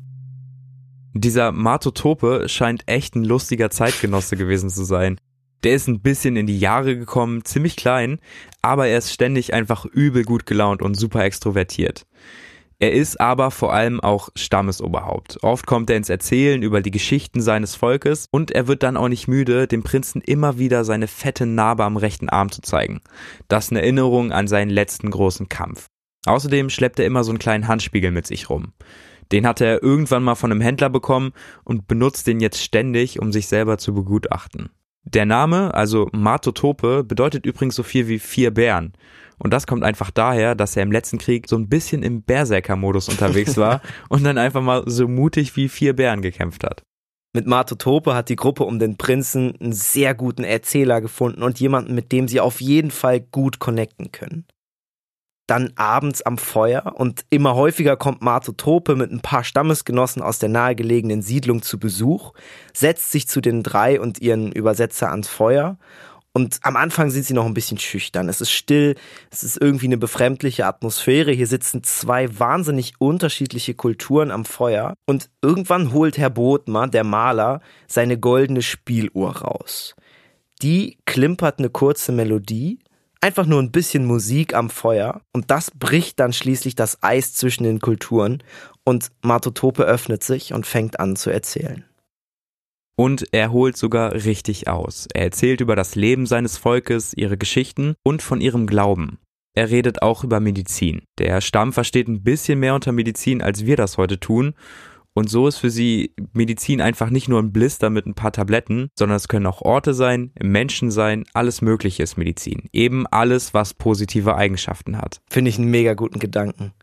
Dieser 1.14 1.54
Matotope 1.54 2.50
scheint 2.50 2.84
echt 2.86 3.16
ein 3.16 3.24
lustiger 3.24 3.70
Zeitgenosse 3.70 4.36
gewesen 4.36 4.70
zu 4.70 4.84
sein. 4.84 5.18
Der 5.64 5.74
ist 5.74 5.88
ein 5.88 6.02
bisschen 6.02 6.36
in 6.36 6.48
die 6.48 6.60
Jahre 6.60 6.98
gekommen, 6.98 7.46
ziemlich 7.46 7.78
klein, 7.78 8.20
aber 8.62 8.88
er 8.88 8.98
ist 8.98 9.14
ständig 9.14 9.54
einfach 9.54 9.86
übel 9.86 10.26
gut 10.26 10.46
gelaunt 10.46 10.82
und 10.82 10.96
super 10.96 11.24
extrovertiert. 11.24 12.06
Er 12.80 12.92
ist 12.92 13.22
aber 13.22 13.52
vor 13.52 13.72
allem 13.72 14.02
auch 14.02 14.28
Stammesoberhaupt. 14.36 15.42
Oft 15.44 15.66
kommt 15.66 15.90
er 15.90 15.96
ins 15.96 16.10
Erzählen 16.10 16.62
über 16.62 16.82
die 16.82 16.92
Geschichten 16.92 17.42
seines 17.42 17.74
Volkes 17.74 18.28
und 18.32 18.52
er 18.52 18.68
wird 18.68 18.84
dann 18.84 18.98
auch 18.98 19.08
nicht 19.08 19.30
müde, 19.30 19.66
dem 19.68 19.84
Prinzen 19.84 20.20
immer 20.20 20.60
wieder 20.60 20.84
seine 20.84 21.08
fette 21.08 21.46
Narbe 21.46 21.86
am 21.86 21.96
rechten 21.96 22.28
Arm 22.28 22.52
zu 22.52 22.62
zeigen. 22.62 23.00
Das 23.48 23.72
in 23.72 23.78
Erinnerung 23.78 24.34
an 24.34 24.50
seinen 24.50 24.72
letzten 24.72 25.10
großen 25.10 25.48
Kampf. 25.48 25.88
Außerdem 26.26 26.70
schleppt 26.70 27.00
er 27.00 27.06
immer 27.06 27.24
so 27.24 27.32
einen 27.32 27.40
kleinen 27.40 27.68
Handspiegel 27.68 28.12
mit 28.12 28.28
sich 28.28 28.50
rum. 28.50 28.74
Den 29.32 29.48
hat 29.48 29.62
er 29.62 29.82
irgendwann 29.82 30.24
mal 30.24 30.36
von 30.36 30.52
einem 30.52 30.62
Händler 30.62 30.90
bekommen 30.90 31.34
und 31.64 31.88
benutzt 31.88 32.28
den 32.28 32.40
jetzt 32.40 32.62
ständig, 32.62 33.20
um 33.20 33.32
sich 33.32 33.48
selber 33.48 33.78
zu 33.78 33.94
begutachten. 33.94 34.70
Der 35.06 35.26
Name, 35.26 35.74
also 35.74 36.10
Matotope, 36.14 37.04
bedeutet 37.04 37.46
übrigens 37.46 37.76
so 37.76 37.84
viel 37.84 38.08
wie 38.08 38.20
vier 38.20 38.52
Bären. 38.52 38.94
Und 39.38 39.52
das 39.52 39.68
kommt 39.68 39.84
einfach 39.84 40.12
daher, 40.12 40.56
dass 40.56 40.78
er 40.78 40.84
im 40.84 40.92
letzten 40.92 41.18
Krieg 41.18 41.50
so 41.50 41.58
ein 41.58 41.68
bisschen 41.68 42.04
im 42.04 42.22
Berserker-Modus 42.22 43.10
unterwegs 43.10 43.58
war 43.58 43.82
und 44.10 44.24
dann 44.24 44.38
einfach 44.38 44.62
mal 44.62 44.84
so 44.86 45.08
mutig 45.08 45.56
wie 45.58 45.68
vier 45.68 45.94
Bären 45.94 46.22
gekämpft 46.22 46.64
hat. 46.64 46.84
Mit 47.36 47.48
Matotope 47.48 48.14
hat 48.14 48.30
die 48.30 48.36
Gruppe 48.36 48.64
um 48.64 48.78
den 48.78 48.96
Prinzen 48.96 49.56
einen 49.60 49.74
sehr 49.74 50.14
guten 50.14 50.44
Erzähler 50.44 51.02
gefunden 51.02 51.42
und 51.42 51.60
jemanden, 51.60 51.96
mit 51.96 52.12
dem 52.12 52.28
sie 52.28 52.40
auf 52.40 52.62
jeden 52.62 52.92
Fall 52.92 53.20
gut 53.20 53.60
connecten 53.60 54.12
können 54.12 54.46
dann 55.54 55.72
abends 55.76 56.24
am 56.24 56.39
Feuer 56.39 56.94
und 56.96 57.26
immer 57.30 57.54
häufiger 57.54 57.96
kommt 57.96 58.24
Martotope 58.24 58.96
mit 58.96 59.12
ein 59.12 59.20
paar 59.20 59.44
Stammesgenossen 59.44 60.24
aus 60.24 60.39
der 60.39 60.50
nahegelegenen 60.50 61.22
Siedlung 61.22 61.62
zu 61.62 61.78
Besuch, 61.78 62.34
setzt 62.74 63.12
sich 63.12 63.28
zu 63.28 63.39
den 63.39 63.62
drei 63.62 64.02
und 64.02 64.20
ihren 64.20 64.52
Übersetzer 64.52 65.12
ans 65.12 65.28
Feuer 65.28 65.78
und 66.34 66.58
am 66.63 66.76
Anfang 66.76 67.12
sind 67.12 67.26
sie 67.26 67.36
noch 67.36 67.46
ein 67.46 67.54
bisschen 67.54 67.78
schüchtern. 67.78 68.28
Es 68.28 68.42
ist 68.42 68.50
still, 68.50 68.96
es 69.30 69.44
ist 69.44 69.62
irgendwie 69.62 69.86
eine 69.86 69.98
befremdliche 69.98 70.66
Atmosphäre. 70.66 71.32
Hier 71.32 71.46
sitzen 71.46 71.84
zwei 71.84 72.39
wahnsinnig 72.39 72.96
unterschiedliche 72.98 73.76
Kulturen 73.76 74.32
am 74.32 74.46
Feuer. 74.46 74.96
Und 75.06 75.30
irgendwann 75.44 75.94
holt 75.94 76.18
Herr 76.18 76.32
Bodmer, 76.32 76.88
der 76.88 77.04
Maler, 77.04 77.62
seine 77.88 78.18
goldene 78.18 78.63
Spieluhr 78.63 79.38
raus. 79.38 79.96
Die 80.63 80.98
klimpert 81.06 81.60
eine 81.60 81.70
kurze 81.70 82.12
Melodie 82.12 82.80
einfach 83.24 83.46
nur 83.46 83.62
ein 83.62 83.72
bisschen 83.72 84.06
Musik 84.06 84.54
am 84.54 84.70
Feuer 84.70 85.22
und 85.32 85.50
das 85.50 85.72
bricht 85.72 86.20
dann 86.20 86.34
schließlich 86.34 86.76
das 86.76 87.02
Eis 87.02 87.34
zwischen 87.34 87.64
den 87.64 87.80
Kulturen 87.80 88.44
und 88.84 89.12
Matotope 89.22 89.84
öffnet 89.84 90.26
sich 90.26 90.54
und 90.54 90.68
fängt 90.68 91.00
an 91.00 91.16
zu 91.16 91.30
erzählen. 91.30 91.86
Und 92.98 93.26
er 93.32 93.54
holt 93.54 93.78
sogar 93.78 94.12
richtig 94.14 94.68
aus. 94.68 95.08
Er 95.14 95.24
erzählt 95.24 95.62
über 95.62 95.78
das 95.78 95.96
Leben 95.96 96.26
seines 96.26 96.58
Volkes, 96.58 97.14
ihre 97.16 97.38
Geschichten 97.38 97.96
und 98.04 98.22
von 98.22 98.42
ihrem 98.42 98.68
Glauben. 98.68 99.20
Er 99.56 99.70
redet 99.70 100.02
auch 100.02 100.26
über 100.26 100.42
Medizin. 100.42 101.04
Der 101.18 101.40
Stamm 101.40 101.72
versteht 101.72 102.10
ein 102.10 102.24
bisschen 102.24 102.60
mehr 102.60 102.76
unter 102.76 102.92
Medizin, 102.92 103.42
als 103.42 103.66
wir 103.66 103.78
das 103.78 103.98
heute 103.98 104.20
tun 104.20 104.54
und 105.13 105.30
so 105.30 105.47
ist 105.47 105.58
für 105.58 105.69
sie 105.69 106.13
Medizin 106.34 106.82
einfach 106.82 107.10
nicht 107.10 107.30
nur 107.30 107.39
ein 107.39 107.52
Blister 107.52 107.89
mit 107.89 108.06
ein 108.06 108.15
paar 108.15 108.32
Tabletten, 108.32 108.89
sondern 108.97 109.17
es 109.17 109.28
können 109.28 109.45
auch 109.45 109.62
Orte 109.62 109.93
sein, 109.93 110.32
Menschen 110.41 110.89
sein, 110.91 111.23
alles 111.34 111.62
Mögliche 111.62 112.04
ist 112.04 112.17
Medizin. 112.17 112.69
Eben 112.73 113.06
alles, 113.08 113.54
was 113.54 113.73
positive 113.73 114.36
Eigenschaften 114.36 114.97
hat. 114.97 115.21
Finde 115.30 115.49
ich 115.49 115.60
einen 115.60 115.69
mega 115.69 115.93
guten 115.93 116.19
Gedanken. 116.19 116.73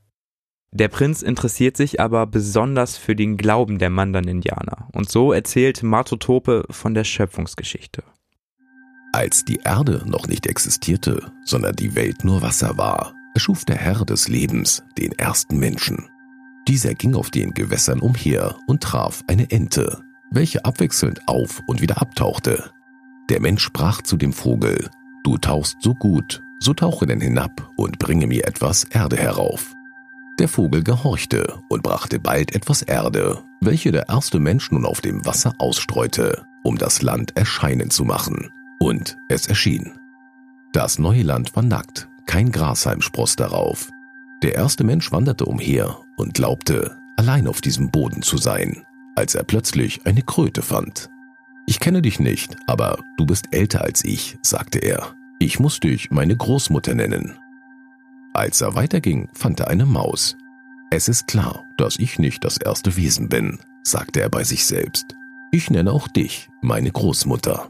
Der 0.73 0.89
Prinz 0.89 1.23
interessiert 1.23 1.77
sich 1.77 2.01
aber 2.01 2.27
besonders 2.27 2.97
für 2.97 3.17
den 3.17 3.37
Glauben 3.37 3.79
der 3.79 3.91
Mandan-Indianer. 3.91 4.89
Und 4.93 5.11
so 5.11 5.33
erzählt 5.33 5.83
Matotope 5.83 6.65
von 6.71 6.95
der 6.95 7.03
Schöpfungsgeschichte. 7.03 8.05
Als 9.13 9.45
die 9.45 9.59
Erde 9.65 10.05
noch 10.07 10.29
nicht 10.29 10.47
existierte, 10.47 11.33
sondern 11.45 11.75
die 11.75 11.97
Welt 11.97 12.23
nur 12.23 12.43
Wasser 12.43 12.79
war, 12.79 13.13
erschuf 13.35 13.65
der 13.65 13.77
Herr 13.77 14.05
des 14.05 14.29
Lebens 14.29 14.85
den 14.97 15.11
ersten 15.19 15.59
Menschen. 15.59 16.09
Dieser 16.69 16.95
ging 16.95 17.15
auf 17.15 17.31
den 17.31 17.55
Gewässern 17.55 18.01
umher 18.01 18.57
und 18.67 18.83
traf 18.83 19.25
eine 19.27 19.51
Ente, 19.51 20.03
welche 20.31 20.65
abwechselnd 20.65 21.27
auf 21.27 21.63
und 21.67 21.81
wieder 21.81 22.01
abtauchte. 22.01 22.71
Der 23.29 23.41
Mensch 23.41 23.63
sprach 23.63 24.03
zu 24.03 24.17
dem 24.17 24.33
Vogel, 24.33 24.89
Du 25.25 25.37
tauchst 25.37 25.77
so 25.81 25.95
gut, 25.95 26.43
so 26.61 26.73
tauche 26.73 27.07
denn 27.07 27.21
hinab 27.21 27.71
und 27.77 27.99
bringe 27.99 28.27
mir 28.27 28.47
etwas 28.47 28.85
Erde 28.85 29.17
herauf. 29.17 29.75
Der 30.39 30.49
Vogel 30.49 30.83
gehorchte 30.83 31.61
und 31.69 31.83
brachte 31.83 32.19
bald 32.19 32.55
etwas 32.55 32.83
Erde, 32.83 33.43
welche 33.61 33.93
der 33.93 34.09
erste 34.09 34.39
Mensch 34.39 34.71
nun 34.71 34.87
auf 34.87 35.01
dem 35.01 35.27
Wasser 35.27 35.55
ausstreute, 35.59 36.47
um 36.63 36.79
das 36.79 37.03
Land 37.03 37.37
erscheinen 37.37 37.91
zu 37.91 38.05
machen. 38.05 38.51
Und 38.79 39.19
es 39.29 39.47
erschien. 39.47 39.93
Das 40.73 40.99
neue 40.99 41.23
Land 41.23 41.55
war 41.57 41.63
nackt, 41.63 42.09
kein 42.27 42.53
Grashalm 42.53 43.03
spross 43.03 43.37
darauf, 43.37 43.91
der 44.43 44.55
erste 44.55 44.85
Mensch 44.85 45.13
wanderte 45.13 45.45
umher 45.45 45.99
und 46.17 46.35
glaubte, 46.35 46.97
allein 47.17 47.47
auf 47.47 47.61
diesem 47.61 47.91
Boden 47.91 48.23
zu 48.23 48.39
sein, 48.39 48.85
als 49.15 49.35
er 49.35 49.45
plötzlich 49.45 50.07
eine 50.07 50.23
Kröte 50.23 50.63
fand. 50.63 51.11
Ich 51.67 51.79
kenne 51.79 52.03
dich 52.03 52.19
nicht, 52.19 52.57
aber 52.67 52.99
du 53.17 53.27
bist 53.27 53.47
älter 53.53 53.83
als 53.83 54.05
ich, 54.05 54.39
sagte 54.43 54.79
er. 54.79 55.15
Ich 55.39 55.61
muss 55.61 55.81
dich 55.81 56.11
meine 56.11 56.37
Großmutter 56.37 56.95
nennen. 56.95 57.39
Als 58.33 58.61
er 58.61 58.75
weiterging, 58.75 59.29
fand 59.35 59.61
er 59.61 59.69
eine 59.69 59.87
Maus. 59.87 60.37
Es 60.91 61.09
ist 61.09 61.27
klar, 61.27 61.65
dass 61.77 61.99
ich 61.99 62.19
nicht 62.19 62.45
das 62.45 62.57
erste 62.57 62.97
Wesen 62.97 63.29
bin, 63.29 63.59
sagte 63.83 64.21
er 64.21 64.29
bei 64.29 64.45
sich 64.45 64.65
selbst. 64.65 65.15
Ich 65.53 65.71
nenne 65.71 65.93
auch 65.93 66.09
dich 66.09 66.49
meine 66.63 66.91
Großmutter. 66.91 67.69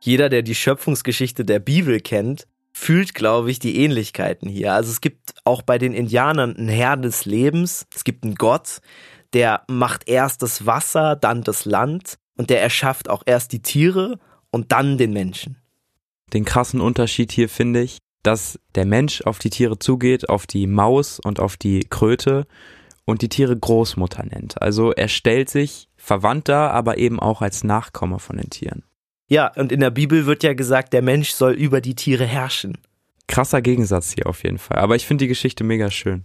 Jeder, 0.00 0.28
der 0.28 0.42
die 0.42 0.54
Schöpfungsgeschichte 0.54 1.44
der 1.44 1.58
Bibel 1.58 2.00
kennt, 2.00 2.46
fühlt, 2.78 3.14
glaube 3.14 3.50
ich, 3.50 3.58
die 3.58 3.82
Ähnlichkeiten 3.82 4.50
hier. 4.50 4.74
Also 4.74 4.90
es 4.90 5.00
gibt 5.00 5.34
auch 5.44 5.62
bei 5.62 5.78
den 5.78 5.94
Indianern 5.94 6.54
einen 6.54 6.68
Herr 6.68 6.98
des 6.98 7.24
Lebens. 7.24 7.86
Es 7.94 8.04
gibt 8.04 8.22
einen 8.22 8.34
Gott, 8.34 8.80
der 9.32 9.62
macht 9.66 10.06
erst 10.10 10.42
das 10.42 10.66
Wasser, 10.66 11.16
dann 11.16 11.42
das 11.42 11.64
Land 11.64 12.18
und 12.36 12.50
der 12.50 12.62
erschafft 12.62 13.08
auch 13.08 13.22
erst 13.24 13.52
die 13.52 13.62
Tiere 13.62 14.18
und 14.50 14.72
dann 14.72 14.98
den 14.98 15.14
Menschen. 15.14 15.56
Den 16.34 16.44
krassen 16.44 16.82
Unterschied 16.82 17.32
hier 17.32 17.48
finde 17.48 17.80
ich, 17.80 17.96
dass 18.22 18.60
der 18.74 18.84
Mensch 18.84 19.22
auf 19.22 19.38
die 19.38 19.50
Tiere 19.50 19.78
zugeht, 19.78 20.28
auf 20.28 20.46
die 20.46 20.66
Maus 20.66 21.18
und 21.18 21.40
auf 21.40 21.56
die 21.56 21.80
Kröte 21.80 22.46
und 23.06 23.22
die 23.22 23.30
Tiere 23.30 23.56
Großmutter 23.56 24.26
nennt. 24.26 24.60
Also 24.60 24.92
er 24.92 25.08
stellt 25.08 25.48
sich 25.48 25.88
verwandter, 25.96 26.72
aber 26.72 26.98
eben 26.98 27.20
auch 27.20 27.40
als 27.40 27.64
Nachkomme 27.64 28.18
von 28.18 28.36
den 28.36 28.50
Tieren. 28.50 28.82
Ja, 29.28 29.52
und 29.56 29.72
in 29.72 29.80
der 29.80 29.90
Bibel 29.90 30.26
wird 30.26 30.42
ja 30.42 30.54
gesagt, 30.54 30.92
der 30.92 31.02
Mensch 31.02 31.30
soll 31.30 31.52
über 31.52 31.80
die 31.80 31.94
Tiere 31.94 32.24
herrschen. 32.24 32.78
Krasser 33.26 33.60
Gegensatz 33.60 34.12
hier 34.12 34.26
auf 34.26 34.44
jeden 34.44 34.58
Fall. 34.58 34.78
Aber 34.78 34.94
ich 34.94 35.06
finde 35.06 35.24
die 35.24 35.28
Geschichte 35.28 35.64
mega 35.64 35.90
schön. 35.90 36.24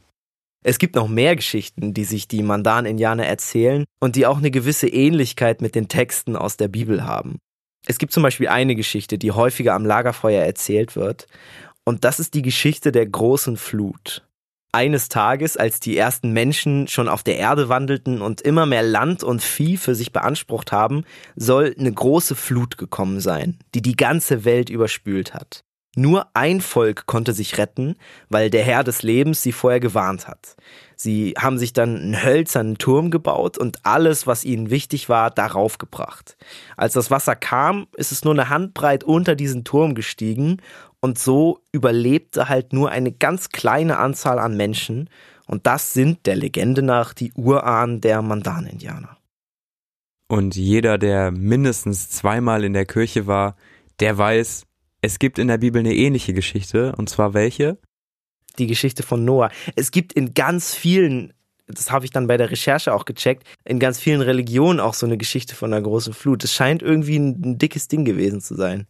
Es 0.64 0.78
gibt 0.78 0.96
noch 0.96 1.08
mehr 1.08 1.36
Geschichten, 1.36 1.96
die 1.96 2.04
sich 2.04 2.28
die 2.28 2.44
Mandan-Indianer 2.44 3.26
erzählen 3.26 3.86
und 4.00 4.16
die 4.16 4.28
auch 4.28 4.38
eine 4.38 4.52
gewisse 4.52 4.88
Ähnlichkeit 4.88 5.62
mit 5.62 5.74
den 5.74 5.88
Texten 5.88 6.36
aus 6.36 6.58
der 6.58 6.68
Bibel 6.68 7.04
haben. 7.04 7.40
Es 7.88 7.98
gibt 7.98 8.14
zum 8.14 8.22
Beispiel 8.22 8.48
eine 8.48 8.76
Geschichte, 8.76 9.18
die 9.18 9.32
häufiger 9.32 9.74
am 9.74 9.86
Lagerfeuer 9.86 10.44
erzählt 10.44 10.96
wird. 10.96 11.26
Und 11.84 12.04
das 12.04 12.20
ist 12.20 12.36
die 12.36 12.44
Geschichte 12.44 12.92
der 12.92 13.08
großen 13.08 13.58
Flut. 13.58 14.24
Eines 14.74 15.10
Tages, 15.10 15.58
als 15.58 15.82
die 15.82 15.98
ersten 15.98 16.32
Menschen 16.32 16.88
schon 16.88 17.10
auf 17.10 17.24
der 17.24 17.38
Erde 17.38 17.68
wandelten 17.68 18.22
und 18.22 18.40
immer 18.40 18.66
mehr 18.66 18.84
Land 18.84 19.22
und 19.22 19.44
Vieh 19.44 19.76
für 19.76 19.96
sich 19.96 20.14
beansprucht 20.14 20.72
haben, 20.72 21.04
soll 21.36 21.76
eine 21.78 21.92
große 21.92 22.36
Flut 22.36 22.78
gekommen 22.78 23.20
sein, 23.20 23.60
die 23.76 23.82
die 23.82 23.98
ganze 23.98 24.46
Welt 24.46 24.70
überspült 24.70 25.34
hat. 25.34 25.66
Nur 25.98 26.28
ein 26.34 26.62
Volk 26.62 27.06
konnte 27.06 27.34
sich 27.34 27.58
retten, 27.58 27.98
weil 28.30 28.50
der 28.50 28.64
Herr 28.64 28.86
des 28.86 29.04
Lebens 29.04 29.44
sie 29.44 29.52
vorher 29.52 29.82
gewarnt 29.82 30.26
hat. 30.26 30.56
Sie 30.96 31.34
haben 31.38 31.58
sich 31.58 31.74
dann 31.74 31.98
einen 31.98 32.24
hölzernen 32.24 32.78
Turm 32.78 33.12
gebaut 33.12 33.58
und 33.58 33.86
alles, 33.86 34.26
was 34.26 34.46
ihnen 34.46 34.70
wichtig 34.70 35.10
war, 35.10 35.32
darauf 35.32 35.80
gebracht. 35.80 36.38
Als 36.78 36.94
das 36.94 37.12
Wasser 37.12 37.36
kam, 37.36 37.88
ist 37.98 38.14
es 38.14 38.24
nur 38.24 38.34
eine 38.34 38.48
Handbreit 38.48 39.04
unter 39.04 39.36
diesen 39.36 39.66
Turm 39.66 39.94
gestiegen 39.94 40.62
und 41.02 41.20
so 41.20 41.60
überlebte 41.72 42.48
halt 42.48 42.74
nur 42.74 42.92
eine 42.92 43.12
ganz 43.12 43.50
kleine 43.50 43.98
Anzahl 43.98 44.40
an 44.40 44.56
Menschen. 44.56 45.10
Und 45.48 45.68
das 45.68 45.94
sind 45.94 46.26
der 46.28 46.36
Legende 46.36 46.82
nach 46.82 47.14
die 47.14 47.34
Urahnen 47.34 48.00
der 48.00 48.22
Mandan-Indianer. 48.22 49.18
Und 50.28 50.56
jeder, 50.56 50.98
der 50.98 51.32
mindestens 51.32 52.10
zweimal 52.10 52.64
in 52.64 52.74
der 52.74 52.86
Kirche 52.86 53.28
war, 53.28 53.58
der 54.00 54.18
weiß, 54.18 54.66
es 55.02 55.20
gibt 55.20 55.40
in 55.40 55.50
der 55.50 55.58
Bibel 55.58 55.80
eine 55.80 55.94
ähnliche 55.94 56.34
Geschichte. 56.34 56.96
Und 56.96 57.10
zwar 57.10 57.34
welche? 57.34 57.78
Die 58.60 58.68
Geschichte 58.68 59.04
von 59.04 59.26
Noah. 59.26 59.50
Es 59.76 59.92
gibt 59.92 60.14
in 60.14 60.34
ganz 60.34 60.74
vielen 60.74 61.34
das 61.68 61.92
habe 61.92 62.06
ich 62.06 62.12
dann 62.12 62.28
bei 62.28 62.36
der 62.36 62.52
Recherche 62.52 62.94
auch 62.94 63.06
gecheckt, 63.06 63.46
in 63.64 63.80
ganz 63.80 63.98
vielen 63.98 64.22
Religionen 64.22 64.80
auch 64.80 64.94
so 64.94 65.06
eine 65.06 65.18
Geschichte 65.18 65.56
von 65.56 65.74
einer 65.74 65.82
großen 65.82 66.14
Flut. 66.14 66.44
Es 66.44 66.54
scheint 66.54 66.82
irgendwie 66.82 67.18
ein, 67.18 67.42
ein 67.44 67.58
dickes 67.58 67.88
Ding 67.88 68.04
gewesen 68.04 68.42
zu 68.42 68.56
sein. 68.56 68.88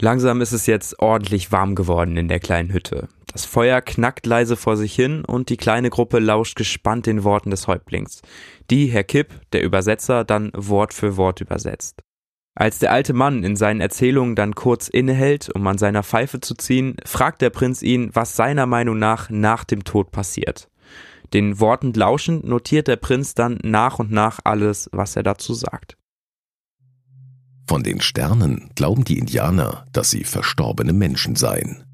Langsam 0.00 0.40
ist 0.40 0.52
es 0.52 0.66
jetzt 0.66 0.98
ordentlich 0.98 1.52
warm 1.52 1.74
geworden 1.74 2.16
in 2.16 2.28
der 2.28 2.40
kleinen 2.40 2.72
Hütte. 2.72 3.08
Das 3.32 3.44
Feuer 3.44 3.80
knackt 3.80 4.26
leise 4.26 4.56
vor 4.56 4.76
sich 4.76 4.94
hin 4.94 5.24
und 5.24 5.48
die 5.48 5.56
kleine 5.56 5.90
Gruppe 5.90 6.18
lauscht 6.18 6.56
gespannt 6.56 7.06
den 7.06 7.24
Worten 7.24 7.50
des 7.50 7.66
Häuptlings, 7.66 8.22
die 8.70 8.86
Herr 8.86 9.04
Kipp, 9.04 9.28
der 9.52 9.62
Übersetzer, 9.62 10.24
dann 10.24 10.50
Wort 10.54 10.94
für 10.94 11.16
Wort 11.16 11.40
übersetzt. 11.40 12.02
Als 12.56 12.78
der 12.78 12.92
alte 12.92 13.12
Mann 13.12 13.42
in 13.42 13.56
seinen 13.56 13.80
Erzählungen 13.80 14.36
dann 14.36 14.54
kurz 14.54 14.86
innehält, 14.88 15.50
um 15.52 15.66
an 15.66 15.78
seiner 15.78 16.04
Pfeife 16.04 16.40
zu 16.40 16.54
ziehen, 16.54 16.96
fragt 17.04 17.42
der 17.42 17.50
Prinz 17.50 17.82
ihn, 17.82 18.10
was 18.12 18.36
seiner 18.36 18.66
Meinung 18.66 18.98
nach 18.98 19.28
nach 19.30 19.64
dem 19.64 19.82
Tod 19.82 20.12
passiert. 20.12 20.68
Den 21.32 21.58
Worten 21.58 21.92
lauschend 21.92 22.44
notiert 22.44 22.86
der 22.86 22.96
Prinz 22.96 23.34
dann 23.34 23.58
nach 23.64 23.98
und 23.98 24.12
nach 24.12 24.38
alles, 24.44 24.88
was 24.92 25.16
er 25.16 25.24
dazu 25.24 25.54
sagt. 25.54 25.96
Von 27.66 27.82
den 27.82 28.00
Sternen 28.00 28.70
glauben 28.74 29.04
die 29.04 29.18
Indianer, 29.18 29.86
dass 29.92 30.10
sie 30.10 30.24
verstorbene 30.24 30.92
Menschen 30.92 31.34
seien. 31.34 31.84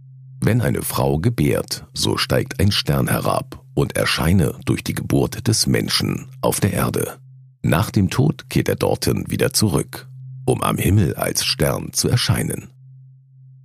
Wenn 0.41 0.61
eine 0.63 0.83
Frau 0.83 1.19
gebärt, 1.19 1.87
so 1.93 2.17
steigt 2.17 2.61
ein 2.61 2.73
Stern 2.73 3.09
herab 3.09 3.63
und 3.75 3.97
erscheine 3.97 4.59
durch 4.65 4.83
die 4.83 4.95
Geburt 4.95 5.47
des 5.47 5.67
Menschen 5.67 6.29
auf 6.41 6.61
der 6.61 6.73
Erde. 6.73 7.19
Nach 7.63 7.91
dem 7.91 8.11
Tod 8.11 8.49
kehrt 8.49 8.69
er 8.69 8.77
dorthin 8.77 9.31
wieder 9.31 9.53
zurück, 9.53 10.09
um 10.47 10.63
am 10.63 10.77
Himmel 10.79 11.15
als 11.15 11.45
Stern 11.45 11.93
zu 11.93 12.09
erscheinen. 12.09 12.71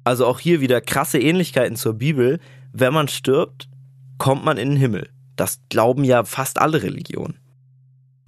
Also 0.04 0.26
auch 0.28 0.40
hier 0.40 0.62
wieder 0.62 0.82
krasse 0.82 1.20
Ähnlichkeiten 1.20 1.76
zur 1.76 1.94
Bibel. 1.96 2.40
Wenn 2.74 2.94
man 2.94 3.08
stirbt, 3.08 3.70
kommt 4.18 4.46
man 4.46 4.58
in 4.58 4.72
den 4.72 4.78
Himmel. 4.78 5.10
Das 5.36 5.60
glauben 5.70 6.04
ja 6.04 6.24
fast 6.24 6.60
alle 6.60 6.84
Religionen. 6.84 7.40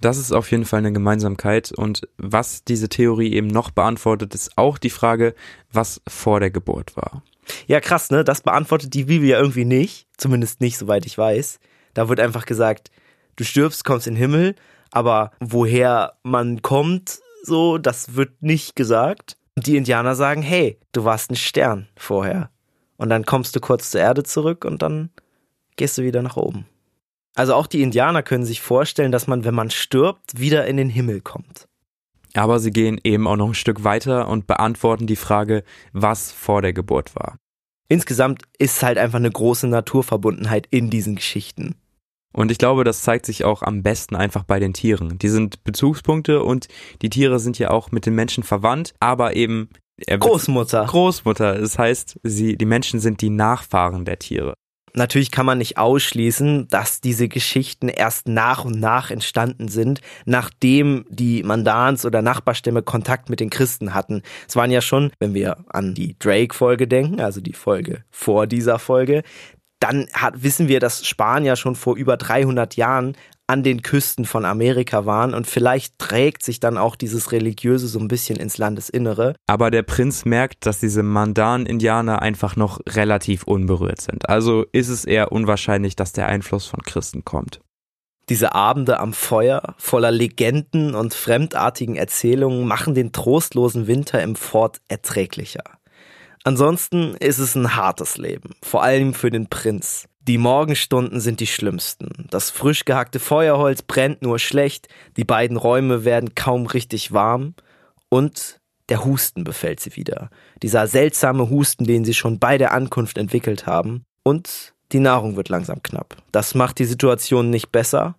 Das 0.00 0.16
ist 0.16 0.32
auf 0.32 0.50
jeden 0.50 0.64
Fall 0.64 0.78
eine 0.78 0.92
Gemeinsamkeit 0.92 1.72
und 1.72 2.08
was 2.18 2.62
diese 2.64 2.88
Theorie 2.88 3.32
eben 3.32 3.48
noch 3.48 3.70
beantwortet, 3.70 4.34
ist 4.34 4.56
auch 4.56 4.78
die 4.78 4.90
Frage, 4.90 5.34
was 5.72 6.00
vor 6.06 6.38
der 6.38 6.50
Geburt 6.50 6.96
war. 6.96 7.22
Ja, 7.66 7.80
krass, 7.80 8.10
ne? 8.10 8.24
Das 8.24 8.42
beantwortet 8.42 8.94
die 8.94 9.04
Bibel 9.04 9.28
ja 9.28 9.38
irgendwie 9.38 9.64
nicht, 9.64 10.06
zumindest 10.16 10.60
nicht, 10.60 10.78
soweit 10.78 11.06
ich 11.06 11.18
weiß. 11.18 11.58
Da 11.94 12.08
wird 12.08 12.20
einfach 12.20 12.46
gesagt, 12.46 12.90
du 13.36 13.44
stirbst, 13.44 13.84
kommst 13.84 14.06
in 14.06 14.14
den 14.14 14.20
Himmel, 14.20 14.54
aber 14.90 15.32
woher 15.40 16.14
man 16.22 16.62
kommt, 16.62 17.20
so, 17.42 17.78
das 17.78 18.14
wird 18.14 18.42
nicht 18.42 18.76
gesagt. 18.76 19.36
Und 19.56 19.66
die 19.66 19.76
Indianer 19.76 20.14
sagen, 20.14 20.42
hey, 20.42 20.78
du 20.92 21.04
warst 21.04 21.30
ein 21.30 21.36
Stern 21.36 21.88
vorher. 21.96 22.50
Und 22.96 23.10
dann 23.10 23.24
kommst 23.24 23.56
du 23.56 23.60
kurz 23.60 23.90
zur 23.90 24.00
Erde 24.00 24.22
zurück 24.22 24.64
und 24.64 24.82
dann 24.82 25.10
gehst 25.76 25.98
du 25.98 26.02
wieder 26.02 26.22
nach 26.22 26.36
oben. 26.36 26.66
Also 27.38 27.54
auch 27.54 27.68
die 27.68 27.82
Indianer 27.82 28.24
können 28.24 28.44
sich 28.44 28.60
vorstellen, 28.60 29.12
dass 29.12 29.28
man, 29.28 29.44
wenn 29.44 29.54
man 29.54 29.70
stirbt, 29.70 30.40
wieder 30.40 30.66
in 30.66 30.76
den 30.76 30.90
Himmel 30.90 31.20
kommt. 31.20 31.68
Aber 32.34 32.58
sie 32.58 32.72
gehen 32.72 33.00
eben 33.04 33.28
auch 33.28 33.36
noch 33.36 33.46
ein 33.46 33.54
Stück 33.54 33.84
weiter 33.84 34.26
und 34.26 34.48
beantworten 34.48 35.06
die 35.06 35.14
Frage, 35.14 35.62
was 35.92 36.32
vor 36.32 36.62
der 36.62 36.72
Geburt 36.72 37.14
war. 37.14 37.36
Insgesamt 37.88 38.42
ist 38.58 38.82
halt 38.82 38.98
einfach 38.98 39.18
eine 39.18 39.30
große 39.30 39.68
Naturverbundenheit 39.68 40.66
in 40.70 40.90
diesen 40.90 41.14
Geschichten. 41.14 41.76
Und 42.32 42.50
ich 42.50 42.58
glaube, 42.58 42.82
das 42.82 43.02
zeigt 43.02 43.24
sich 43.24 43.44
auch 43.44 43.62
am 43.62 43.84
besten 43.84 44.16
einfach 44.16 44.42
bei 44.42 44.58
den 44.58 44.74
Tieren. 44.74 45.18
Die 45.18 45.28
sind 45.28 45.62
Bezugspunkte 45.62 46.42
und 46.42 46.66
die 47.02 47.08
Tiere 47.08 47.38
sind 47.38 47.56
ja 47.60 47.70
auch 47.70 47.92
mit 47.92 48.04
den 48.04 48.16
Menschen 48.16 48.42
verwandt, 48.42 48.94
aber 48.98 49.36
eben 49.36 49.70
Großmutter. 50.06 50.86
Großmutter. 50.86 51.60
Das 51.60 51.78
heißt, 51.78 52.18
sie, 52.24 52.56
die 52.56 52.66
Menschen 52.66 52.98
sind 52.98 53.20
die 53.20 53.30
Nachfahren 53.30 54.04
der 54.04 54.18
Tiere. 54.18 54.54
Natürlich 54.94 55.30
kann 55.30 55.46
man 55.46 55.58
nicht 55.58 55.78
ausschließen, 55.78 56.68
dass 56.68 57.00
diese 57.00 57.28
Geschichten 57.28 57.88
erst 57.88 58.28
nach 58.28 58.64
und 58.64 58.78
nach 58.78 59.10
entstanden 59.10 59.68
sind, 59.68 60.00
nachdem 60.24 61.04
die 61.08 61.42
Mandans 61.42 62.04
oder 62.04 62.22
Nachbarstämme 62.22 62.82
Kontakt 62.82 63.30
mit 63.30 63.40
den 63.40 63.50
Christen 63.50 63.94
hatten. 63.94 64.22
Es 64.48 64.56
waren 64.56 64.70
ja 64.70 64.80
schon, 64.80 65.10
wenn 65.18 65.34
wir 65.34 65.58
an 65.68 65.94
die 65.94 66.16
Drake-Folge 66.18 66.88
denken, 66.88 67.20
also 67.20 67.40
die 67.40 67.52
Folge 67.52 68.04
vor 68.10 68.46
dieser 68.46 68.78
Folge, 68.78 69.22
dann 69.80 70.08
hat, 70.12 70.42
wissen 70.42 70.68
wir, 70.68 70.80
dass 70.80 71.06
Spanier 71.06 71.56
schon 71.56 71.74
vor 71.74 71.96
über 71.96 72.16
300 72.16 72.76
Jahren 72.76 73.16
an 73.48 73.62
den 73.62 73.82
Küsten 73.82 74.26
von 74.26 74.44
Amerika 74.44 75.06
waren 75.06 75.32
und 75.32 75.46
vielleicht 75.46 75.98
trägt 75.98 76.44
sich 76.44 76.60
dann 76.60 76.76
auch 76.76 76.96
dieses 76.96 77.32
Religiöse 77.32 77.88
so 77.88 77.98
ein 77.98 78.08
bisschen 78.08 78.36
ins 78.36 78.58
Landesinnere. 78.58 79.34
Aber 79.46 79.70
der 79.70 79.82
Prinz 79.82 80.26
merkt, 80.26 80.66
dass 80.66 80.80
diese 80.80 81.02
Mandan-Indianer 81.02 82.20
einfach 82.20 82.56
noch 82.56 82.78
relativ 82.86 83.44
unberührt 83.44 84.02
sind. 84.02 84.28
Also 84.28 84.66
ist 84.72 84.88
es 84.88 85.06
eher 85.06 85.32
unwahrscheinlich, 85.32 85.96
dass 85.96 86.12
der 86.12 86.26
Einfluss 86.26 86.66
von 86.66 86.82
Christen 86.82 87.24
kommt. 87.24 87.60
Diese 88.28 88.54
Abende 88.54 89.00
am 89.00 89.14
Feuer 89.14 89.74
voller 89.78 90.10
Legenden 90.10 90.94
und 90.94 91.14
fremdartigen 91.14 91.96
Erzählungen 91.96 92.66
machen 92.66 92.94
den 92.94 93.12
trostlosen 93.12 93.86
Winter 93.86 94.22
im 94.22 94.36
Fort 94.36 94.82
erträglicher. 94.88 95.64
Ansonsten 96.48 97.14
ist 97.16 97.40
es 97.40 97.54
ein 97.56 97.76
hartes 97.76 98.16
Leben, 98.16 98.54
vor 98.62 98.82
allem 98.82 99.12
für 99.12 99.30
den 99.30 99.48
Prinz. 99.48 100.08
Die 100.22 100.38
Morgenstunden 100.38 101.20
sind 101.20 101.40
die 101.40 101.46
schlimmsten. 101.46 102.26
Das 102.30 102.48
frisch 102.48 102.86
gehackte 102.86 103.20
Feuerholz 103.20 103.82
brennt 103.82 104.22
nur 104.22 104.38
schlecht, 104.38 104.88
die 105.18 105.24
beiden 105.24 105.58
Räume 105.58 106.06
werden 106.06 106.34
kaum 106.34 106.64
richtig 106.64 107.12
warm 107.12 107.52
und 108.08 108.60
der 108.88 109.04
Husten 109.04 109.44
befällt 109.44 109.80
sie 109.80 109.94
wieder. 109.94 110.30
Dieser 110.62 110.86
seltsame 110.86 111.50
Husten, 111.50 111.84
den 111.84 112.06
sie 112.06 112.14
schon 112.14 112.38
bei 112.38 112.56
der 112.56 112.72
Ankunft 112.72 113.18
entwickelt 113.18 113.66
haben. 113.66 114.06
Und 114.22 114.72
die 114.92 115.00
Nahrung 115.00 115.36
wird 115.36 115.50
langsam 115.50 115.82
knapp. 115.82 116.16
Das 116.32 116.54
macht 116.54 116.78
die 116.78 116.86
Situation 116.86 117.50
nicht 117.50 117.72
besser 117.72 118.16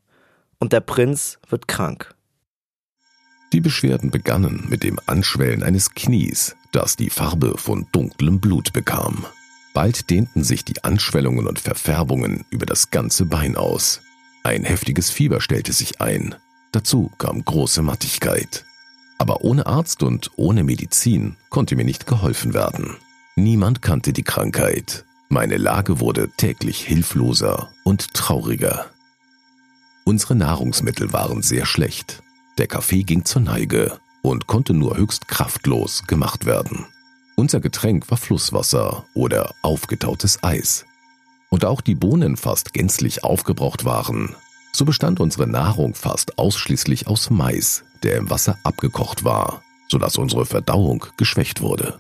und 0.60 0.72
der 0.72 0.82
Prinz 0.82 1.40
wird 1.50 1.68
krank. 1.68 2.14
Die 3.54 3.62
Beschwerden 3.62 4.12
begannen 4.12 4.68
mit 4.70 4.84
dem 4.84 5.00
Anschwellen 5.08 5.64
eines 5.64 5.96
Knies, 5.96 6.56
das 6.72 6.96
die 6.96 7.10
Farbe 7.10 7.58
von 7.58 7.88
dunklem 7.92 8.40
Blut 8.40 8.74
bekam. 8.74 9.26
Bald 9.74 10.10
dehnten 10.10 10.44
sich 10.44 10.66
die 10.66 10.84
Anschwellungen 10.84 11.48
und 11.48 11.60
Verfärbungen 11.60 12.46
über 12.50 12.66
das 12.66 12.92
ganze 12.92 13.26
Bein 13.26 13.56
aus. 13.56 14.02
Ein 14.44 14.64
heftiges 14.64 15.10
Fieber 15.10 15.42
stellte 15.42 15.74
sich 15.74 16.02
ein. 16.02 16.36
Dazu 16.72 17.12
kam 17.18 17.44
große 17.44 17.82
Mattigkeit. 17.82 18.66
Aber 19.18 19.42
ohne 19.42 19.66
Arzt 19.66 20.02
und 20.02 20.32
ohne 20.38 20.64
Medizin 20.64 21.36
konnte 21.50 21.76
mir 21.76 21.86
nicht 21.86 22.08
geholfen 22.08 22.54
werden. 22.54 22.96
Niemand 23.36 23.82
kannte 23.82 24.14
die 24.14 24.24
Krankheit. 24.24 25.06
Meine 25.30 25.58
Lage 25.58 26.00
wurde 26.00 26.30
täglich 26.30 26.82
hilfloser 26.82 27.72
und 27.84 28.14
trauriger. 28.14 28.88
Unsere 30.04 30.36
Nahrungsmittel 30.36 31.14
waren 31.14 31.42
sehr 31.42 31.66
schlecht. 31.66 32.24
Der 32.58 32.68
Kaffee 32.68 33.04
ging 33.04 33.26
zur 33.26 33.42
Neige 33.42 34.00
und 34.22 34.48
konnte 34.48 34.74
nur 34.74 34.98
höchst 34.98 35.28
kraftlos 35.28 36.04
gemacht 36.08 36.46
werden. 36.46 36.86
Unser 37.36 37.60
Getränk 37.60 38.10
war 38.12 38.18
Flusswasser 38.18 39.06
oder 39.14 39.54
aufgetautes 39.62 40.44
Eis. 40.44 40.86
Und 41.50 41.66
auch 41.66 41.82
die 41.82 41.96
Bohnen 41.96 42.38
fast 42.38 42.74
gänzlich 42.74 43.24
aufgebraucht 43.24 43.86
waren. 43.86 44.36
So 44.72 44.86
bestand 44.86 45.20
unsere 45.20 45.48
Nahrung 45.48 45.96
fast 45.96 46.38
ausschließlich 46.38 47.08
aus 47.08 47.30
Mais, 47.30 47.84
der 48.04 48.18
im 48.18 48.30
Wasser 48.30 48.58
abgekocht 48.64 49.24
war, 49.24 49.64
sodass 49.88 50.18
unsere 50.18 50.46
Verdauung 50.46 51.06
geschwächt 51.18 51.62
wurde. 51.62 52.00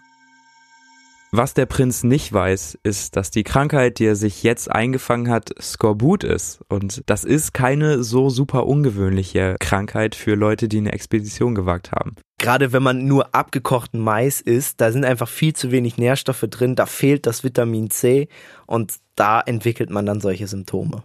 Was 1.31 1.53
der 1.53 1.67
Prinz 1.67 2.03
nicht 2.03 2.33
weiß, 2.33 2.79
ist, 2.81 3.15
dass 3.15 3.29
die 3.29 3.43
Krankheit, 3.43 3.99
die 3.99 4.05
er 4.05 4.15
sich 4.15 4.41
jetzt 4.41 4.71
eingefangen 4.71 5.29
hat, 5.29 5.53
Skorbut 5.61 6.23
ist. 6.23 6.61
Und 6.69 7.03
das 7.05 7.23
ist 7.23 7.53
keine 7.53 8.03
so 8.03 8.31
super 8.31 8.65
ungewöhnliche 8.65 9.55
Krankheit 9.59 10.15
für 10.15 10.33
Leute, 10.33 10.67
die 10.67 10.79
eine 10.79 10.91
Expedition 10.91 11.53
gewagt 11.53 11.91
haben. 11.91 12.15
Gerade 12.39 12.73
wenn 12.73 12.81
man 12.81 13.05
nur 13.05 13.35
abgekochten 13.35 13.99
Mais 13.99 14.41
isst, 14.41 14.81
da 14.81 14.91
sind 14.91 15.05
einfach 15.05 15.27
viel 15.27 15.53
zu 15.53 15.71
wenig 15.71 15.97
Nährstoffe 15.97 16.45
drin, 16.49 16.75
da 16.75 16.87
fehlt 16.87 17.27
das 17.27 17.43
Vitamin 17.43 17.91
C 17.91 18.27
und 18.65 18.95
da 19.15 19.39
entwickelt 19.39 19.91
man 19.91 20.07
dann 20.07 20.21
solche 20.21 20.47
Symptome. 20.47 21.03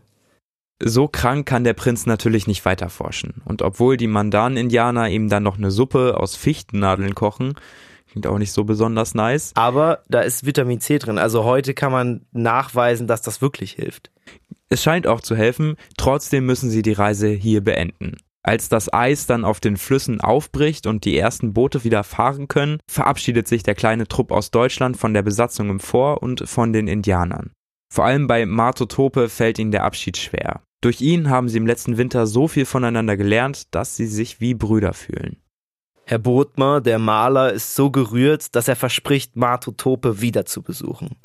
So 0.83 1.07
krank 1.07 1.47
kann 1.47 1.65
der 1.65 1.75
Prinz 1.75 2.07
natürlich 2.07 2.47
nicht 2.47 2.65
weiter 2.65 2.89
forschen. 2.89 3.43
Und 3.45 3.61
obwohl 3.61 3.99
die 3.99 4.07
Mandan-Indianer 4.07 5.09
ihm 5.09 5.29
dann 5.29 5.43
noch 5.43 5.59
eine 5.59 5.71
Suppe 5.71 6.19
aus 6.19 6.35
Fichtennadeln 6.35 7.15
kochen, 7.15 7.55
Klingt 8.15 8.29
auch 8.29 8.39
nicht 8.39 8.53
so 8.53 8.63
besonders 8.63 9.17
nice. 9.17 9.51
Aber 9.57 10.05
da 10.09 10.21
ist 10.21 10.47
Vitamin 10.47 10.79
C 10.79 11.01
drin. 11.01 11.19
Also 11.19 11.43
heute 11.43 11.75
kann 11.75 11.91
man 11.91 12.27
nachweisen, 12.31 13.09
dass 13.09 13.23
das 13.23 13.43
wirklich 13.43 13.73
hilft. 13.73 14.13
Es 14.69 14.85
scheint 14.85 15.09
auch 15.09 15.21
zu 15.21 15.35
helfen. 15.35 15.75
Trotzdem 15.97 16.47
müssen 16.47 16.71
sie 16.71 16.83
die 16.83 16.93
Reise 16.93 17.27
hier 17.27 17.65
beenden. 17.65 18.19
Als 18.45 18.69
das 18.69 18.93
Eis 18.93 19.27
dann 19.27 19.45
auf 19.45 19.59
den 19.59 19.77
Flüssen 19.77 20.21
aufbricht 20.21 20.87
und 20.87 21.05
die 21.05 21.19
ersten 21.19 21.55
Boote 21.55 21.83
wieder 21.83 22.05
fahren 22.05 22.47
können, 22.47 22.79
verabschiedet 22.89 23.49
sich 23.49 23.65
der 23.65 23.75
kleine 23.75 24.07
Trupp 24.07 24.31
aus 24.31 24.53
Deutschland 24.53 24.97
von 24.97 25.13
der 25.13 25.23
Besatzung 25.23 25.69
im 25.69 25.81
Vor 25.81 26.23
und 26.23 26.49
von 26.49 26.73
den 26.73 26.87
Indianern. 26.87 27.51
Vor 27.93 28.05
allem 28.05 28.29
bei 28.29 28.47
Marto 28.47 28.87
Tope 28.87 29.29
fällt 29.29 29.59
ihnen 29.59 29.73
der 29.73 29.83
Abschied 29.83 30.19
schwer. 30.19 30.63
Durch 30.83 31.01
ihn 31.01 31.31
haben 31.31 31.49
sie 31.49 31.59
im 31.59 31.67
letzten 31.67 31.97
Winter 31.97 32.29
so 32.29 32.47
viel 32.47 32.65
voneinander 32.65 33.17
gelernt, 33.17 33.75
dass 33.75 33.97
sie 33.97 34.07
sich 34.07 34.41
wie 34.41 34.55
Brüder 34.55 34.93
fühlen. 34.93 35.39
Herr 36.07 36.19
Bodmer, 36.19 36.81
der 36.81 36.99
Maler, 36.99 37.53
ist 37.53 37.75
so 37.75 37.91
gerührt, 37.91 38.55
dass 38.55 38.69
er 38.69 38.77
verspricht, 38.77 39.37
Martotope 39.37 40.21
wieder 40.21 40.45
zu 40.45 40.63
besuchen. 40.63 41.17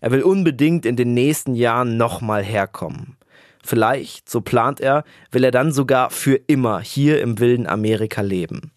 Er 0.00 0.10
will 0.10 0.22
unbedingt 0.22 0.86
in 0.86 0.96
den 0.96 1.14
nächsten 1.14 1.54
Jahren 1.54 1.96
nochmal 1.96 2.42
herkommen. 2.42 3.16
Vielleicht, 3.62 4.28
so 4.28 4.40
plant 4.40 4.80
er, 4.80 5.04
will 5.30 5.44
er 5.44 5.50
dann 5.50 5.72
sogar 5.72 6.10
für 6.10 6.34
immer 6.34 6.80
hier 6.80 7.20
im 7.20 7.38
wilden 7.38 7.66
Amerika 7.66 8.22
leben. 8.22 8.72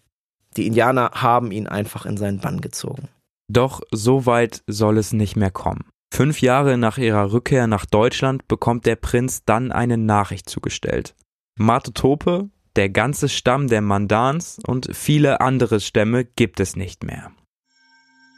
Die 0.56 0.66
Indianer 0.66 1.10
haben 1.14 1.50
ihn 1.50 1.66
einfach 1.66 2.06
in 2.06 2.16
seinen 2.16 2.40
Bann 2.40 2.60
gezogen. 2.60 3.08
Doch 3.48 3.80
so 3.90 4.26
weit 4.26 4.62
soll 4.66 4.98
es 4.98 5.12
nicht 5.12 5.36
mehr 5.36 5.50
kommen. 5.50 5.84
Fünf 6.12 6.40
Jahre 6.40 6.78
nach 6.78 6.98
ihrer 6.98 7.32
Rückkehr 7.32 7.66
nach 7.66 7.84
Deutschland 7.84 8.46
bekommt 8.48 8.86
der 8.86 8.96
Prinz 8.96 9.44
dann 9.44 9.72
eine 9.72 9.98
Nachricht 9.98 10.48
zugestellt. 10.48 11.14
Martotope, 11.58 12.48
der 12.76 12.90
ganze 12.90 13.28
Stamm 13.28 13.68
der 13.68 13.80
Mandans 13.80 14.58
und 14.66 14.88
viele 14.92 15.40
andere 15.40 15.80
Stämme 15.80 16.24
gibt 16.24 16.60
es 16.60 16.76
nicht 16.76 17.04
mehr. 17.04 17.32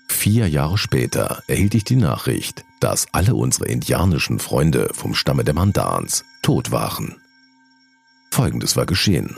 Vier 0.08 0.48
Jahre 0.48 0.78
später 0.78 1.42
erhielt 1.48 1.74
ich 1.74 1.84
die 1.84 1.96
Nachricht, 1.96 2.64
dass 2.80 3.06
alle 3.12 3.34
unsere 3.34 3.66
indianischen 3.66 4.38
Freunde 4.38 4.90
vom 4.92 5.14
Stamme 5.14 5.44
der 5.44 5.54
Mandans 5.54 6.24
tot 6.42 6.70
waren. 6.70 7.16
Folgendes 8.30 8.76
war 8.76 8.86
geschehen. 8.86 9.36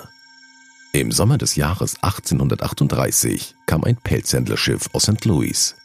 Im 0.93 1.13
Sommer 1.13 1.39
des 1.39 1.57
Jahres 1.57 1.97
1838 2.03 3.55
kam 3.67 3.85
ein 3.85 3.97
Pelzhändlerschiff 3.97 4.89
aus 4.93 5.05
St. 5.05 5.25
Louis. 5.25 5.77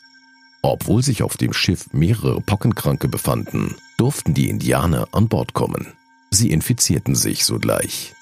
Obwohl 0.61 1.03
sich 1.03 1.21
auf 1.21 1.37
dem 1.37 1.53
Schiff 1.53 1.93
mehrere 1.93 2.41
Pockenkranke 2.41 3.07
befanden, 3.07 3.75
durften 3.97 4.33
die 4.33 4.49
Indianer 4.49 5.07
an 5.11 5.27
Bord 5.27 5.53
kommen. 5.53 5.93
Sie 6.31 6.51
infizierten 6.51 7.15
sich 7.15 7.45
sogleich. 7.45 8.15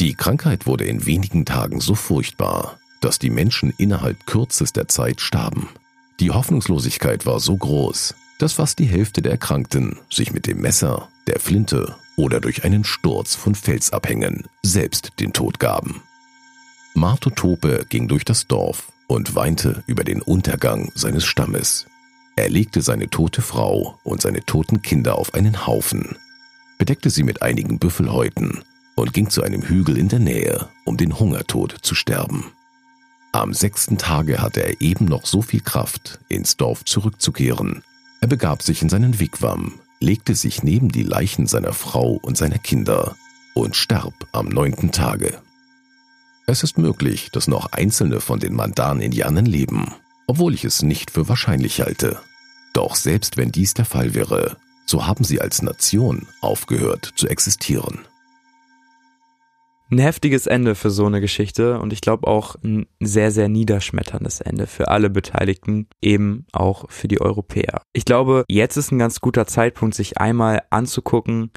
Die 0.00 0.14
Krankheit 0.14 0.66
wurde 0.66 0.86
in 0.86 1.04
wenigen 1.04 1.44
Tagen 1.44 1.78
so 1.78 1.94
furchtbar, 1.94 2.78
dass 3.02 3.18
die 3.18 3.28
Menschen 3.28 3.74
innerhalb 3.76 4.24
kürzester 4.24 4.88
Zeit 4.88 5.20
starben. 5.20 5.68
Die 6.20 6.30
Hoffnungslosigkeit 6.30 7.26
war 7.26 7.38
so 7.38 7.54
groß, 7.54 8.14
dass 8.38 8.54
fast 8.54 8.78
die 8.78 8.86
Hälfte 8.86 9.20
der 9.20 9.32
Erkrankten 9.32 9.98
sich 10.08 10.32
mit 10.32 10.46
dem 10.46 10.62
Messer, 10.62 11.10
der 11.26 11.38
Flinte 11.38 11.96
oder 12.16 12.40
durch 12.40 12.64
einen 12.64 12.84
Sturz 12.84 13.34
von 13.34 13.54
Felsabhängen 13.54 14.44
selbst 14.62 15.20
den 15.20 15.34
Tod 15.34 15.60
gaben. 15.60 16.00
Marto 16.94 17.28
Tope 17.28 17.84
ging 17.90 18.08
durch 18.08 18.24
das 18.24 18.46
Dorf 18.46 18.90
und 19.06 19.34
weinte 19.34 19.84
über 19.86 20.02
den 20.02 20.22
Untergang 20.22 20.92
seines 20.94 21.26
Stammes. 21.26 21.84
Er 22.36 22.48
legte 22.48 22.80
seine 22.80 23.10
tote 23.10 23.42
Frau 23.42 23.98
und 24.02 24.22
seine 24.22 24.40
toten 24.40 24.80
Kinder 24.80 25.18
auf 25.18 25.34
einen 25.34 25.66
Haufen, 25.66 26.16
bedeckte 26.78 27.10
sie 27.10 27.22
mit 27.22 27.42
einigen 27.42 27.78
Büffelhäuten 27.78 28.64
und 29.00 29.14
ging 29.14 29.30
zu 29.30 29.42
einem 29.42 29.62
Hügel 29.62 29.96
in 29.96 30.08
der 30.08 30.18
Nähe, 30.18 30.68
um 30.84 30.98
den 30.98 31.18
Hungertod 31.18 31.74
zu 31.80 31.94
sterben. 31.94 32.52
Am 33.32 33.54
sechsten 33.54 33.96
Tage 33.96 34.42
hatte 34.42 34.62
er 34.62 34.82
eben 34.82 35.06
noch 35.06 35.24
so 35.24 35.40
viel 35.40 35.62
Kraft, 35.62 36.18
ins 36.28 36.58
Dorf 36.58 36.84
zurückzukehren. 36.84 37.82
Er 38.20 38.28
begab 38.28 38.62
sich 38.62 38.82
in 38.82 38.90
seinen 38.90 39.18
Wigwam, 39.18 39.80
legte 40.00 40.34
sich 40.34 40.62
neben 40.62 40.90
die 40.90 41.02
Leichen 41.02 41.46
seiner 41.46 41.72
Frau 41.72 42.18
und 42.20 42.36
seiner 42.36 42.58
Kinder 42.58 43.16
und 43.54 43.74
starb 43.74 44.12
am 44.32 44.48
neunten 44.48 44.92
Tage. 44.92 45.40
Es 46.46 46.62
ist 46.62 46.76
möglich, 46.76 47.30
dass 47.30 47.48
noch 47.48 47.72
einzelne 47.72 48.20
von 48.20 48.38
den 48.38 48.54
Mandan-Indianern 48.54 49.46
leben, 49.46 49.94
obwohl 50.26 50.52
ich 50.52 50.64
es 50.66 50.82
nicht 50.82 51.10
für 51.10 51.26
wahrscheinlich 51.26 51.80
halte. 51.80 52.20
Doch 52.74 52.96
selbst 52.96 53.38
wenn 53.38 53.50
dies 53.50 53.72
der 53.72 53.86
Fall 53.86 54.14
wäre, 54.14 54.58
so 54.84 55.06
haben 55.06 55.24
sie 55.24 55.40
als 55.40 55.62
Nation 55.62 56.26
aufgehört 56.42 57.12
zu 57.16 57.28
existieren. 57.28 58.00
Ein 59.90 59.98
heftiges 59.98 60.46
Ende 60.46 60.76
für 60.76 60.90
so 60.90 61.06
eine 61.06 61.20
Geschichte 61.20 61.80
und 61.80 61.92
ich 61.92 62.00
glaube 62.00 62.28
auch 62.28 62.54
ein 62.62 62.86
sehr, 63.00 63.32
sehr 63.32 63.48
niederschmetterndes 63.48 64.40
Ende 64.40 64.68
für 64.68 64.86
alle 64.86 65.10
Beteiligten, 65.10 65.88
eben 66.00 66.46
auch 66.52 66.88
für 66.90 67.08
die 67.08 67.20
Europäer. 67.20 67.82
Ich 67.92 68.04
glaube, 68.04 68.44
jetzt 68.48 68.76
ist 68.76 68.92
ein 68.92 69.00
ganz 69.00 69.20
guter 69.20 69.48
Zeitpunkt, 69.48 69.96
sich 69.96 70.18
einmal 70.18 70.62
anzugucken, 70.70 71.50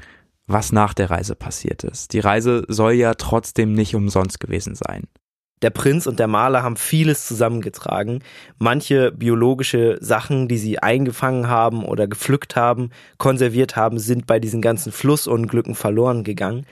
was 0.48 0.72
nach 0.72 0.94
der 0.94 1.10
Reise 1.10 1.36
passiert 1.36 1.84
ist. 1.84 2.12
Die 2.12 2.18
Reise 2.18 2.64
soll 2.66 2.94
ja 2.94 3.14
trotzdem 3.14 3.72
nicht 3.72 3.94
umsonst 3.94 4.40
gewesen 4.40 4.74
sein. 4.74 5.04
Der 5.62 5.70
Prinz 5.70 6.06
und 6.06 6.18
der 6.18 6.26
Maler 6.26 6.62
haben 6.62 6.76
vieles 6.76 7.26
zusammengetragen. 7.26 8.22
Manche 8.58 9.12
biologische 9.12 9.96
Sachen, 10.00 10.48
die 10.48 10.58
sie 10.58 10.80
eingefangen 10.80 11.48
haben 11.48 11.84
oder 11.86 12.06
gepflückt 12.06 12.56
haben, 12.56 12.90
konserviert 13.16 13.76
haben, 13.76 13.98
sind 13.98 14.26
bei 14.26 14.40
diesen 14.40 14.60
ganzen 14.60 14.92
Flussunglücken 14.92 15.74
verloren 15.74 16.22
gegangen. 16.22 16.66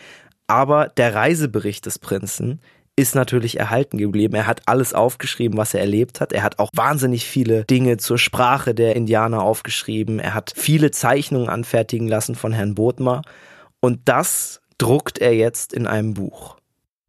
Aber 0.52 0.88
der 0.98 1.14
Reisebericht 1.14 1.86
des 1.86 1.98
Prinzen 1.98 2.60
ist 2.94 3.14
natürlich 3.14 3.58
erhalten 3.58 3.96
geblieben. 3.96 4.34
Er 4.34 4.46
hat 4.46 4.60
alles 4.66 4.92
aufgeschrieben, 4.92 5.56
was 5.56 5.72
er 5.72 5.80
erlebt 5.80 6.20
hat. 6.20 6.34
Er 6.34 6.42
hat 6.42 6.58
auch 6.58 6.68
wahnsinnig 6.74 7.24
viele 7.24 7.64
Dinge 7.64 7.96
zur 7.96 8.18
Sprache 8.18 8.74
der 8.74 8.94
Indianer 8.94 9.42
aufgeschrieben. 9.42 10.18
Er 10.18 10.34
hat 10.34 10.52
viele 10.54 10.90
Zeichnungen 10.90 11.48
anfertigen 11.48 12.06
lassen 12.06 12.34
von 12.34 12.52
Herrn 12.52 12.74
Bodmer. 12.74 13.22
Und 13.80 14.00
das 14.04 14.60
druckt 14.76 15.20
er 15.20 15.34
jetzt 15.34 15.72
in 15.72 15.86
einem 15.86 16.12
Buch. 16.12 16.58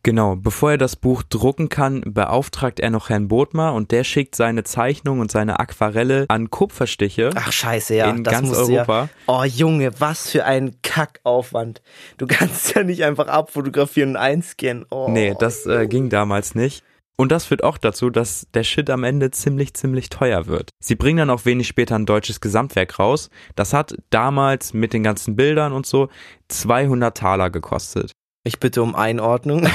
Genau, 0.06 0.36
bevor 0.36 0.72
er 0.72 0.78
das 0.78 0.98
Buch 0.98 1.24
drucken 1.24 1.70
kann, 1.70 2.02
beauftragt 2.06 2.82
er 2.82 2.90
noch 2.90 3.08
Herrn 3.08 3.30
Bodmer 3.30 3.74
und 3.74 3.92
der 3.92 4.04
schickt 4.04 4.36
seine 4.36 4.66
Zeichnung 4.66 5.22
und 5.22 5.32
seine 5.32 5.62
Aquarelle 5.62 6.26
an 6.28 6.50
Kupferstiche. 6.50 7.30
Ach 7.36 7.54
scheiße, 7.54 7.96
ja, 7.96 8.10
in 8.10 8.24
ganz 8.24 8.52
Europa. 8.52 9.04
Ja, 9.04 9.10
oh 9.28 9.44
Junge, 9.46 9.92
was 10.00 10.32
für 10.32 10.44
ein 10.44 10.76
Kackaufwand. 10.82 11.82
Du 12.18 12.28
kannst 12.28 12.76
ja 12.76 12.84
nicht 12.84 13.06
einfach 13.06 13.28
abfotografieren 13.28 14.12
und 14.12 14.18
einscannen. 14.18 14.86
Oh. 14.92 15.08
Nee, 15.10 15.36
das 15.40 15.66
äh, 15.66 15.88
ging 15.88 16.10
damals 16.10 16.54
nicht. 16.54 16.84
Und 17.16 17.32
das 17.32 17.46
führt 17.46 17.64
auch 17.64 17.78
dazu, 17.78 18.10
dass 18.10 18.48
der 18.54 18.64
Shit 18.64 18.90
am 18.90 19.06
Ende 19.06 19.32
ziemlich, 19.32 19.74
ziemlich 19.76 20.10
teuer 20.10 20.48
wird. 20.48 20.72
Sie 20.84 20.96
bringen 20.96 21.20
dann 21.20 21.30
auch 21.30 21.46
wenig 21.46 21.68
später 21.68 21.96
ein 21.96 22.06
deutsches 22.06 22.42
Gesamtwerk 22.42 23.00
raus. 23.00 23.30
Das 23.56 23.72
hat 23.72 23.96
damals 24.10 24.74
mit 24.74 24.92
den 24.92 25.04
ganzen 25.04 25.38
Bildern 25.38 25.72
und 25.72 25.86
so 25.86 26.10
200 26.50 27.16
Taler 27.16 27.50
gekostet. 27.52 28.12
Ich 28.44 28.60
bitte 28.60 28.84
um 28.84 28.94
Einordnung. 28.94 29.68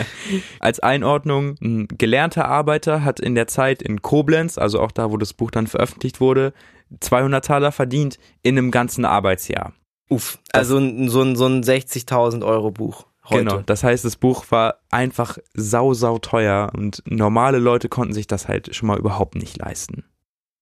Als 0.60 0.80
Einordnung, 0.80 1.54
ein 1.60 1.86
gelernter 1.86 2.46
Arbeiter 2.46 3.04
hat 3.04 3.20
in 3.20 3.36
der 3.36 3.46
Zeit 3.46 3.80
in 3.80 4.02
Koblenz, 4.02 4.58
also 4.58 4.80
auch 4.80 4.90
da, 4.90 5.12
wo 5.12 5.16
das 5.16 5.32
Buch 5.32 5.52
dann 5.52 5.68
veröffentlicht 5.68 6.20
wurde, 6.20 6.52
200 7.00 7.44
Taler 7.44 7.70
verdient 7.70 8.18
in 8.42 8.58
einem 8.58 8.72
ganzen 8.72 9.04
Arbeitsjahr. 9.04 9.72
Uff, 10.08 10.38
also 10.52 10.80
so 11.08 11.22
ein, 11.22 11.36
so 11.36 11.46
ein 11.46 11.62
60.000 11.62 12.44
Euro 12.44 12.72
Buch. 12.72 13.06
Heute. 13.28 13.44
Genau, 13.44 13.60
das 13.60 13.84
heißt, 13.84 14.04
das 14.04 14.16
Buch 14.16 14.46
war 14.50 14.78
einfach 14.90 15.38
sau, 15.52 15.92
sau 15.92 16.18
teuer 16.18 16.72
und 16.74 17.02
normale 17.04 17.58
Leute 17.58 17.88
konnten 17.88 18.14
sich 18.14 18.26
das 18.26 18.48
halt 18.48 18.74
schon 18.74 18.86
mal 18.86 18.98
überhaupt 18.98 19.34
nicht 19.34 19.58
leisten. 19.58 20.04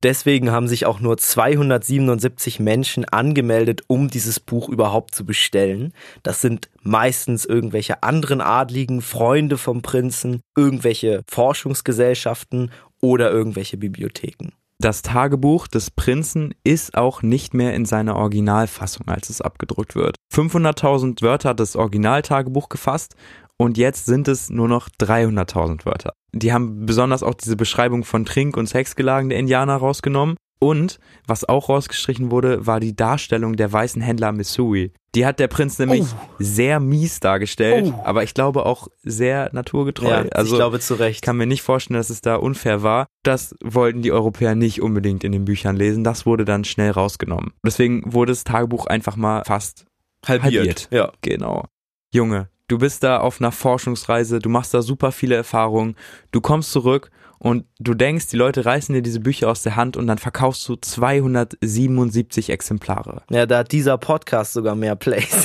Deswegen 0.06 0.52
haben 0.52 0.68
sich 0.68 0.86
auch 0.86 1.00
nur 1.00 1.18
277 1.18 2.60
Menschen 2.60 3.04
angemeldet, 3.06 3.82
um 3.88 4.06
dieses 4.06 4.38
Buch 4.38 4.68
überhaupt 4.68 5.16
zu 5.16 5.26
bestellen. 5.26 5.92
Das 6.22 6.40
sind 6.40 6.70
meistens 6.80 7.44
irgendwelche 7.44 8.04
anderen 8.04 8.40
Adligen, 8.40 9.02
Freunde 9.02 9.58
vom 9.58 9.82
Prinzen, 9.82 10.42
irgendwelche 10.56 11.22
Forschungsgesellschaften 11.28 12.70
oder 13.00 13.32
irgendwelche 13.32 13.78
Bibliotheken. 13.78 14.52
Das 14.78 15.02
Tagebuch 15.02 15.66
des 15.66 15.90
Prinzen 15.90 16.54
ist 16.62 16.96
auch 16.96 17.22
nicht 17.22 17.52
mehr 17.52 17.74
in 17.74 17.84
seiner 17.84 18.14
Originalfassung, 18.14 19.08
als 19.08 19.28
es 19.28 19.40
abgedruckt 19.40 19.96
wird. 19.96 20.14
500.000 20.32 21.20
Wörter 21.22 21.48
hat 21.48 21.58
das 21.58 21.74
Originaltagebuch 21.74 22.68
gefasst 22.68 23.16
und 23.56 23.76
jetzt 23.76 24.06
sind 24.06 24.28
es 24.28 24.50
nur 24.50 24.68
noch 24.68 24.88
300.000 25.00 25.84
Wörter. 25.84 26.12
Die 26.38 26.52
haben 26.52 26.86
besonders 26.86 27.22
auch 27.22 27.34
diese 27.34 27.56
Beschreibung 27.56 28.04
von 28.04 28.24
Trink- 28.24 28.56
und 28.56 28.68
Sexgelagen 28.68 29.28
der 29.28 29.38
Indianer 29.38 29.76
rausgenommen. 29.76 30.36
Und 30.58 30.98
was 31.26 31.46
auch 31.46 31.68
rausgestrichen 31.68 32.30
wurde, 32.30 32.66
war 32.66 32.80
die 32.80 32.96
Darstellung 32.96 33.56
der 33.56 33.70
weißen 33.70 34.00
Händler 34.00 34.32
Missouri. 34.32 34.92
Die 35.14 35.26
hat 35.26 35.38
der 35.38 35.48
Prinz 35.48 35.78
nämlich 35.78 36.02
oh. 36.02 36.16
sehr 36.38 36.80
mies 36.80 37.20
dargestellt, 37.20 37.92
oh. 37.94 38.02
aber 38.04 38.22
ich 38.22 38.32
glaube 38.32 38.64
auch 38.64 38.88
sehr 39.02 39.50
naturgetreu. 39.52 40.08
Ja, 40.08 40.24
also 40.32 40.54
ich 40.54 40.58
glaube 40.58 40.80
zu 40.80 40.94
Recht. 40.94 41.22
Kann 41.22 41.36
mir 41.36 41.46
nicht 41.46 41.62
vorstellen, 41.62 41.98
dass 41.98 42.10
es 42.10 42.22
da 42.22 42.36
unfair 42.36 42.82
war. 42.82 43.06
Das 43.22 43.54
wollten 43.62 44.00
die 44.00 44.12
Europäer 44.12 44.54
nicht 44.54 44.80
unbedingt 44.80 45.24
in 45.24 45.32
den 45.32 45.44
Büchern 45.44 45.76
lesen. 45.76 46.04
Das 46.04 46.24
wurde 46.24 46.46
dann 46.46 46.64
schnell 46.64 46.90
rausgenommen. 46.90 47.52
Deswegen 47.64 48.02
wurde 48.12 48.32
das 48.32 48.44
Tagebuch 48.44 48.86
einfach 48.86 49.16
mal 49.16 49.42
fast 49.44 49.84
halbiert. 50.26 50.54
halbiert. 50.54 50.88
Ja, 50.90 51.12
genau. 51.20 51.64
Junge, 52.12 52.48
du 52.68 52.78
bist 52.78 53.02
da 53.02 53.18
auf 53.18 53.40
einer 53.40 53.52
Forschungsreise, 53.52 54.38
du 54.38 54.48
machst 54.48 54.74
da 54.74 54.82
super 54.82 55.12
viele 55.12 55.34
Erfahrungen, 55.34 55.96
du 56.32 56.40
kommst 56.40 56.72
zurück 56.72 57.10
und 57.38 57.64
du 57.78 57.94
denkst, 57.94 58.28
die 58.28 58.36
Leute 58.36 58.64
reißen 58.64 58.94
dir 58.94 59.02
diese 59.02 59.20
Bücher 59.20 59.50
aus 59.50 59.62
der 59.62 59.76
Hand 59.76 59.96
und 59.96 60.06
dann 60.06 60.18
verkaufst 60.18 60.68
du 60.68 60.76
277 60.76 62.50
Exemplare. 62.50 63.22
Ja, 63.30 63.46
da 63.46 63.58
hat 63.58 63.72
dieser 63.72 63.98
Podcast 63.98 64.54
sogar 64.54 64.74
mehr 64.74 64.96
Plays. 64.96 65.44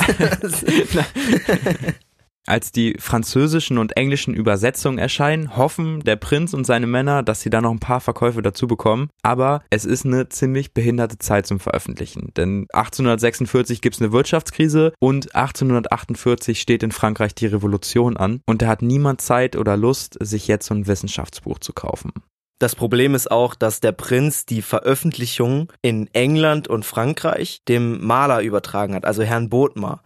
Als 2.46 2.72
die 2.72 2.96
französischen 2.98 3.78
und 3.78 3.96
englischen 3.96 4.34
Übersetzungen 4.34 4.98
erscheinen, 4.98 5.56
hoffen 5.56 6.00
der 6.00 6.16
Prinz 6.16 6.54
und 6.54 6.66
seine 6.66 6.88
Männer, 6.88 7.22
dass 7.22 7.40
sie 7.40 7.50
da 7.50 7.60
noch 7.60 7.70
ein 7.70 7.78
paar 7.78 8.00
Verkäufe 8.00 8.42
dazu 8.42 8.66
bekommen. 8.66 9.10
Aber 9.22 9.62
es 9.70 9.84
ist 9.84 10.04
eine 10.04 10.28
ziemlich 10.28 10.74
behinderte 10.74 11.18
Zeit 11.18 11.46
zum 11.46 11.60
Veröffentlichen. 11.60 12.32
Denn 12.36 12.66
1846 12.72 13.80
gibt 13.80 13.94
es 13.94 14.02
eine 14.02 14.12
Wirtschaftskrise 14.12 14.92
und 14.98 15.34
1848 15.36 16.60
steht 16.60 16.82
in 16.82 16.90
Frankreich 16.90 17.34
die 17.34 17.46
Revolution 17.46 18.16
an. 18.16 18.40
Und 18.44 18.62
da 18.62 18.66
hat 18.66 18.82
niemand 18.82 19.20
Zeit 19.20 19.54
oder 19.54 19.76
Lust, 19.76 20.16
sich 20.20 20.48
jetzt 20.48 20.66
so 20.66 20.74
ein 20.74 20.88
Wissenschaftsbuch 20.88 21.60
zu 21.60 21.72
kaufen. 21.72 22.12
Das 22.58 22.74
Problem 22.74 23.14
ist 23.14 23.30
auch, 23.30 23.54
dass 23.54 23.80
der 23.80 23.92
Prinz 23.92 24.46
die 24.46 24.62
Veröffentlichung 24.62 25.72
in 25.80 26.08
England 26.12 26.68
und 26.68 26.84
Frankreich 26.84 27.62
dem 27.68 28.04
Maler 28.04 28.40
übertragen 28.42 28.94
hat, 28.94 29.04
also 29.04 29.22
Herrn 29.22 29.48
Bodmer. 29.48 30.02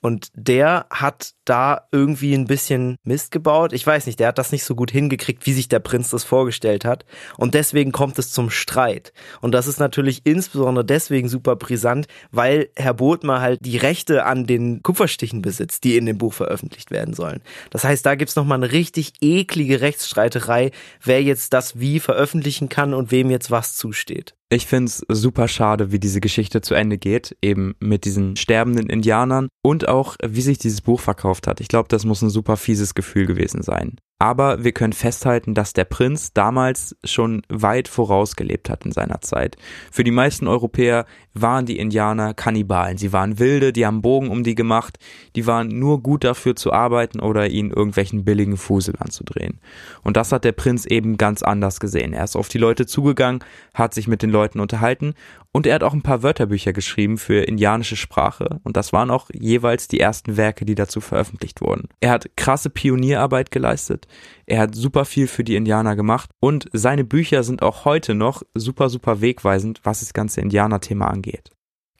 Und 0.00 0.28
der 0.34 0.86
hat 0.90 1.34
da 1.50 1.88
irgendwie 1.90 2.34
ein 2.34 2.46
bisschen 2.46 2.96
Mist 3.02 3.32
gebaut. 3.32 3.72
Ich 3.72 3.84
weiß 3.84 4.06
nicht, 4.06 4.20
der 4.20 4.28
hat 4.28 4.38
das 4.38 4.52
nicht 4.52 4.62
so 4.62 4.76
gut 4.76 4.92
hingekriegt, 4.92 5.44
wie 5.46 5.52
sich 5.52 5.68
der 5.68 5.80
Prinz 5.80 6.10
das 6.10 6.22
vorgestellt 6.22 6.84
hat. 6.84 7.04
Und 7.38 7.54
deswegen 7.54 7.90
kommt 7.90 8.20
es 8.20 8.30
zum 8.30 8.50
Streit. 8.50 9.12
Und 9.40 9.52
das 9.52 9.66
ist 9.66 9.80
natürlich 9.80 10.20
insbesondere 10.22 10.84
deswegen 10.84 11.28
super 11.28 11.56
brisant, 11.56 12.06
weil 12.30 12.68
Herr 12.76 12.94
Bothmer 12.94 13.40
halt 13.40 13.58
die 13.62 13.78
Rechte 13.78 14.24
an 14.26 14.46
den 14.46 14.84
Kupferstichen 14.84 15.42
besitzt, 15.42 15.82
die 15.82 15.96
in 15.96 16.06
dem 16.06 16.18
Buch 16.18 16.34
veröffentlicht 16.34 16.92
werden 16.92 17.14
sollen. 17.14 17.42
Das 17.70 17.82
heißt, 17.82 18.06
da 18.06 18.14
gibt's 18.14 18.36
nochmal 18.36 18.58
eine 18.58 18.70
richtig 18.70 19.14
eklige 19.20 19.80
Rechtsstreiterei, 19.80 20.70
wer 21.02 21.20
jetzt 21.20 21.52
das 21.52 21.80
wie 21.80 21.98
veröffentlichen 21.98 22.68
kann 22.68 22.94
und 22.94 23.10
wem 23.10 23.28
jetzt 23.28 23.50
was 23.50 23.74
zusteht. 23.74 24.34
Ich 24.52 24.66
find's 24.66 25.06
super 25.08 25.46
schade, 25.46 25.92
wie 25.92 26.00
diese 26.00 26.20
Geschichte 26.20 26.60
zu 26.60 26.74
Ende 26.74 26.98
geht, 26.98 27.36
eben 27.40 27.76
mit 27.78 28.04
diesen 28.04 28.34
sterbenden 28.34 28.90
Indianern 28.90 29.48
und 29.62 29.86
auch, 29.86 30.16
wie 30.26 30.40
sich 30.40 30.58
dieses 30.58 30.80
Buch 30.80 30.98
verkauft 30.98 31.39
hat. 31.46 31.60
Ich 31.60 31.68
glaube, 31.68 31.88
das 31.88 32.04
muss 32.04 32.22
ein 32.22 32.30
super 32.30 32.56
fieses 32.56 32.94
Gefühl 32.94 33.26
gewesen 33.26 33.62
sein. 33.62 33.96
Aber 34.22 34.62
wir 34.62 34.72
können 34.72 34.92
festhalten, 34.92 35.54
dass 35.54 35.72
der 35.72 35.86
Prinz 35.86 36.34
damals 36.34 36.94
schon 37.04 37.40
weit 37.48 37.88
vorausgelebt 37.88 38.68
hat 38.68 38.84
in 38.84 38.92
seiner 38.92 39.22
Zeit. 39.22 39.56
Für 39.90 40.04
die 40.04 40.10
meisten 40.10 40.46
Europäer 40.46 41.06
waren 41.32 41.64
die 41.64 41.78
Indianer 41.78 42.34
Kannibalen. 42.34 42.98
Sie 42.98 43.14
waren 43.14 43.38
Wilde, 43.38 43.72
die 43.72 43.86
haben 43.86 44.02
Bogen 44.02 44.28
um 44.28 44.44
die 44.44 44.54
gemacht, 44.54 44.98
die 45.36 45.46
waren 45.46 45.68
nur 45.68 46.02
gut 46.02 46.24
dafür 46.24 46.54
zu 46.54 46.70
arbeiten 46.70 47.20
oder 47.20 47.48
ihnen 47.48 47.70
irgendwelchen 47.70 48.26
billigen 48.26 48.58
Fusel 48.58 48.94
anzudrehen. 48.98 49.58
Und 50.02 50.18
das 50.18 50.32
hat 50.32 50.44
der 50.44 50.52
Prinz 50.52 50.84
eben 50.84 51.16
ganz 51.16 51.42
anders 51.42 51.80
gesehen. 51.80 52.12
Er 52.12 52.24
ist 52.24 52.36
auf 52.36 52.48
die 52.48 52.58
Leute 52.58 52.84
zugegangen, 52.84 53.42
hat 53.72 53.94
sich 53.94 54.06
mit 54.06 54.20
den 54.20 54.30
Leuten 54.30 54.60
unterhalten 54.60 55.14
und 55.52 55.66
er 55.66 55.74
hat 55.74 55.82
auch 55.82 55.92
ein 55.92 56.02
paar 56.02 56.22
Wörterbücher 56.22 56.72
geschrieben 56.72 57.18
für 57.18 57.42
indianische 57.42 57.96
Sprache 57.96 58.60
und 58.64 58.76
das 58.76 58.92
waren 58.92 59.10
auch 59.10 59.28
jeweils 59.32 59.88
die 59.88 60.00
ersten 60.00 60.36
Werke, 60.36 60.64
die 60.64 60.74
dazu 60.74 61.00
veröffentlicht 61.00 61.60
wurden. 61.60 61.88
Er 62.00 62.10
hat 62.10 62.36
krasse 62.36 62.70
Pionierarbeit 62.70 63.50
geleistet, 63.50 64.06
er 64.46 64.60
hat 64.60 64.74
super 64.74 65.04
viel 65.04 65.26
für 65.26 65.44
die 65.44 65.56
Indianer 65.56 65.96
gemacht 65.96 66.30
und 66.40 66.68
seine 66.72 67.04
Bücher 67.04 67.42
sind 67.42 67.62
auch 67.62 67.84
heute 67.84 68.14
noch 68.14 68.42
super, 68.54 68.88
super 68.88 69.20
wegweisend, 69.20 69.80
was 69.84 70.00
das 70.00 70.12
ganze 70.12 70.40
Indianer-Thema 70.40 71.08
angeht. 71.08 71.50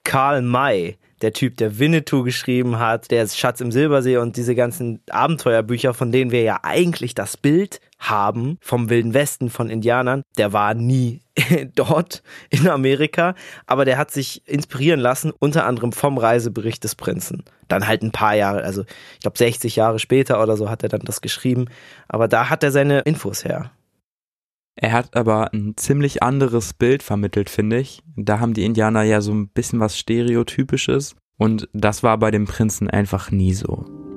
Karl 0.03 0.41
May, 0.41 0.97
der 1.21 1.33
Typ, 1.33 1.57
der 1.57 1.77
Winnetou 1.79 2.23
geschrieben 2.23 2.79
hat, 2.79 3.11
der 3.11 3.27
Schatz 3.27 3.61
im 3.61 3.71
Silbersee 3.71 4.17
und 4.17 4.37
diese 4.37 4.55
ganzen 4.55 5.01
Abenteuerbücher, 5.09 5.93
von 5.93 6.11
denen 6.11 6.31
wir 6.31 6.41
ja 6.41 6.59
eigentlich 6.63 7.13
das 7.13 7.37
Bild 7.37 7.79
haben 8.01 8.57
vom 8.61 8.89
Wilden 8.89 9.13
Westen 9.13 9.49
von 9.49 9.69
Indianern, 9.69 10.23
der 10.37 10.51
war 10.53 10.73
nie 10.73 11.21
dort 11.75 12.23
in 12.49 12.67
Amerika, 12.67 13.35
aber 13.67 13.85
der 13.85 13.97
hat 13.97 14.11
sich 14.11 14.45
inspirieren 14.47 14.99
lassen, 14.99 15.31
unter 15.37 15.65
anderem 15.65 15.93
vom 15.93 16.17
Reisebericht 16.17 16.83
des 16.83 16.95
Prinzen. 16.95 17.43
Dann 17.67 17.87
halt 17.87 18.01
ein 18.01 18.11
paar 18.11 18.35
Jahre, 18.35 18.63
also 18.63 18.83
ich 19.13 19.19
glaube 19.21 19.37
60 19.37 19.75
Jahre 19.75 19.99
später 19.99 20.41
oder 20.41 20.57
so 20.57 20.69
hat 20.69 20.83
er 20.83 20.89
dann 20.89 21.01
das 21.01 21.21
geschrieben, 21.21 21.65
aber 22.07 22.27
da 22.27 22.49
hat 22.49 22.63
er 22.63 22.71
seine 22.71 23.01
Infos 23.01 23.45
her. 23.45 23.71
Er 24.75 24.93
hat 24.93 25.15
aber 25.15 25.53
ein 25.53 25.75
ziemlich 25.77 26.23
anderes 26.23 26.73
Bild 26.73 27.03
vermittelt, 27.03 27.49
finde 27.49 27.79
ich. 27.79 28.01
Da 28.15 28.39
haben 28.39 28.53
die 28.53 28.65
Indianer 28.65 29.03
ja 29.03 29.21
so 29.21 29.31
ein 29.31 29.49
bisschen 29.49 29.79
was 29.79 29.97
Stereotypisches 29.97 31.15
und 31.37 31.69
das 31.73 32.03
war 32.03 32.17
bei 32.17 32.31
dem 32.31 32.45
Prinzen 32.45 32.89
einfach 32.89 33.29
nie 33.29 33.53
so. 33.53 34.10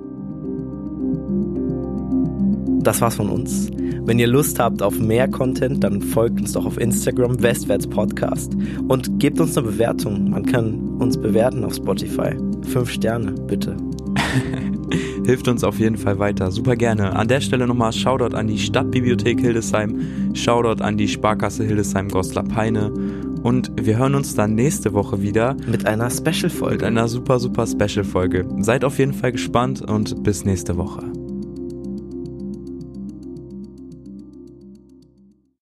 Das 2.85 3.01
war's 3.01 3.16
von 3.16 3.30
uns. 3.30 3.70
Wenn 4.05 4.18
ihr 4.18 4.26
Lust 4.26 4.59
habt 4.59 4.82
auf 4.82 4.99
mehr 4.99 5.26
Content, 5.26 5.82
dann 5.82 6.03
folgt 6.03 6.39
uns 6.39 6.53
doch 6.53 6.66
auf 6.66 6.78
Instagram 6.78 7.43
Westwärts 7.43 7.87
Podcast 7.87 8.53
und 8.87 9.18
gebt 9.18 9.41
uns 9.41 9.57
eine 9.57 9.68
Bewertung. 9.68 10.30
Man 10.30 10.45
kann 10.45 10.74
uns 10.99 11.16
bewerten 11.16 11.64
auf 11.64 11.74
Spotify. 11.74 12.37
Fünf 12.62 12.91
Sterne, 12.91 13.32
bitte. 13.32 13.76
hilft 15.24 15.49
uns 15.49 15.64
auf 15.64 15.78
jeden 15.78 15.97
Fall 15.97 16.18
weiter. 16.18 16.51
Super 16.51 16.76
gerne. 16.76 17.16
An 17.16 17.28
der 17.28 17.41
Stelle 17.41 17.66
nochmal 17.66 17.93
Shoutout 17.93 18.37
an 18.37 18.47
die 18.47 18.59
Stadtbibliothek 18.59 19.41
Hildesheim, 19.41 20.35
Shoutout 20.35 20.82
an 20.82 20.97
die 20.97 21.09
Sparkasse 21.09 21.64
Hildesheim-Goslar-Peine. 21.64 22.93
Und 23.43 23.72
wir 23.80 23.99
hören 23.99 24.14
uns 24.14 24.35
dann 24.35 24.55
nächste 24.55 24.93
Woche 24.95 25.22
wieder. 25.22 25.57
Mit 25.66 25.87
einer 25.87 26.11
Special-Folge. 26.11 26.76
Mit 26.76 26.85
einer 26.85 27.09
super, 27.09 27.39
super 27.39 27.66
Special-Folge. 27.66 28.47
Seid 28.61 28.85
auf 28.85 28.99
jeden 28.99 29.12
Fall 29.12 29.32
gespannt 29.32 29.82
und 29.82 30.22
bis 30.22 30.45
nächste 30.45 30.76
Woche. 30.76 31.03